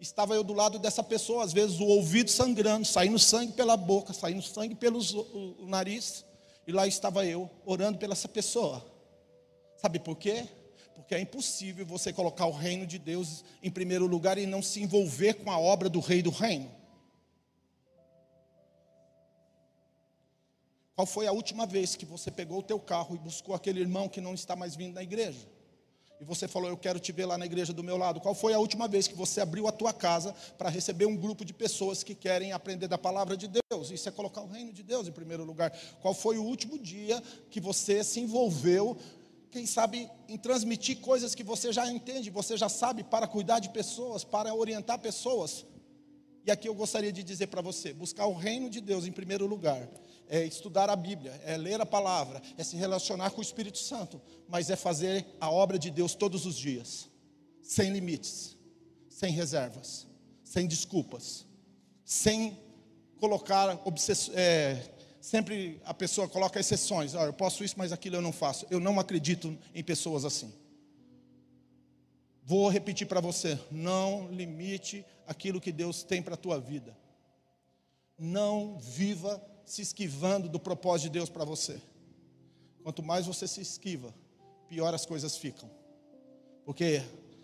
estava 0.00 0.34
eu 0.34 0.42
do 0.42 0.54
lado 0.54 0.78
dessa 0.78 1.02
pessoa, 1.02 1.44
às 1.44 1.52
vezes 1.52 1.78
o 1.78 1.84
ouvido 1.84 2.30
sangrando, 2.30 2.86
saindo 2.86 3.18
sangue 3.18 3.52
pela 3.52 3.76
boca, 3.76 4.12
saindo 4.12 4.42
sangue 4.42 4.74
pelo 4.74 5.00
nariz, 5.66 6.24
e 6.66 6.72
lá 6.72 6.86
estava 6.86 7.26
eu 7.26 7.50
orando 7.66 7.98
pela 7.98 8.14
essa 8.14 8.28
pessoa. 8.28 8.84
Sabe 9.76 9.98
por 9.98 10.16
quê? 10.16 10.48
Porque 10.94 11.14
é 11.14 11.20
impossível 11.20 11.84
você 11.84 12.12
colocar 12.12 12.46
o 12.46 12.52
reino 12.52 12.86
de 12.86 12.98
Deus 12.98 13.44
em 13.62 13.70
primeiro 13.70 14.06
lugar 14.06 14.38
e 14.38 14.46
não 14.46 14.62
se 14.62 14.82
envolver 14.82 15.34
com 15.34 15.50
a 15.50 15.58
obra 15.58 15.88
do 15.88 16.00
rei 16.00 16.22
do 16.22 16.30
reino. 16.30 16.70
Qual 20.94 21.06
foi 21.06 21.26
a 21.26 21.32
última 21.32 21.66
vez 21.66 21.96
que 21.96 22.04
você 22.04 22.30
pegou 22.30 22.58
o 22.58 22.62
teu 22.62 22.78
carro 22.78 23.14
e 23.14 23.18
buscou 23.18 23.54
aquele 23.54 23.80
irmão 23.80 24.08
que 24.08 24.20
não 24.20 24.34
está 24.34 24.54
mais 24.54 24.76
vindo 24.76 24.94
na 24.94 25.02
igreja? 25.02 25.48
E 26.20 26.24
você 26.24 26.46
falou, 26.46 26.68
eu 26.68 26.76
quero 26.76 27.00
te 27.00 27.12
ver 27.12 27.24
lá 27.24 27.38
na 27.38 27.46
igreja 27.46 27.72
do 27.72 27.82
meu 27.82 27.96
lado. 27.96 28.20
Qual 28.20 28.34
foi 28.34 28.52
a 28.52 28.58
última 28.58 28.86
vez 28.86 29.08
que 29.08 29.14
você 29.14 29.40
abriu 29.40 29.66
a 29.66 29.72
tua 29.72 29.90
casa 29.90 30.34
para 30.58 30.68
receber 30.68 31.06
um 31.06 31.16
grupo 31.16 31.46
de 31.46 31.54
pessoas 31.54 32.02
que 32.02 32.14
querem 32.14 32.52
aprender 32.52 32.88
da 32.88 32.98
palavra 32.98 33.38
de 33.38 33.48
Deus? 33.48 33.90
Isso 33.90 34.06
é 34.06 34.12
colocar 34.12 34.42
o 34.42 34.46
reino 34.46 34.70
de 34.70 34.82
Deus 34.82 35.08
em 35.08 35.12
primeiro 35.12 35.44
lugar. 35.44 35.72
Qual 36.02 36.12
foi 36.12 36.36
o 36.36 36.42
último 36.42 36.78
dia 36.78 37.22
que 37.50 37.58
você 37.58 38.04
se 38.04 38.20
envolveu, 38.20 38.98
quem 39.50 39.64
sabe, 39.64 40.10
em 40.28 40.36
transmitir 40.36 40.98
coisas 40.98 41.34
que 41.34 41.42
você 41.42 41.72
já 41.72 41.90
entende, 41.90 42.28
você 42.28 42.54
já 42.54 42.68
sabe, 42.68 43.02
para 43.02 43.26
cuidar 43.26 43.58
de 43.58 43.70
pessoas, 43.70 44.22
para 44.22 44.54
orientar 44.54 44.98
pessoas? 44.98 45.64
E 46.46 46.50
aqui 46.50 46.68
eu 46.68 46.74
gostaria 46.74 47.12
de 47.12 47.22
dizer 47.22 47.48
para 47.48 47.60
você: 47.60 47.92
buscar 47.92 48.26
o 48.26 48.34
reino 48.34 48.70
de 48.70 48.80
Deus 48.80 49.06
em 49.06 49.12
primeiro 49.12 49.46
lugar 49.46 49.88
é 50.28 50.44
estudar 50.44 50.88
a 50.88 50.96
Bíblia, 50.96 51.40
é 51.44 51.56
ler 51.56 51.80
a 51.80 51.86
palavra, 51.86 52.40
é 52.56 52.62
se 52.62 52.76
relacionar 52.76 53.30
com 53.30 53.40
o 53.40 53.42
Espírito 53.42 53.78
Santo, 53.78 54.22
mas 54.48 54.70
é 54.70 54.76
fazer 54.76 55.26
a 55.40 55.50
obra 55.50 55.76
de 55.76 55.90
Deus 55.90 56.14
todos 56.14 56.46
os 56.46 56.56
dias, 56.56 57.10
sem 57.60 57.92
limites, 57.92 58.56
sem 59.08 59.32
reservas, 59.32 60.06
sem 60.44 60.68
desculpas, 60.68 61.44
sem 62.04 62.56
colocar 63.18 63.78
é, 64.34 64.82
sempre 65.20 65.80
a 65.84 65.92
pessoa 65.92 66.28
coloca 66.28 66.58
exceções. 66.58 67.14
Ah, 67.14 67.24
eu 67.24 67.32
posso 67.32 67.62
isso, 67.62 67.74
mas 67.76 67.92
aquilo 67.92 68.16
eu 68.16 68.22
não 68.22 68.32
faço. 68.32 68.66
Eu 68.70 68.80
não 68.80 68.98
acredito 68.98 69.56
em 69.74 69.82
pessoas 69.82 70.24
assim. 70.24 70.52
Vou 72.50 72.68
repetir 72.68 73.06
para 73.06 73.20
você: 73.20 73.56
não 73.70 74.26
limite 74.32 75.06
aquilo 75.24 75.60
que 75.60 75.70
Deus 75.70 76.02
tem 76.02 76.20
para 76.20 76.34
a 76.34 76.36
tua 76.36 76.58
vida. 76.58 76.98
Não 78.18 78.76
viva 78.76 79.40
se 79.64 79.82
esquivando 79.82 80.48
do 80.48 80.58
propósito 80.58 81.04
de 81.04 81.10
Deus 81.10 81.30
para 81.30 81.44
você. 81.44 81.80
Quanto 82.82 83.04
mais 83.04 83.24
você 83.24 83.46
se 83.46 83.60
esquiva, 83.60 84.12
pior 84.68 84.92
as 84.92 85.06
coisas 85.06 85.36
ficam. 85.36 85.70
Porque 86.64 87.00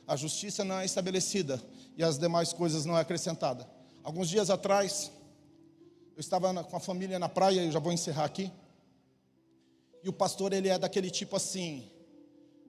a 0.09 0.17
justiça 0.17 0.65
não 0.65 0.81
é 0.81 0.85
estabelecida 0.85 1.63
e 1.97 2.03
as 2.03 2.19
demais 2.19 2.53
coisas 2.53 2.85
não 2.85 2.99
é 2.99 3.01
acrescentada. 3.01 3.65
Alguns 4.03 4.29
dias 4.29 4.51
atrás, 4.51 5.13
eu 6.17 6.21
estava 6.21 6.65
com 6.65 6.77
a 6.77 6.81
família 6.81 7.17
na 7.17 7.29
praia, 7.29 7.63
eu 7.63 7.71
já 7.71 7.79
vou 7.79 7.93
encerrar 7.93 8.25
aqui. 8.25 8.51
E 10.03 10.09
o 10.09 10.13
pastor, 10.13 10.53
ele 10.53 10.69
é 10.69 10.77
daquele 10.77 11.13
tipo 11.13 11.37
assim: 11.37 11.89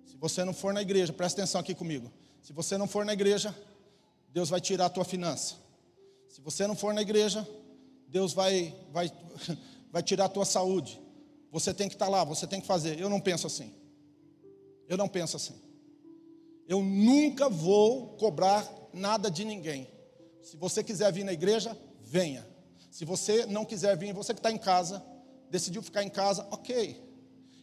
se 0.06 0.16
você 0.18 0.46
não 0.46 0.54
for 0.54 0.72
na 0.72 0.84
igreja, 0.84 1.12
presta 1.12 1.42
atenção 1.42 1.60
aqui 1.60 1.74
comigo. 1.74 2.12
Se 2.48 2.54
você 2.54 2.78
não 2.78 2.88
for 2.88 3.04
na 3.04 3.12
igreja, 3.12 3.54
Deus 4.30 4.48
vai 4.48 4.62
tirar 4.62 4.86
a 4.86 4.90
tua 4.90 5.04
finança. 5.04 5.56
Se 6.30 6.40
você 6.40 6.66
não 6.66 6.78
for 6.78 6.94
na 6.94 7.02
igreja, 7.02 7.46
Deus 8.08 8.32
vai, 8.32 8.74
vai, 8.90 9.12
vai 9.92 10.02
tirar 10.02 10.26
a 10.26 10.30
tua 10.30 10.46
saúde. 10.46 10.98
Você 11.52 11.74
tem 11.74 11.90
que 11.90 11.96
estar 11.96 12.08
lá, 12.08 12.24
você 12.24 12.48
tem 12.48 12.62
que 12.62 12.66
fazer. 12.66 12.98
Eu 12.98 13.10
não 13.10 13.20
penso 13.20 13.48
assim. 13.48 13.76
Eu 14.88 14.96
não 14.96 15.10
penso 15.10 15.36
assim. 15.36 15.56
Eu 16.70 16.82
nunca 16.82 17.50
vou 17.50 18.16
cobrar 18.16 18.66
nada 18.94 19.30
de 19.30 19.44
ninguém. 19.44 19.86
Se 20.42 20.56
você 20.56 20.82
quiser 20.82 21.12
vir 21.12 21.26
na 21.26 21.34
igreja, 21.34 21.78
venha. 22.00 22.48
Se 22.90 23.04
você 23.04 23.46
não 23.46 23.66
quiser 23.66 23.98
vir, 23.98 24.14
você 24.14 24.34
que 24.34 24.40
está 24.40 24.54
em 24.54 24.58
casa, 24.58 25.04
decidiu 25.50 25.82
ficar 25.82 26.02
em 26.02 26.10
casa, 26.10 26.48
ok. 26.50 26.98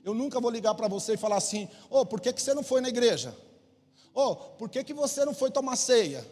Eu 0.04 0.12
nunca 0.12 0.38
vou 0.38 0.50
ligar 0.50 0.74
para 0.74 0.88
você 0.88 1.14
e 1.14 1.16
falar 1.16 1.36
assim: 1.36 1.70
ô, 1.88 2.00
oh, 2.00 2.04
por 2.04 2.20
que, 2.20 2.34
que 2.34 2.42
você 2.42 2.52
não 2.52 2.62
foi 2.62 2.82
na 2.82 2.90
igreja? 2.90 3.34
Oh, 4.14 4.36
por 4.36 4.68
que, 4.68 4.84
que 4.84 4.94
você 4.94 5.24
não 5.24 5.34
foi 5.34 5.50
tomar 5.50 5.76
ceia? 5.76 6.24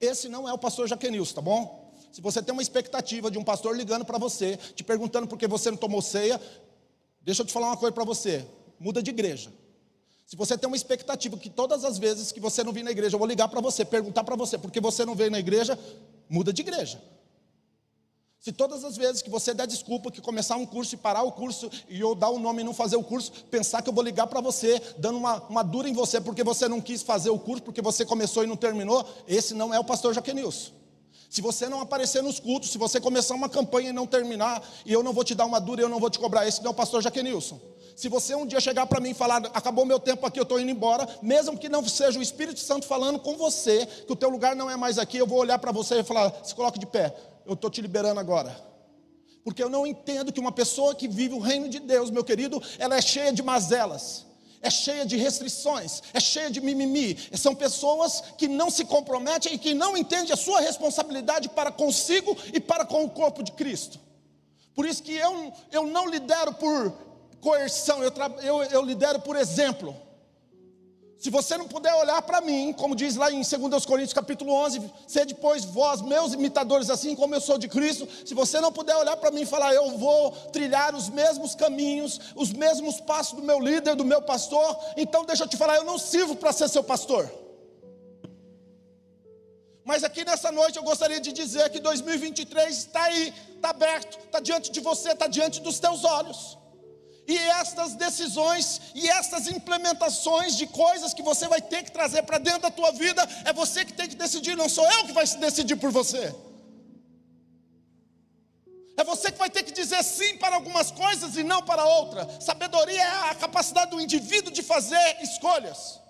Esse 0.00 0.28
não 0.28 0.48
é 0.48 0.52
o 0.52 0.58
pastor 0.58 0.88
Jaquenilson, 0.88 1.34
tá 1.34 1.42
bom? 1.42 1.92
Se 2.10 2.20
você 2.22 2.42
tem 2.42 2.52
uma 2.52 2.62
expectativa 2.62 3.30
de 3.30 3.38
um 3.38 3.44
pastor 3.44 3.76
ligando 3.76 4.04
para 4.04 4.16
você, 4.16 4.56
te 4.74 4.82
perguntando 4.82 5.26
por 5.26 5.38
que 5.38 5.46
você 5.46 5.70
não 5.70 5.76
tomou 5.76 6.00
ceia, 6.00 6.40
deixa 7.20 7.42
eu 7.42 7.46
te 7.46 7.52
falar 7.52 7.66
uma 7.66 7.76
coisa 7.76 7.92
para 7.92 8.04
você: 8.04 8.46
muda 8.80 9.02
de 9.02 9.10
igreja. 9.10 9.52
Se 10.24 10.34
você 10.34 10.56
tem 10.56 10.66
uma 10.66 10.76
expectativa 10.76 11.36
que 11.36 11.50
todas 11.50 11.84
as 11.84 11.98
vezes 11.98 12.32
que 12.32 12.40
você 12.40 12.64
não 12.64 12.72
vir 12.72 12.82
na 12.82 12.90
igreja, 12.90 13.14
eu 13.14 13.18
vou 13.18 13.28
ligar 13.28 13.48
para 13.48 13.60
você, 13.60 13.84
perguntar 13.84 14.24
para 14.24 14.34
você 14.34 14.56
por 14.58 14.70
que 14.70 14.80
você 14.80 15.04
não 15.04 15.14
veio 15.14 15.30
na 15.30 15.38
igreja, 15.38 15.78
muda 16.28 16.52
de 16.52 16.62
igreja. 16.62 17.00
Se 18.46 18.52
todas 18.52 18.84
as 18.84 18.96
vezes 18.96 19.22
que 19.22 19.28
você 19.28 19.52
der 19.52 19.66
desculpa 19.66 20.08
que 20.08 20.20
começar 20.20 20.54
um 20.54 20.64
curso 20.64 20.94
e 20.94 20.96
parar 20.96 21.24
o 21.24 21.32
curso 21.32 21.68
e 21.88 21.98
eu 21.98 22.14
dar 22.14 22.28
o 22.28 22.38
nome 22.38 22.62
e 22.62 22.64
não 22.64 22.72
fazer 22.72 22.94
o 22.94 23.02
curso, 23.02 23.32
pensar 23.50 23.82
que 23.82 23.88
eu 23.88 23.92
vou 23.92 24.04
ligar 24.04 24.28
para 24.28 24.40
você, 24.40 24.80
dando 24.98 25.18
uma, 25.18 25.42
uma 25.48 25.64
dura 25.64 25.88
em 25.88 25.92
você 25.92 26.20
porque 26.20 26.44
você 26.44 26.68
não 26.68 26.80
quis 26.80 27.02
fazer 27.02 27.28
o 27.30 27.40
curso, 27.40 27.64
porque 27.64 27.82
você 27.82 28.04
começou 28.04 28.44
e 28.44 28.46
não 28.46 28.54
terminou, 28.54 29.04
esse 29.26 29.52
não 29.52 29.74
é 29.74 29.80
o 29.80 29.84
pastor 29.84 30.14
Jaquenilson. 30.14 30.70
Se 31.28 31.42
você 31.42 31.68
não 31.68 31.80
aparecer 31.80 32.22
nos 32.22 32.38
cultos, 32.38 32.70
se 32.70 32.78
você 32.78 33.00
começar 33.00 33.34
uma 33.34 33.48
campanha 33.48 33.90
e 33.90 33.92
não 33.92 34.06
terminar, 34.06 34.62
e 34.84 34.92
eu 34.92 35.02
não 35.02 35.12
vou 35.12 35.24
te 35.24 35.34
dar 35.34 35.44
uma 35.44 35.58
dura 35.58 35.82
eu 35.82 35.88
não 35.88 35.98
vou 35.98 36.08
te 36.08 36.20
cobrar, 36.20 36.46
esse 36.46 36.60
não 36.60 36.68
é 36.68 36.70
o 36.70 36.74
pastor 36.74 37.02
Jaquenilson. 37.02 37.60
Se 37.96 38.10
você 38.10 38.34
um 38.34 38.46
dia 38.46 38.60
chegar 38.60 38.86
para 38.86 39.00
mim 39.00 39.10
e 39.10 39.14
falar, 39.14 39.38
acabou 39.54 39.86
meu 39.86 39.98
tempo 39.98 40.26
aqui, 40.26 40.38
eu 40.38 40.42
estou 40.42 40.60
indo 40.60 40.70
embora, 40.70 41.08
mesmo 41.22 41.56
que 41.56 41.66
não 41.66 41.82
seja 41.88 42.18
o 42.18 42.22
Espírito 42.22 42.60
Santo 42.60 42.86
falando 42.86 43.18
com 43.18 43.38
você, 43.38 43.86
que 43.86 44.12
o 44.12 44.16
teu 44.16 44.28
lugar 44.28 44.54
não 44.54 44.68
é 44.68 44.76
mais 44.76 44.98
aqui, 44.98 45.16
eu 45.16 45.26
vou 45.26 45.38
olhar 45.38 45.58
para 45.58 45.72
você 45.72 46.00
e 46.00 46.04
falar, 46.04 46.30
se 46.44 46.54
coloque 46.54 46.78
de 46.78 46.84
pé, 46.84 47.16
eu 47.46 47.54
estou 47.54 47.70
te 47.70 47.80
liberando 47.80 48.20
agora. 48.20 48.54
Porque 49.42 49.62
eu 49.62 49.70
não 49.70 49.86
entendo 49.86 50.30
que 50.30 50.38
uma 50.38 50.52
pessoa 50.52 50.94
que 50.94 51.08
vive 51.08 51.34
o 51.34 51.38
reino 51.38 51.70
de 51.70 51.80
Deus, 51.80 52.10
meu 52.10 52.22
querido, 52.22 52.62
ela 52.78 52.96
é 52.96 53.00
cheia 53.00 53.32
de 53.32 53.42
mazelas 53.42 54.26
é 54.62 54.70
cheia 54.70 55.06
de 55.06 55.16
restrições, 55.16 56.02
é 56.12 56.18
cheia 56.18 56.50
de 56.50 56.60
mimimi. 56.60 57.16
São 57.34 57.54
pessoas 57.54 58.22
que 58.36 58.48
não 58.48 58.68
se 58.68 58.84
comprometem 58.84 59.54
e 59.54 59.58
que 59.58 59.74
não 59.74 59.96
entendem 59.96 60.32
a 60.32 60.36
sua 60.36 60.60
responsabilidade 60.60 61.48
para 61.48 61.70
consigo 61.70 62.36
e 62.52 62.58
para 62.58 62.84
com 62.84 63.04
o 63.04 63.10
corpo 63.10 63.44
de 63.44 63.52
Cristo. 63.52 64.00
Por 64.74 64.84
isso 64.84 65.02
que 65.02 65.14
eu, 65.14 65.52
eu 65.70 65.86
não 65.86 66.08
lidero 66.08 66.52
por 66.54 66.92
coerção, 67.40 68.02
eu, 68.02 68.12
eu, 68.42 68.62
eu 68.64 68.82
lidero 68.82 69.20
por 69.20 69.36
exemplo. 69.36 69.94
Se 71.18 71.30
você 71.30 71.56
não 71.56 71.66
puder 71.66 71.94
olhar 71.94 72.20
para 72.22 72.42
mim, 72.42 72.74
como 72.74 72.94
diz 72.94 73.16
lá 73.16 73.32
em 73.32 73.40
2 73.40 73.86
Coríntios 73.86 74.12
capítulo 74.12 74.52
11, 74.52 74.92
ser 75.08 75.24
depois 75.24 75.64
vós 75.64 76.02
meus 76.02 76.34
imitadores 76.34 76.90
assim 76.90 77.16
como 77.16 77.34
eu 77.34 77.40
sou 77.40 77.56
de 77.56 77.68
Cristo, 77.68 78.06
se 78.24 78.34
você 78.34 78.60
não 78.60 78.70
puder 78.70 78.94
olhar 78.96 79.16
para 79.16 79.30
mim 79.30 79.40
e 79.40 79.46
falar 79.46 79.74
eu 79.74 79.96
vou 79.96 80.30
trilhar 80.52 80.94
os 80.94 81.08
mesmos 81.08 81.54
caminhos, 81.54 82.20
os 82.36 82.52
mesmos 82.52 83.00
passos 83.00 83.32
do 83.32 83.42
meu 83.42 83.58
líder, 83.58 83.96
do 83.96 84.04
meu 84.04 84.20
pastor, 84.20 84.78
então 84.96 85.24
deixa 85.24 85.44
eu 85.44 85.48
te 85.48 85.56
falar, 85.56 85.76
eu 85.76 85.84
não 85.84 85.98
sirvo 85.98 86.36
para 86.36 86.52
ser 86.52 86.68
seu 86.68 86.84
pastor. 86.84 87.30
Mas 89.86 90.04
aqui 90.04 90.24
nessa 90.24 90.52
noite 90.52 90.76
eu 90.76 90.82
gostaria 90.82 91.20
de 91.20 91.32
dizer 91.32 91.70
que 91.70 91.80
2023 91.80 92.76
está 92.76 93.04
aí, 93.04 93.32
está 93.54 93.70
aberto, 93.70 94.18
está 94.18 94.38
diante 94.38 94.70
de 94.70 94.80
você, 94.80 95.12
está 95.12 95.28
diante 95.28 95.60
dos 95.60 95.78
teus 95.78 96.04
olhos. 96.04 96.58
E 97.26 97.36
estas 97.36 97.94
decisões 97.94 98.80
e 98.94 99.08
estas 99.08 99.48
implementações 99.48 100.56
de 100.56 100.66
coisas 100.66 101.12
que 101.12 101.22
você 101.22 101.48
vai 101.48 101.60
ter 101.60 101.82
que 101.82 101.90
trazer 101.90 102.22
para 102.22 102.38
dentro 102.38 102.62
da 102.62 102.70
tua 102.70 102.92
vida, 102.92 103.26
é 103.44 103.52
você 103.52 103.84
que 103.84 103.92
tem 103.92 104.08
que 104.08 104.14
decidir, 104.14 104.56
não 104.56 104.68
sou 104.68 104.88
eu 104.90 105.06
que 105.06 105.12
vai 105.12 105.26
decidir 105.26 105.76
por 105.76 105.90
você. 105.90 106.34
É 108.96 109.04
você 109.04 109.30
que 109.30 109.38
vai 109.38 109.50
ter 109.50 109.62
que 109.62 109.72
dizer 109.72 110.02
sim 110.02 110.38
para 110.38 110.54
algumas 110.54 110.90
coisas 110.90 111.36
e 111.36 111.42
não 111.42 111.62
para 111.62 111.84
outras. 111.84 112.42
Sabedoria 112.42 113.02
é 113.02 113.30
a 113.30 113.34
capacidade 113.34 113.90
do 113.90 114.00
indivíduo 114.00 114.50
de 114.50 114.62
fazer 114.62 115.18
escolhas. 115.20 116.00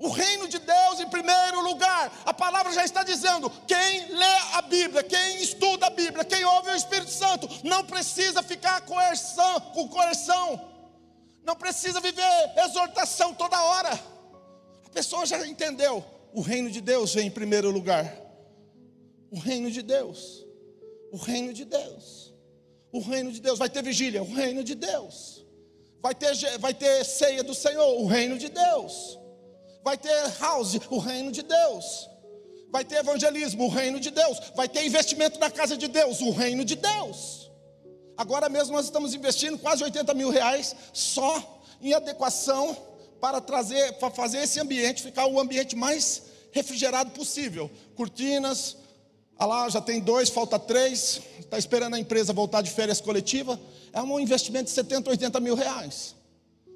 O 0.00 0.08
reino 0.08 0.48
de 0.48 0.58
Deus 0.58 0.98
em 0.98 1.08
primeiro 1.10 1.60
lugar. 1.60 2.22
A 2.24 2.32
palavra 2.32 2.72
já 2.72 2.82
está 2.82 3.02
dizendo: 3.04 3.50
quem 3.66 4.06
lê 4.08 4.36
a 4.54 4.62
Bíblia, 4.62 5.02
quem 5.02 5.42
estuda 5.42 5.88
a 5.88 5.90
Bíblia, 5.90 6.24
quem 6.24 6.42
ouve 6.42 6.70
o 6.70 6.74
Espírito 6.74 7.10
Santo, 7.10 7.46
não 7.62 7.84
precisa 7.84 8.42
ficar 8.42 8.80
coerção, 8.80 9.60
com 9.74 9.86
coerção, 9.88 10.58
não 11.44 11.54
precisa 11.54 12.00
viver 12.00 12.22
exortação 12.56 13.34
toda 13.34 13.62
hora. 13.62 13.92
A 14.86 14.88
pessoa 14.88 15.26
já 15.26 15.46
entendeu: 15.46 16.02
o 16.32 16.40
reino 16.40 16.70
de 16.70 16.80
Deus 16.80 17.12
vem 17.12 17.26
em 17.26 17.30
primeiro 17.30 17.70
lugar. 17.70 18.10
O 19.30 19.38
reino 19.38 19.70
de 19.70 19.82
Deus, 19.82 20.46
o 21.12 21.18
reino 21.18 21.52
de 21.52 21.66
Deus, 21.66 22.32
o 22.90 23.00
reino 23.00 23.30
de 23.30 23.40
Deus. 23.40 23.58
Vai 23.58 23.68
ter 23.68 23.82
vigília, 23.82 24.22
o 24.22 24.34
reino 24.34 24.64
de 24.64 24.74
Deus. 24.74 25.44
Vai 26.00 26.14
ter, 26.14 26.34
vai 26.58 26.72
ter 26.72 27.04
ceia 27.04 27.44
do 27.44 27.54
Senhor, 27.54 28.00
o 28.00 28.06
reino 28.06 28.38
de 28.38 28.48
Deus 28.48 29.19
vai 29.82 29.96
ter 29.96 30.38
house, 30.38 30.78
o 30.90 30.98
reino 30.98 31.32
de 31.32 31.42
Deus. 31.42 32.08
Vai 32.70 32.84
ter 32.84 32.96
evangelismo, 32.96 33.64
o 33.64 33.68
reino 33.68 33.98
de 33.98 34.10
Deus. 34.10 34.38
Vai 34.54 34.68
ter 34.68 34.86
investimento 34.86 35.38
na 35.38 35.50
casa 35.50 35.76
de 35.76 35.88
Deus, 35.88 36.20
o 36.20 36.30
reino 36.30 36.64
de 36.64 36.76
Deus. 36.76 37.50
Agora 38.16 38.48
mesmo 38.48 38.74
nós 38.74 38.84
estamos 38.84 39.14
investindo 39.14 39.58
quase 39.58 39.82
80 39.82 40.12
mil 40.14 40.30
reais 40.30 40.76
só 40.92 41.62
em 41.80 41.94
adequação 41.94 42.76
para 43.20 43.40
trazer, 43.40 43.94
para 43.94 44.10
fazer 44.10 44.38
esse 44.38 44.60
ambiente 44.60 45.02
ficar 45.02 45.26
o 45.26 45.40
ambiente 45.40 45.74
mais 45.74 46.22
refrigerado 46.52 47.10
possível. 47.10 47.70
Cortinas, 47.94 48.76
ah 49.38 49.46
lá, 49.46 49.68
já 49.68 49.80
tem 49.80 50.00
dois, 50.00 50.28
falta 50.28 50.58
três. 50.58 51.20
Está 51.38 51.58
esperando 51.58 51.94
a 51.94 51.98
empresa 51.98 52.32
voltar 52.32 52.62
de 52.62 52.70
férias 52.70 53.00
coletiva. 53.00 53.58
É 53.92 54.00
um 54.00 54.20
investimento 54.20 54.64
de 54.64 54.70
70, 54.70 55.10
80 55.10 55.40
mil 55.40 55.54
reais. 55.54 56.14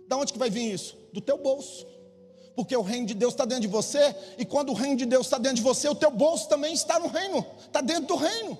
Da 0.08 0.16
onde 0.16 0.32
que 0.32 0.38
vai 0.38 0.50
vir 0.50 0.72
isso? 0.72 0.96
Do 1.12 1.20
teu 1.20 1.38
bolso 1.38 1.93
porque 2.54 2.76
o 2.76 2.82
reino 2.82 3.06
de 3.06 3.14
Deus 3.14 3.32
está 3.32 3.44
dentro 3.44 3.62
de 3.62 3.68
você, 3.68 4.14
e 4.38 4.44
quando 4.44 4.70
o 4.70 4.74
reino 4.74 4.96
de 4.96 5.06
Deus 5.06 5.26
está 5.26 5.38
dentro 5.38 5.56
de 5.56 5.62
você, 5.62 5.88
o 5.88 5.94
teu 5.94 6.10
bolso 6.10 6.48
também 6.48 6.72
está 6.72 6.98
no 6.98 7.08
reino, 7.08 7.44
está 7.66 7.80
dentro 7.80 8.06
do 8.06 8.16
reino. 8.16 8.58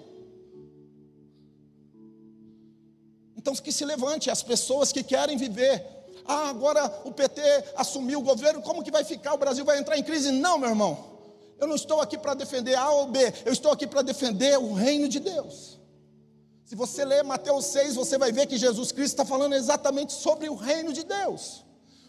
Então 3.37 3.55
que 3.55 3.71
se 3.71 3.85
levante 3.85 4.31
as 4.31 4.43
pessoas 4.43 4.91
que 4.91 5.03
querem 5.03 5.37
viver. 5.37 5.85
Ah, 6.25 6.49
agora 6.49 6.91
o 7.05 7.13
PT 7.13 7.43
assumiu 7.77 8.21
o 8.21 8.23
governo, 8.23 8.63
como 8.63 8.83
que 8.83 8.91
vai 8.91 9.05
ficar? 9.05 9.35
O 9.35 9.39
Brasil 9.39 9.65
vai 9.65 9.79
entrar 9.79 9.99
em 9.99 10.03
crise? 10.03 10.31
Não, 10.31 10.59
meu 10.59 10.71
irmão. 10.71 11.13
Eu 11.59 11.67
não 11.67 11.77
estou 11.77 12.01
aqui 12.01 12.17
para 12.17 12.35
defender 12.35 12.75
A 12.75 12.91
ou 12.91 13.07
B, 13.07 13.33
eu 13.45 13.53
estou 13.53 13.71
aqui 13.71 13.87
para 13.87 14.03
defender 14.03 14.59
o 14.59 14.73
reino 14.73 15.09
de 15.09 15.21
Deus. 15.21 15.79
Se 16.65 16.75
você 16.75 17.05
ler 17.05 17.23
Mateus 17.23 17.67
6, 17.67 17.95
você 17.95 18.17
vai 18.17 18.33
ver 18.33 18.47
que 18.47 18.57
Jesus 18.57 18.91
Cristo 18.91 19.13
está 19.13 19.25
falando 19.25 19.55
exatamente 19.55 20.15
sobre 20.15 20.49
o 20.49 20.55
reino 20.55 20.93
de 20.93 21.05
Deus. 21.05 21.63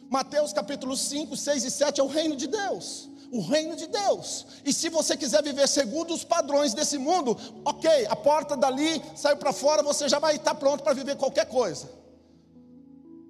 Mateus 0.09 0.53
capítulo 0.53 0.95
5, 0.95 1.35
6 1.35 1.63
e 1.63 1.71
7 1.71 1.99
é 1.99 2.03
o 2.03 2.07
reino 2.07 2.35
de 2.35 2.47
Deus. 2.47 3.09
o 3.31 3.41
reino 3.41 3.75
de 3.75 3.87
Deus. 3.87 4.45
E 4.63 4.71
se 4.71 4.87
você 4.87 5.17
quiser 5.17 5.43
viver 5.43 5.67
segundo 5.67 6.13
os 6.13 6.23
padrões 6.23 6.73
desse 6.73 6.97
mundo, 6.97 7.37
ok, 7.65 8.05
a 8.07 8.15
porta 8.15 8.55
dali 8.55 9.01
saiu 9.15 9.35
para 9.35 9.51
fora, 9.51 9.83
você 9.83 10.07
já 10.07 10.19
vai 10.19 10.35
estar 10.35 10.55
pronto 10.55 10.83
para 10.83 10.93
viver 10.93 11.17
qualquer 11.17 11.45
coisa. 11.47 11.89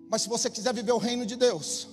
Mas 0.10 0.22
se 0.22 0.30
você 0.30 0.50
quiser 0.50 0.74
viver 0.74 0.92
o 0.92 0.98
reino 0.98 1.26
de 1.26 1.36
Deus, 1.36 1.88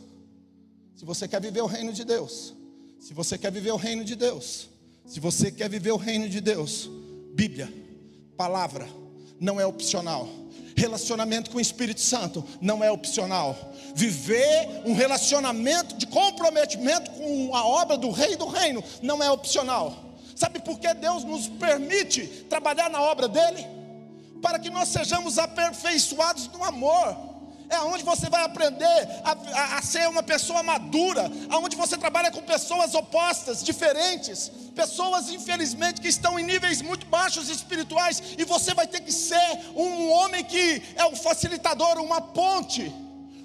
se 0.95 1.05
você 1.05 1.27
quer 1.27 1.41
viver 1.41 1.63
o 1.63 1.67
reino 1.67 1.93
de 1.93 2.05
Deus, 2.05 2.55
se 2.99 3.15
você 3.15 3.39
quer 3.39 3.51
viver 3.51 3.73
o 3.73 3.77
reino 3.77 4.05
de 4.05 4.15
Deus, 4.15 4.69
se 5.07 5.19
você 5.19 5.51
quer 5.51 5.71
viver 5.71 5.93
o 5.93 5.97
reino 5.97 6.29
de 6.29 6.41
Deus, 6.41 6.91
Bíblia, 7.35 7.73
palavra, 8.37 8.87
não 9.41 9.61
é 9.61 9.65
opcional. 9.65 10.29
Relacionamento 10.77 11.51
com 11.51 11.59
o 11.59 11.61
Espírito 11.61 12.01
Santo 12.01 12.45
não 12.61 12.83
é 12.83 12.91
opcional. 12.91 13.57
Viver 13.95 14.83
um 14.85 14.95
relacionamento 14.95 15.97
de 15.97 16.07
comprometimento 16.07 17.11
com 17.11 17.55
a 17.55 17.65
obra 17.65 17.97
do 17.97 18.11
Rei 18.11 18.37
do 18.37 18.47
Reino 18.47 18.83
não 19.03 19.23
é 19.23 19.31
opcional. 19.31 19.97
Sabe 20.35 20.61
por 20.61 20.79
que 20.79 20.93
Deus 20.95 21.25
nos 21.25 21.49
permite 21.49 22.27
trabalhar 22.49 22.91
na 22.91 23.01
obra 23.01 23.29
dele? 23.29 23.67
Para 24.41 24.59
que 24.59 24.71
nós 24.71 24.89
sejamos 24.89 25.39
aperfeiçoados 25.39 26.49
no 26.49 26.65
amor 26.65 27.32
é 27.73 27.81
onde 27.81 28.05
você 28.05 28.29
vai 28.29 28.45
aprender 28.45 29.09
a, 29.25 29.33
a, 29.33 29.79
a, 29.79 29.83
ser 29.83 30.07
uma 30.09 30.23
pessoa 30.23 30.63
madura, 30.63 31.31
aonde 31.49 31.75
você 31.75 31.97
trabalha 31.97 32.31
com 32.31 32.43
pessoas 32.43 32.95
opostas, 32.95 33.65
diferentes, 33.65 34.51
pessoas 34.75 35.31
infelizmente 35.31 36.01
que 36.01 36.09
estão 36.09 36.39
em 36.39 36.45
níveis 36.45 36.83
muito 36.83 37.07
baixos 37.07 37.49
espirituais, 37.49 38.23
e 38.37 38.45
você 38.45 38.75
vai 38.75 38.87
ter 38.87 39.01
que 39.01 39.13
ser 39.13 39.73
um 39.75 40.11
homem 40.11 40.45
que 40.45 40.83
é 40.97 41.05
o 41.07 41.17
facilitador, 41.17 41.99
uma 41.99 42.21
ponte 42.21 42.93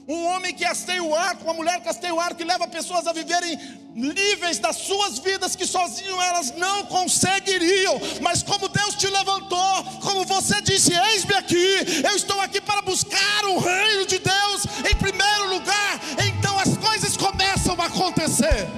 um 0.07 0.25
homem 0.27 0.53
que 0.53 0.63
hasteia 0.63 1.03
o 1.03 1.13
arco, 1.13 1.43
uma 1.43 1.53
mulher 1.53 1.81
que 1.81 1.89
hasteia 1.89 2.13
o 2.13 2.19
arco, 2.19 2.35
que 2.35 2.45
leva 2.45 2.65
pessoas 2.65 3.05
a 3.07 3.11
viverem 3.11 3.59
níveis 3.93 4.57
das 4.57 4.77
suas 4.77 5.19
vidas 5.19 5.53
que 5.53 5.65
sozinho 5.65 6.21
elas 6.21 6.55
não 6.55 6.85
conseguiriam. 6.85 7.99
Mas 8.21 8.41
como 8.41 8.69
Deus 8.69 8.95
te 8.95 9.07
levantou, 9.07 9.83
como 10.01 10.23
você 10.23 10.61
disse: 10.61 10.93
Eis-me 10.93 11.35
aqui, 11.35 12.03
eu 12.05 12.15
estou 12.15 12.39
aqui 12.39 12.61
para 12.61 12.81
buscar 12.81 13.45
o 13.45 13.59
reino 13.59 14.05
de 14.05 14.19
Deus 14.19 14.65
em 14.89 14.95
primeiro 14.95 15.49
lugar. 15.49 15.99
Então 16.25 16.57
as 16.57 16.77
coisas 16.77 17.17
começam 17.17 17.75
a 17.77 17.85
acontecer. 17.87 18.69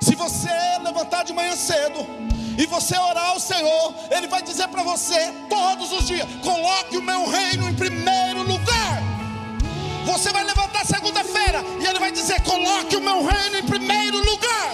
Se 0.00 0.16
você 0.16 0.50
levantar 0.82 1.22
de 1.22 1.32
manhã 1.32 1.54
cedo, 1.54 2.31
e 2.58 2.66
você 2.66 2.96
orar 2.96 3.30
ao 3.30 3.40
Senhor, 3.40 3.94
Ele 4.10 4.26
vai 4.26 4.42
dizer 4.42 4.68
para 4.68 4.82
você 4.82 5.32
todos 5.48 5.92
os 5.92 6.06
dias: 6.06 6.26
coloque 6.42 6.96
o 6.96 7.02
meu 7.02 7.28
reino 7.28 7.68
em 7.68 7.74
primeiro 7.74 8.42
lugar. 8.42 9.02
Você 10.04 10.32
vai 10.32 10.44
levantar 10.44 10.84
segunda-feira 10.84 11.64
e 11.80 11.86
Ele 11.86 11.98
vai 11.98 12.10
dizer: 12.12 12.42
coloque 12.42 12.96
o 12.96 13.00
meu 13.00 13.24
reino 13.24 13.58
em 13.58 13.62
primeiro 13.62 14.18
lugar. 14.18 14.72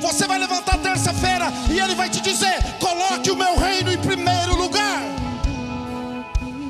Você 0.00 0.26
vai 0.26 0.38
levantar 0.38 0.78
terça-feira 0.78 1.46
e 1.70 1.80
Ele 1.80 1.94
vai 1.94 2.10
te 2.10 2.20
dizer: 2.20 2.62
coloque 2.78 3.30
o 3.30 3.36
meu 3.36 3.56
reino 3.56 3.92
em 3.92 3.98
primeiro 3.98 4.56
lugar. 4.56 5.02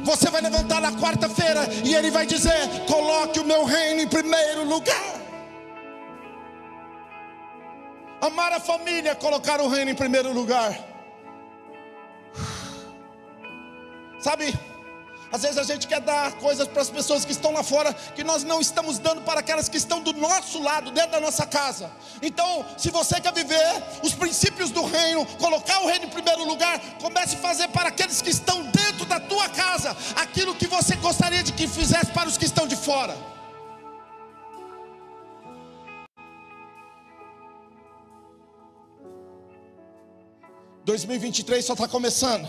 Você 0.04 0.30
vai 0.30 0.40
levantar 0.40 0.80
na 0.80 0.92
quarta-feira 0.92 1.68
e 1.84 1.94
Ele 1.94 2.10
vai 2.10 2.26
dizer: 2.26 2.84
coloque 2.86 3.40
o 3.40 3.44
meu 3.44 3.64
reino 3.64 4.02
em 4.02 4.08
primeiro 4.08 4.64
lugar. 4.64 5.15
Amar 8.26 8.52
a 8.52 8.58
família, 8.58 9.14
colocar 9.14 9.60
o 9.60 9.68
reino 9.68 9.92
em 9.92 9.94
primeiro 9.94 10.32
lugar. 10.32 10.76
Sabe, 14.18 14.52
às 15.30 15.42
vezes 15.42 15.56
a 15.58 15.62
gente 15.62 15.86
quer 15.86 16.00
dar 16.00 16.32
coisas 16.32 16.66
para 16.66 16.82
as 16.82 16.90
pessoas 16.90 17.24
que 17.24 17.30
estão 17.30 17.52
lá 17.52 17.62
fora 17.62 17.92
que 17.92 18.24
nós 18.24 18.42
não 18.42 18.60
estamos 18.60 18.98
dando 18.98 19.22
para 19.22 19.38
aquelas 19.38 19.68
que 19.68 19.76
estão 19.76 20.00
do 20.00 20.12
nosso 20.12 20.60
lado, 20.60 20.90
dentro 20.90 21.12
da 21.12 21.20
nossa 21.20 21.46
casa. 21.46 21.88
Então, 22.20 22.64
se 22.76 22.90
você 22.90 23.20
quer 23.20 23.32
viver 23.32 23.82
os 24.02 24.12
princípios 24.12 24.70
do 24.70 24.84
reino, 24.84 25.24
colocar 25.38 25.78
o 25.82 25.86
reino 25.86 26.06
em 26.06 26.10
primeiro 26.10 26.44
lugar, 26.44 26.80
comece 27.00 27.36
a 27.36 27.38
fazer 27.38 27.68
para 27.68 27.90
aqueles 27.90 28.20
que 28.20 28.30
estão 28.30 28.60
dentro 28.72 29.06
da 29.06 29.20
tua 29.20 29.48
casa 29.50 29.96
aquilo 30.16 30.56
que 30.56 30.66
você 30.66 30.96
gostaria 30.96 31.44
de 31.44 31.52
que 31.52 31.68
fizesse 31.68 32.06
para 32.06 32.28
os 32.28 32.36
que 32.36 32.44
estão 32.44 32.66
de 32.66 32.74
fora. 32.74 33.35
2023 40.86 41.64
só 41.64 41.72
está 41.72 41.88
começando. 41.88 42.48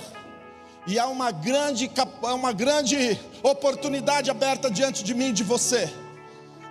E 0.86 1.00
há 1.00 1.08
uma 1.08 1.32
grande, 1.32 1.90
uma 2.22 2.54
grande 2.54 3.20
oportunidade 3.42 4.30
aberta 4.30 4.70
diante 4.70 5.04
de 5.04 5.16
mim 5.16 5.30
e 5.30 5.34
de 5.34 5.44
você. 5.44 5.92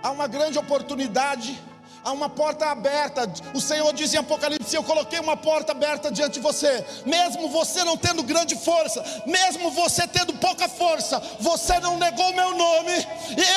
Há 0.01 0.11
uma 0.11 0.27
grande 0.27 0.57
oportunidade, 0.57 1.61
há 2.05 2.13
uma 2.13 2.29
porta 2.29 2.67
aberta. 2.67 3.29
O 3.53 3.59
Senhor 3.59 3.91
diz 3.93 4.13
em 4.13 4.17
Apocalipse: 4.17 4.77
Eu 4.77 4.81
coloquei 4.81 5.19
uma 5.19 5.35
porta 5.35 5.73
aberta 5.73 6.09
diante 6.09 6.35
de 6.35 6.39
você. 6.39 6.85
Mesmo 7.05 7.49
você 7.49 7.83
não 7.83 7.97
tendo 7.97 8.23
grande 8.23 8.55
força, 8.55 9.03
mesmo 9.25 9.69
você 9.71 10.07
tendo 10.07 10.33
pouca 10.35 10.69
força, 10.69 11.21
você 11.41 11.81
não 11.81 11.97
negou 11.97 12.29
o 12.29 12.35
meu 12.35 12.55
nome. 12.55 12.93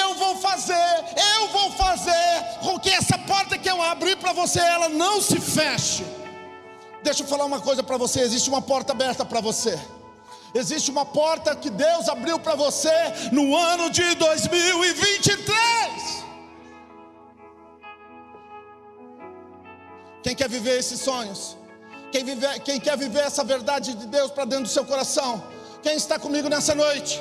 Eu 0.03 0.15
vou 0.17 0.37
fazer, 0.39 0.75
eu 1.37 1.49
vou 1.49 1.71
fazer 1.75 2.45
com 2.61 2.77
que 2.81 2.91
essa 2.91 3.17
porta 3.19 3.57
que 3.57 3.71
eu 3.71 3.81
abri 3.81 4.17
para 4.17 4.33
você, 4.33 4.59
ela 4.59 4.89
não 4.89 5.23
se 5.23 5.41
feche. 5.41 6.05
Deixa 7.03 7.23
eu 7.23 7.27
falar 7.27 7.45
uma 7.45 7.61
coisa 7.61 7.83
para 7.83 7.97
você: 7.97 8.21
existe 8.21 8.49
uma 8.49 8.63
porta 8.63 8.93
aberta 8.93 9.25
para 9.25 9.41
você. 9.41 9.79
Existe 10.53 10.91
uma 10.91 11.07
porta 11.07 11.55
que 11.55 11.71
Deus 11.71 12.09
abriu 12.09 12.39
para 12.39 12.55
você 12.55 12.91
no 13.31 13.57
ano 13.57 13.89
de 13.89 14.15
2023. 14.17 16.25
Quem 20.23 20.35
quer 20.35 20.49
viver 20.49 20.79
esses 20.79 21.01
sonhos? 21.01 21.57
Quem, 22.11 22.25
vive, 22.25 22.47
quem 22.61 22.81
quer 22.81 22.97
viver 22.97 23.21
essa 23.21 23.45
verdade 23.45 23.95
de 23.95 24.07
Deus 24.07 24.33
para 24.33 24.45
dentro 24.45 24.65
do 24.65 24.71
seu 24.71 24.85
coração? 24.85 25.43
Quem 25.83 25.95
está 25.95 26.19
comigo 26.19 26.49
nessa 26.49 26.75
noite? 26.75 27.21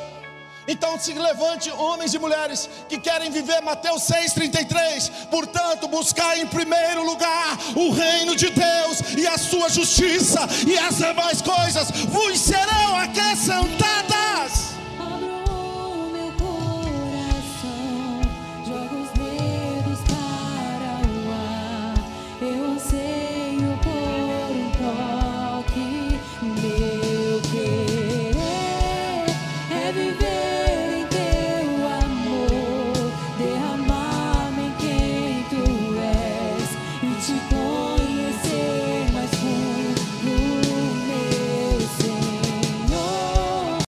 Então 0.68 1.00
se 1.00 1.14
levante, 1.14 1.72
homens 1.72 2.14
e 2.14 2.20
mulheres 2.20 2.70
que 2.88 3.00
querem 3.00 3.32
viver 3.32 3.62
Mateus 3.62 4.04
6,33. 4.04 5.28
Portanto, 5.30 5.88
buscar 5.88 6.38
em 6.38 6.48
primeiro 6.48 7.04
lugar 7.04 7.58
o 7.76 7.92
reino 7.92 8.36
de 8.36 8.50
Deus 8.50 9.02
e 9.18 9.28
a 9.28 9.38
sua 9.38 9.70
justiça, 9.70 10.48
e 10.68 10.78
as 10.78 10.98
demais 10.98 11.42
coisas 11.42 11.90
vos 11.92 12.40
serão 12.40 12.96
aquelas 12.98 13.20